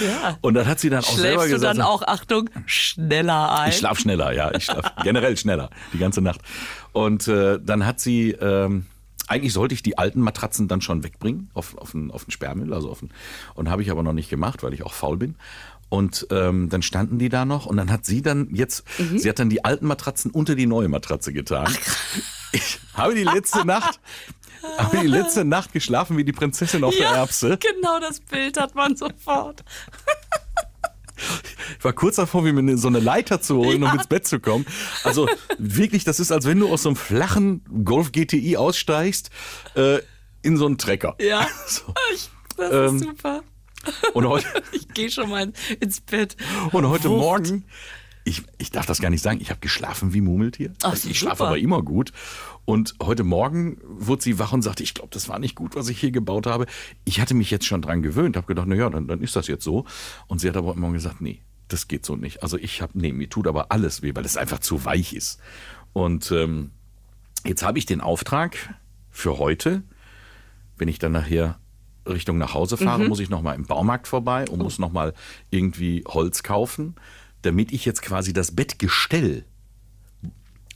Ja. 0.00 0.38
Und 0.40 0.54
dann 0.54 0.66
hat 0.66 0.80
sie 0.80 0.90
dann 0.90 1.00
auch 1.00 1.16
selber 1.16 1.42
Schläfst 1.42 1.48
du 1.48 1.54
gesagt, 1.54 1.78
dann 1.78 1.84
auch, 1.84 2.02
Achtung, 2.02 2.48
schneller 2.66 3.58
ein? 3.58 3.70
ich 3.70 3.78
schlaf 3.78 3.98
schneller, 3.98 4.32
ja, 4.32 4.54
ich 4.54 4.66
schlaf 4.66 4.92
generell 5.02 5.36
schneller, 5.36 5.70
die 5.92 5.98
ganze 5.98 6.20
Nacht. 6.20 6.40
Und 6.92 7.28
äh, 7.28 7.58
dann 7.60 7.86
hat 7.86 8.00
sie, 8.00 8.30
ähm, 8.32 8.86
eigentlich 9.26 9.52
sollte 9.52 9.74
ich 9.74 9.82
die 9.82 9.98
alten 9.98 10.20
Matratzen 10.20 10.68
dann 10.68 10.80
schon 10.80 11.02
wegbringen 11.02 11.50
auf, 11.54 11.76
auf, 11.76 11.92
den, 11.92 12.10
auf 12.10 12.24
den 12.24 12.30
Sperrmüll, 12.30 12.72
also 12.72 12.90
auf 12.90 13.00
den, 13.00 13.10
und 13.54 13.68
habe 13.68 13.82
ich 13.82 13.90
aber 13.90 14.02
noch 14.02 14.12
nicht 14.12 14.30
gemacht, 14.30 14.62
weil 14.62 14.74
ich 14.74 14.84
auch 14.84 14.92
faul 14.92 15.16
bin. 15.16 15.36
Und 15.88 16.28
ähm, 16.30 16.68
dann 16.68 16.82
standen 16.82 17.18
die 17.18 17.28
da 17.28 17.44
noch 17.44 17.66
und 17.66 17.76
dann 17.76 17.90
hat 17.90 18.06
sie 18.06 18.22
dann 18.22 18.54
jetzt, 18.54 18.84
sie 19.16 19.28
hat 19.28 19.40
dann 19.40 19.50
die 19.50 19.64
alten 19.64 19.86
Matratzen 19.86 20.30
unter 20.30 20.54
die 20.54 20.66
neue 20.66 20.86
Matratze 20.86 21.32
getan. 21.32 21.74
ich 22.52 22.78
habe 22.94 23.16
die 23.16 23.24
letzte 23.24 23.64
Nacht, 23.66 23.98
habe 24.78 24.98
die 24.98 25.06
letzte 25.06 25.44
Nacht 25.44 25.72
geschlafen 25.72 26.16
wie 26.16 26.24
die 26.24 26.32
Prinzessin 26.32 26.84
auf 26.84 26.94
der 26.96 27.08
Erbse. 27.10 27.58
genau 27.58 27.98
das 28.00 28.20
Bild 28.20 28.58
hat 28.58 28.74
man 28.74 28.96
sofort. 28.96 29.64
Ich 31.78 31.84
war 31.84 31.92
kurz 31.92 32.16
davor, 32.16 32.44
wie 32.46 32.52
mir 32.52 32.76
so 32.78 32.88
eine 32.88 32.98
Leiter 32.98 33.40
zu 33.42 33.56
holen, 33.56 33.76
um 33.82 33.88
Ja. 33.88 33.94
ins 33.94 34.06
Bett 34.06 34.26
zu 34.26 34.40
kommen. 34.40 34.64
Also 35.04 35.28
wirklich, 35.58 36.04
das 36.04 36.18
ist, 36.18 36.32
als 36.32 36.46
wenn 36.46 36.58
du 36.58 36.72
aus 36.72 36.82
so 36.82 36.88
einem 36.90 36.96
flachen 36.96 37.62
Golf 37.84 38.10
GTI 38.12 38.56
aussteigst 38.56 39.30
äh, 39.76 39.98
in 40.42 40.56
so 40.56 40.66
einen 40.66 40.78
Trecker. 40.78 41.16
Ja, 41.20 41.46
So. 41.66 41.82
ich, 42.14 42.30
das 42.56 42.72
Ähm, 42.72 42.96
ist 42.96 43.04
super. 43.04 43.42
Und 44.14 44.26
heute, 44.28 44.46
Ich 44.72 44.88
gehe 44.88 45.10
schon 45.10 45.28
mal 45.30 45.52
ins 45.80 46.00
Bett. 46.00 46.36
und 46.72 46.88
heute 46.88 47.08
Wucht. 47.10 47.18
Morgen, 47.18 47.64
ich, 48.24 48.42
ich 48.58 48.70
darf 48.70 48.86
das 48.86 49.00
gar 49.00 49.10
nicht 49.10 49.22
sagen, 49.22 49.40
ich 49.40 49.50
habe 49.50 49.60
geschlafen 49.60 50.12
wie 50.14 50.20
Murmeltier. 50.22 50.72
Ach, 50.82 50.90
Also 50.92 51.08
ich 51.08 51.18
schlafe 51.18 51.44
aber 51.46 51.58
immer 51.58 51.82
gut. 51.82 52.12
Und 52.70 52.94
heute 53.02 53.24
Morgen 53.24 53.78
wurde 53.82 54.22
sie 54.22 54.38
wach 54.38 54.52
und 54.52 54.62
sagte, 54.62 54.84
ich 54.84 54.94
glaube, 54.94 55.10
das 55.10 55.28
war 55.28 55.40
nicht 55.40 55.56
gut, 55.56 55.74
was 55.74 55.88
ich 55.88 55.98
hier 55.98 56.12
gebaut 56.12 56.46
habe. 56.46 56.66
Ich 57.04 57.20
hatte 57.20 57.34
mich 57.34 57.50
jetzt 57.50 57.66
schon 57.66 57.82
dran 57.82 58.00
gewöhnt, 58.00 58.36
habe 58.36 58.46
gedacht, 58.46 58.68
na 58.68 58.76
ja, 58.76 58.88
dann, 58.88 59.08
dann 59.08 59.22
ist 59.22 59.34
das 59.34 59.48
jetzt 59.48 59.64
so. 59.64 59.86
Und 60.28 60.40
sie 60.40 60.48
hat 60.48 60.56
aber 60.56 60.68
heute 60.68 60.78
Morgen 60.78 60.92
gesagt, 60.94 61.20
nee, 61.20 61.40
das 61.66 61.88
geht 61.88 62.06
so 62.06 62.14
nicht. 62.14 62.44
Also 62.44 62.56
ich 62.56 62.80
habe, 62.80 62.92
nee, 62.96 63.10
mir 63.10 63.28
tut 63.28 63.48
aber 63.48 63.72
alles 63.72 64.02
weh, 64.02 64.14
weil 64.14 64.24
es 64.24 64.36
einfach 64.36 64.60
zu 64.60 64.84
weich 64.84 65.14
ist. 65.14 65.40
Und 65.94 66.30
ähm, 66.30 66.70
jetzt 67.44 67.64
habe 67.64 67.76
ich 67.76 67.86
den 67.86 68.00
Auftrag 68.00 68.56
für 69.10 69.38
heute, 69.38 69.82
wenn 70.78 70.86
ich 70.86 71.00
dann 71.00 71.10
nachher 71.10 71.58
Richtung 72.06 72.38
nach 72.38 72.54
Hause 72.54 72.76
fahre, 72.76 73.08
muss 73.08 73.18
ich 73.18 73.30
nochmal 73.30 73.56
im 73.56 73.66
Baumarkt 73.66 74.06
vorbei 74.06 74.48
und 74.48 74.60
muss 74.60 74.78
nochmal 74.78 75.12
irgendwie 75.50 76.04
Holz 76.06 76.44
kaufen, 76.44 76.94
damit 77.42 77.72
ich 77.72 77.84
jetzt 77.84 78.02
quasi 78.02 78.32
das 78.32 78.54
Bettgestell 78.54 79.44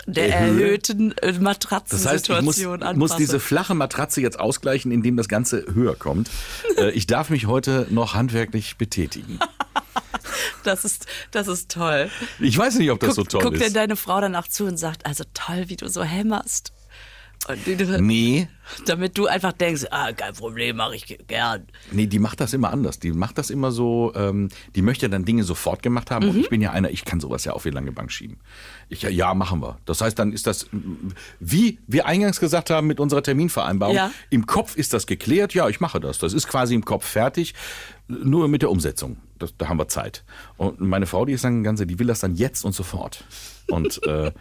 Der 0.07 0.34
Erhöhe. 0.34 0.62
erhöhten 0.64 1.16
äh, 1.18 1.32
das 1.32 2.07
heißt, 2.07 2.28
ich 2.28 2.40
muss, 2.42 2.59
Matratzensituation 2.59 2.98
muss 2.98 3.16
diese 3.16 3.40
flache 3.40 3.74
Matratze 3.74 4.20
jetzt 4.20 4.38
ausgleichen, 4.38 4.92
indem 4.92 5.16
das 5.16 5.28
Ganze 5.28 5.64
höher 5.72 5.94
kommt. 5.94 6.30
Äh, 6.76 6.90
ich 6.90 7.07
darf 7.07 7.30
mich 7.30 7.46
heute 7.46 7.86
noch 7.90 8.14
handwerklich 8.14 8.76
betätigen. 8.76 9.38
das, 10.64 10.84
ist, 10.84 11.07
das 11.30 11.46
ist 11.46 11.70
toll. 11.70 12.11
Ich 12.40 12.59
weiß 12.59 12.76
nicht, 12.76 12.90
ob 12.90 12.98
das 12.98 13.11
Guck, 13.11 13.16
so 13.16 13.24
toll 13.24 13.42
guckt 13.42 13.61
denn 13.61 13.68
ist. 13.68 13.76
deine 13.76 13.94
Frau 13.94 14.20
danach 14.20 14.48
zu 14.48 14.64
und 14.64 14.76
sagt, 14.76 15.07
also 15.07 15.24
toll, 15.34 15.64
wie 15.68 15.76
du 15.76 15.88
so 15.88 16.02
hämmerst. 16.02 16.74
Nee, 18.01 18.49
Damit 18.86 19.18
du 19.18 19.26
einfach 19.26 19.53
denkst, 19.53 19.84
ah, 19.90 20.12
kein 20.12 20.32
Problem, 20.34 20.76
mache 20.76 20.97
ich 20.97 21.18
gern. 21.26 21.66
nee, 21.92 22.07
die 22.07 22.18
macht 22.18 22.40
das 22.40 22.55
immer 22.55 22.70
anders. 22.72 22.99
Die 22.99 23.12
macht 23.12 23.36
das 23.36 23.51
immer 23.51 23.70
so, 23.70 24.12
ähm, 24.14 24.49
die 24.74 24.80
möchte 24.82 25.11
dann 25.11 25.24
Dinge 25.26 25.45
sofort 25.45 25.82
gemacht 25.82 26.11
haben. 26.11 26.24
Mhm. 26.26 26.30
Und 26.32 26.40
ich 26.40 26.49
bin 26.49 26.62
ja 26.62 26.70
einer, 26.70 26.90
ich 26.90 27.05
kann 27.05 27.20
sowas 27.20 27.45
ja 27.45 27.53
auf 27.53 27.62
die 27.64 27.70
lange 27.70 27.92
Bank 27.92 28.11
schieben. 28.11 28.38
Ich, 28.88 29.03
ja, 29.03 29.34
machen 29.34 29.61
wir. 29.61 29.78
Das 29.84 30.01
heißt, 30.01 30.18
dann 30.18 30.32
ist 30.32 30.47
das, 30.47 30.68
wie 31.40 31.78
wir 31.86 32.07
eingangs 32.07 32.40
gesagt 32.40 32.70
haben 32.70 32.86
mit 32.86 32.99
unserer 33.01 33.22
Terminvereinbarung, 33.22 33.95
Ja. 33.97 34.11
im 34.30 34.47
Kopf 34.47 34.76
ist 34.76 34.95
das 34.95 35.07
geklärt. 35.07 35.53
Ja, 35.53 35.68
ich 35.68 35.80
mache 35.80 36.01
das. 36.01 36.18
Das 36.18 36.32
ist 36.32 36.49
quasi 36.49 36.74
im 36.74 36.84
Kopf 36.84 37.05
fertig. 37.07 37.55
Nur 38.09 38.49
mit 38.49 38.62
der 38.62 38.70
Umsetzung. 38.70 39.18
Das, 39.38 39.55
da 39.59 39.68
haben 39.68 39.78
wir 39.78 39.88
Zeit. 39.88 40.24
Und 40.57 40.80
meine 40.80 41.07
Frau, 41.07 41.24
die 41.26 41.32
ist 41.34 41.45
dann 41.45 41.62
ganze, 41.62 41.86
die 41.86 41.99
will 41.99 42.07
das 42.07 42.20
dann 42.20 42.34
jetzt 42.36 42.64
und 42.64 42.72
sofort. 42.74 43.24
Und 43.68 44.03
äh, 44.07 44.32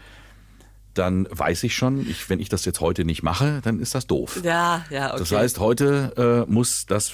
dann 0.94 1.28
weiß 1.30 1.64
ich 1.64 1.76
schon, 1.76 2.08
ich, 2.10 2.30
wenn 2.30 2.40
ich 2.40 2.50
das 2.50 2.66
jetzt 2.66 2.80
heute 2.82 3.06
nicht 3.06 3.24
mache, 3.24 3.62
dann 3.64 3.80
ist 3.80 3.96
das 3.96 4.08
doof. 4.08 4.42
Ja, 4.44 4.86
ja, 4.90 5.10
okay. 5.10 5.20
Das 5.20 5.32
heißt, 5.32 5.60
heute 5.60 6.46
äh, 6.48 6.52
muss 6.52 6.86
das 6.86 7.12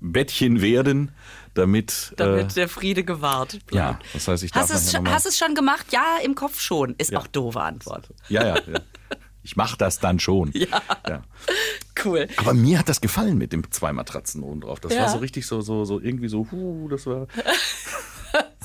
Bettchen 0.00 0.60
werden, 0.62 1.12
damit. 1.54 2.12
damit 2.16 2.52
äh, 2.52 2.54
der 2.54 2.68
Friede 2.68 3.04
gewahrt 3.04 3.52
bleibt. 3.66 3.72
ja, 3.74 3.98
das 4.12 4.28
heißt, 4.28 4.42
ich 4.44 4.52
darf 4.52 4.62
Hast 4.62 4.70
es, 4.70 4.92
nachher 4.92 5.04
schon- 5.06 5.14
hast 5.14 5.26
es 5.26 5.38
schon 5.38 5.54
gemacht? 5.54 5.86
Ja, 5.92 6.18
im 6.24 6.34
Kopf 6.34 6.60
schon. 6.60 6.94
Ist 6.98 7.10
Ja. 7.10 7.18
auch 7.20 7.26
doofe 7.26 7.60
Antwort. 7.60 8.08
ja, 8.28 8.46
ja, 8.46 8.54
ja. 8.56 8.80
Ich 9.42 9.56
mache 9.56 9.76
das 9.78 9.98
dann 9.98 10.20
schon. 10.20 10.50
Ja. 10.54 10.82
ja. 11.08 11.22
Cool. 12.04 12.28
Aber 12.36 12.54
mir 12.54 12.78
hat 12.78 12.88
das 12.88 13.00
gefallen 13.00 13.38
mit 13.38 13.52
den 13.52 13.64
zwei 13.72 13.92
Matratzen 13.92 14.42
oben 14.42 14.60
drauf. 14.60 14.78
Das 14.78 14.94
war 14.96 15.08
so 15.08 15.18
richtig 15.18 15.46
so, 15.46 15.60
so, 15.62 15.84
so 15.84 15.98
irgendwie 16.00 16.28
so, 16.28 16.46
huh, 16.50 16.86
das 16.88 17.06
war. 17.06 17.26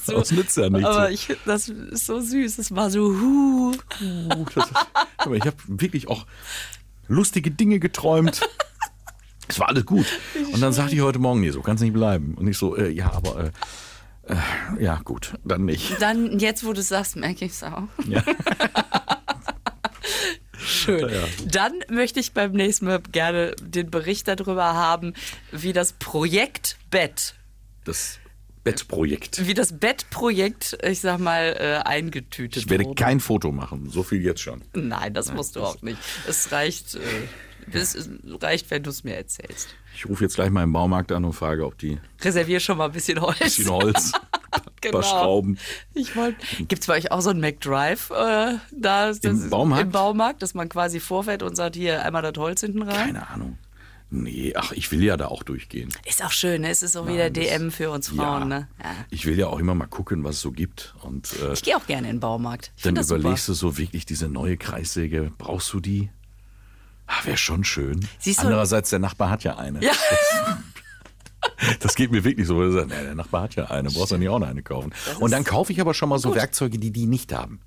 das 0.08 0.32
nützt 0.32 0.58
ja 0.58 0.70
nichts. 0.70 0.88
Aber 0.88 1.12
ich, 1.12 1.28
das 1.46 1.70
ist 1.70 2.06
so 2.06 2.20
süß. 2.20 2.58
Es 2.58 2.76
war 2.76 2.90
so, 2.90 3.02
huh. 3.02 3.76
Uh, 4.02 4.46
das, 4.56 4.70
aber 5.18 5.36
ich 5.36 5.46
habe 5.46 5.58
wirklich 5.68 6.08
auch 6.08 6.26
lustige 7.08 7.52
Dinge 7.52 7.80
geträumt. 7.80 8.42
Es 9.50 9.60
war 9.60 9.68
alles 9.68 9.86
gut. 9.86 10.06
Und 10.54 10.62
dann 10.62 10.72
sagte 10.72 10.96
ich 10.96 11.02
heute 11.02 11.20
Morgen, 11.20 11.42
nee, 11.42 11.52
so 11.52 11.62
kann 11.62 11.76
es 11.76 11.82
nicht 11.82 11.92
bleiben. 11.92 12.34
Und 12.36 12.48
ich 12.48 12.58
so, 12.58 12.78
äh, 12.78 12.90
ja, 12.90 13.12
aber 13.12 13.44
äh, 13.44 13.52
äh, 14.28 14.84
ja, 14.84 15.02
gut, 15.04 15.34
dann 15.44 15.66
nicht. 15.66 16.02
Dann, 16.02 16.40
jetzt 16.40 16.66
wo 16.66 16.72
du 16.72 16.80
es 16.80 16.88
sagst, 16.88 17.18
merke 17.18 17.44
ich 17.46 17.52
es 17.52 17.62
auch. 17.64 17.84
Ja. 18.08 18.24
Schön. 20.58 21.12
Dann 21.46 21.74
möchte 21.90 22.22
ich 22.22 22.32
beim 22.34 22.54
nächsten 22.54 22.86
Mal 22.86 23.02
gerne 23.12 23.54
den 23.62 23.92
Bericht 23.92 24.28
darüber 24.28 24.74
haben, 24.74 25.14
wie 25.52 25.74
das 25.74 25.94
Projekt 25.94 26.78
Bett, 26.90 27.36
Das 27.84 28.20
Bettprojekt. 28.64 29.46
wie 29.48 29.54
das 29.54 29.78
Bettprojekt, 29.78 30.78
ich 30.84 31.02
sag 31.02 31.20
mal, 31.20 31.56
äh, 31.60 31.88
eingetütet 31.88 32.64
Ich 32.64 32.70
werde 32.70 32.86
wurde. 32.86 32.96
kein 32.96 33.20
Foto 33.20 33.52
machen, 33.52 33.90
so 33.90 34.04
viel 34.04 34.22
jetzt 34.22 34.42
schon. 34.42 34.62
Nein, 34.74 35.14
das 35.14 35.34
musst 35.34 35.56
du 35.56 35.62
auch 35.62 35.82
nicht. 35.82 35.98
Es 36.28 36.52
reicht, 36.52 36.96
äh, 36.96 37.00
es 37.74 38.10
reicht, 38.42 38.72
wenn 38.72 38.84
du 38.84 38.90
es 38.90 39.04
mir 39.04 39.16
erzählst. 39.16 39.76
Ich 39.96 40.08
rufe 40.08 40.24
jetzt 40.24 40.36
gleich 40.36 40.50
mal 40.50 40.64
im 40.64 40.74
Baumarkt 40.74 41.12
an 41.12 41.24
und 41.26 41.34
frage, 41.34 41.66
ob 41.66 41.78
die 41.78 42.00
Reservier 42.22 42.60
schon 42.60 42.78
mal 42.78 42.86
ein 42.86 42.92
bisschen 42.94 43.22
Holz. 43.22 43.38
bisschen 43.40 43.70
Holz, 43.70 44.12
ein 44.86 44.92
paar 44.92 45.04
Schrauben. 45.04 45.60
Ich 45.94 46.16
wollte. 46.16 46.38
Gibt 46.64 46.82
es 46.82 46.88
bei 46.88 46.96
euch 46.98 47.12
auch 47.12 47.22
so 47.22 47.30
ein 47.30 47.40
McDrive 47.40 48.10
äh, 48.12 48.56
da? 48.72 49.08
Das, 49.08 49.20
Im 49.20 49.50
Baumarkt? 49.50 49.84
Im 49.84 49.92
Baumarkt, 49.92 50.42
dass 50.42 50.54
man 50.56 50.68
quasi 50.70 51.00
vorfährt 51.00 51.44
und 51.44 51.56
sagt, 51.56 51.76
hier 51.76 52.04
einmal 52.04 52.22
das 52.22 52.34
Holz 52.38 52.62
hinten 52.62 52.82
rein? 52.82 53.08
Keine 53.14 53.30
Ahnung. 53.30 53.58
Nee, 54.16 54.54
ach, 54.56 54.72
ich 54.74 54.92
will 54.92 55.04
ja 55.04 55.18
da 55.18 55.28
auch 55.30 55.42
durchgehen. 55.42 55.90
Ist 56.06 56.24
auch 56.24 56.32
schön, 56.32 56.62
ne? 56.62 56.70
Es 56.70 56.84
ist 56.84 56.92
so 56.92 57.08
wie 57.08 57.16
der 57.18 57.32
das- 57.32 57.44
DM 57.46 57.72
für 57.72 57.90
uns 57.90 58.10
Frauen, 58.10 58.42
ja. 58.42 58.46
ne? 58.60 58.68
Ja. 58.84 58.92
Ich 59.10 59.26
will 59.26 59.38
ja 59.40 59.48
auch 59.48 59.58
immer 59.58 59.74
mal 59.74 59.88
gucken, 59.88 60.24
was 60.24 60.36
es 60.36 60.42
so 60.42 60.52
gibt. 60.52 60.94
Und 61.02 61.34
äh, 61.42 61.54
Ich 61.54 61.64
gehe 61.64 61.76
auch 61.76 61.88
gerne 61.88 62.08
in 62.10 62.18
den 62.18 62.20
Baumarkt. 62.20 62.72
Ich 62.78 62.84
dann 62.84 62.96
überlegst 62.96 63.46
super. 63.48 63.54
du 63.56 63.60
so 63.74 63.78
wirklich 63.80 64.06
diese 64.06 64.30
neue 64.30 64.56
Kreissäge, 64.58 65.32
brauchst 65.40 65.74
du 65.74 65.80
die? 65.80 66.10
Ah, 67.08 67.26
wäre 67.26 67.38
schon 67.38 67.64
schön. 67.64 68.08
Siehst 68.20 68.40
Andererseits, 68.40 68.92
der 68.92 69.00
Nachbar 69.00 69.30
hat 69.32 69.44
ja 69.44 69.58
eine. 69.58 69.84
Ja. 69.84 69.92
Das 71.82 71.96
geht 71.96 72.12
mir 72.12 72.24
wirklich 72.24 72.48
so. 72.48 72.58
weil 72.58 72.88
der 72.88 73.16
Nachbar 73.16 73.44
hat 73.44 73.56
ja 73.56 73.66
eine, 73.66 73.90
brauchst 73.90 74.12
du 74.12 74.18
nicht 74.18 74.30
auch 74.30 74.40
noch 74.40 74.48
eine 74.48 74.64
kaufen. 74.64 74.94
Und 75.20 75.32
dann 75.32 75.44
kaufe 75.44 75.74
ich 75.74 75.82
aber 75.82 75.94
schon 75.94 76.08
mal 76.10 76.18
so 76.20 76.34
Werkzeuge, 76.34 76.80
die 76.80 76.92
die 76.92 77.06
nicht 77.06 77.34
haben. 77.34 77.60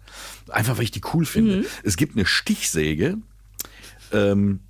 Einfach, 0.49 0.77
weil 0.79 0.85
ich 0.85 0.91
die 0.93 1.03
cool 1.13 1.27
finde. 1.27 1.59
Mhm. 1.59 1.67
Es 1.83 1.97
gibt 1.99 2.17
eine 2.17 2.25
Stichsäge, 2.25 3.19
ähm, 4.13 4.61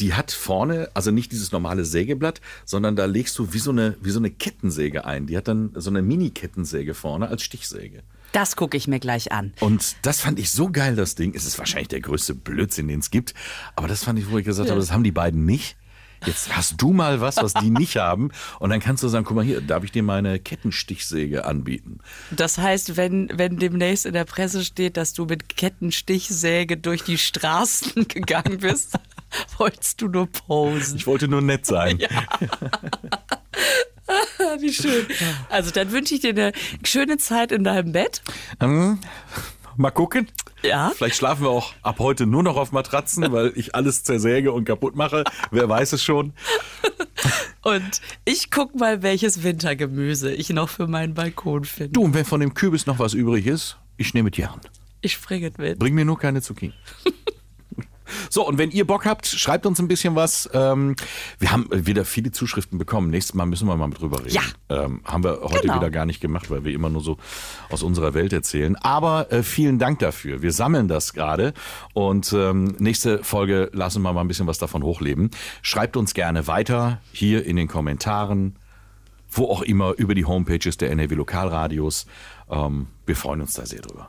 die 0.00 0.14
hat 0.14 0.32
vorne, 0.32 0.90
also 0.94 1.10
nicht 1.10 1.32
dieses 1.32 1.52
normale 1.52 1.84
Sägeblatt, 1.84 2.40
sondern 2.64 2.96
da 2.96 3.04
legst 3.04 3.38
du 3.38 3.52
wie 3.52 3.58
so 3.58 3.70
eine, 3.70 3.96
wie 4.00 4.10
so 4.10 4.18
eine 4.18 4.30
Kettensäge 4.30 5.04
ein. 5.04 5.26
Die 5.26 5.36
hat 5.36 5.48
dann 5.48 5.72
so 5.74 5.90
eine 5.90 6.02
Mini-Kettensäge 6.02 6.94
vorne 6.94 7.28
als 7.28 7.42
Stichsäge. 7.42 8.02
Das 8.32 8.56
gucke 8.56 8.76
ich 8.76 8.86
mir 8.88 9.00
gleich 9.00 9.32
an. 9.32 9.54
Und 9.60 9.96
das 10.02 10.20
fand 10.20 10.38
ich 10.38 10.50
so 10.50 10.70
geil, 10.70 10.96
das 10.96 11.14
Ding. 11.14 11.34
Es 11.34 11.46
ist 11.46 11.58
wahrscheinlich 11.58 11.88
der 11.88 12.00
größte 12.00 12.34
Blödsinn, 12.34 12.88
den 12.88 13.00
es 13.00 13.10
gibt. 13.10 13.34
Aber 13.76 13.88
das 13.88 14.04
fand 14.04 14.18
ich, 14.18 14.30
wo 14.30 14.38
ich 14.38 14.44
gesagt 14.44 14.68
habe, 14.68 14.80
das 14.80 14.92
haben 14.92 15.04
die 15.04 15.12
beiden 15.12 15.44
nicht. 15.44 15.76
Jetzt 16.24 16.56
hast 16.56 16.80
du 16.80 16.92
mal 16.92 17.20
was, 17.20 17.36
was 17.36 17.54
die 17.54 17.70
nicht 17.70 17.96
haben. 17.96 18.30
Und 18.58 18.70
dann 18.70 18.80
kannst 18.80 19.02
du 19.02 19.08
sagen, 19.08 19.24
guck 19.24 19.36
mal 19.36 19.44
hier, 19.44 19.60
darf 19.60 19.84
ich 19.84 19.92
dir 19.92 20.02
meine 20.02 20.38
Kettenstichsäge 20.38 21.44
anbieten? 21.44 21.98
Das 22.30 22.58
heißt, 22.58 22.96
wenn, 22.96 23.30
wenn 23.34 23.58
demnächst 23.58 24.06
in 24.06 24.12
der 24.12 24.24
Presse 24.24 24.64
steht, 24.64 24.96
dass 24.96 25.12
du 25.12 25.26
mit 25.26 25.56
Kettenstichsäge 25.56 26.76
durch 26.76 27.02
die 27.02 27.18
Straßen 27.18 28.08
gegangen 28.08 28.58
bist, 28.58 28.98
wolltest 29.58 30.00
du 30.00 30.08
nur 30.08 30.26
posen. 30.26 30.96
Ich 30.96 31.06
wollte 31.06 31.28
nur 31.28 31.42
nett 31.42 31.66
sein. 31.66 31.98
Ah, 34.08 34.56
Wie 34.60 34.72
schön. 34.72 35.06
Also 35.48 35.70
dann 35.70 35.90
wünsche 35.92 36.14
ich 36.14 36.20
dir 36.20 36.30
eine 36.30 36.52
schöne 36.84 37.18
Zeit 37.18 37.52
in 37.52 37.64
deinem 37.64 37.92
Bett. 37.92 38.22
Ähm, 38.60 38.98
mal 39.76 39.90
gucken. 39.90 40.28
Ja. 40.62 40.92
Vielleicht 40.94 41.16
schlafen 41.16 41.42
wir 41.44 41.50
auch 41.50 41.74
ab 41.82 41.98
heute 41.98 42.26
nur 42.26 42.42
noch 42.42 42.56
auf 42.56 42.72
Matratzen, 42.72 43.30
weil 43.32 43.52
ich 43.56 43.74
alles 43.74 44.04
zersäge 44.04 44.52
und 44.52 44.64
kaputt 44.64 44.96
mache. 44.96 45.24
Wer 45.50 45.68
weiß 45.68 45.92
es 45.92 46.02
schon. 46.02 46.32
Und 47.62 48.00
ich 48.24 48.50
guck 48.50 48.74
mal, 48.74 49.02
welches 49.02 49.42
Wintergemüse 49.42 50.32
ich 50.32 50.50
noch 50.50 50.68
für 50.68 50.86
meinen 50.86 51.14
Balkon 51.14 51.64
finde. 51.64 51.92
Du, 51.92 52.02
und 52.02 52.14
wenn 52.14 52.24
von 52.24 52.40
dem 52.40 52.54
Kürbis 52.54 52.86
noch 52.86 52.98
was 52.98 53.12
übrig 53.12 53.46
ist, 53.46 53.76
ich 53.96 54.14
nehme 54.14 54.30
es 54.30 54.36
gern. 54.36 54.60
Ich 55.00 55.14
springe 55.14 55.52
mit. 55.58 55.78
Bring 55.78 55.94
mir 55.94 56.04
nur 56.04 56.18
keine 56.18 56.42
Zucchini. 56.42 56.74
So, 58.30 58.46
und 58.46 58.58
wenn 58.58 58.70
ihr 58.70 58.86
Bock 58.86 59.04
habt, 59.06 59.26
schreibt 59.26 59.66
uns 59.66 59.78
ein 59.78 59.88
bisschen 59.88 60.14
was. 60.14 60.48
Ähm, 60.52 60.96
wir 61.38 61.52
haben 61.52 61.68
wieder 61.72 62.04
viele 62.04 62.30
Zuschriften 62.32 62.78
bekommen. 62.78 63.10
Nächstes 63.10 63.34
Mal 63.34 63.46
müssen 63.46 63.66
wir 63.68 63.76
mal 63.76 63.90
drüber 63.90 64.20
reden. 64.20 64.34
Ja. 64.34 64.42
Ähm, 64.68 65.00
haben 65.04 65.24
wir 65.24 65.40
heute 65.42 65.62
Genau. 65.62 65.76
wieder 65.76 65.90
gar 65.90 66.06
nicht 66.06 66.20
gemacht, 66.20 66.50
weil 66.50 66.64
wir 66.64 66.72
immer 66.72 66.88
nur 66.88 67.02
so 67.02 67.16
aus 67.70 67.82
unserer 67.82 68.14
Welt 68.14 68.32
erzählen. 68.32 68.76
Aber 68.76 69.32
äh, 69.32 69.42
vielen 69.42 69.78
Dank 69.78 69.98
dafür. 69.98 70.42
Wir 70.42 70.52
sammeln 70.52 70.88
das 70.88 71.12
gerade. 71.12 71.52
Und 71.94 72.32
ähm, 72.32 72.74
nächste 72.78 73.22
Folge 73.24 73.70
lassen 73.72 74.02
wir 74.02 74.12
mal 74.12 74.20
ein 74.20 74.28
bisschen 74.28 74.46
was 74.46 74.58
davon 74.58 74.82
hochleben. 74.82 75.30
Schreibt 75.62 75.96
uns 75.96 76.14
gerne 76.14 76.46
weiter 76.46 77.00
hier 77.12 77.44
in 77.44 77.56
den 77.56 77.68
Kommentaren, 77.68 78.56
wo 79.30 79.46
auch 79.50 79.62
immer, 79.62 79.94
über 79.98 80.14
die 80.14 80.24
Homepages 80.24 80.76
der 80.76 80.90
NRW 80.90 81.14
Lokalradios. 81.14 82.06
Ähm, 82.50 82.86
wir 83.06 83.16
freuen 83.16 83.40
uns 83.40 83.54
da 83.54 83.66
sehr 83.66 83.80
drüber. 83.82 84.08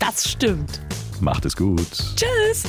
Das 0.00 0.28
stimmt. 0.28 0.80
Macht 1.20 1.44
es 1.44 1.54
gut. 1.54 1.86
Tschüss. 2.16 2.64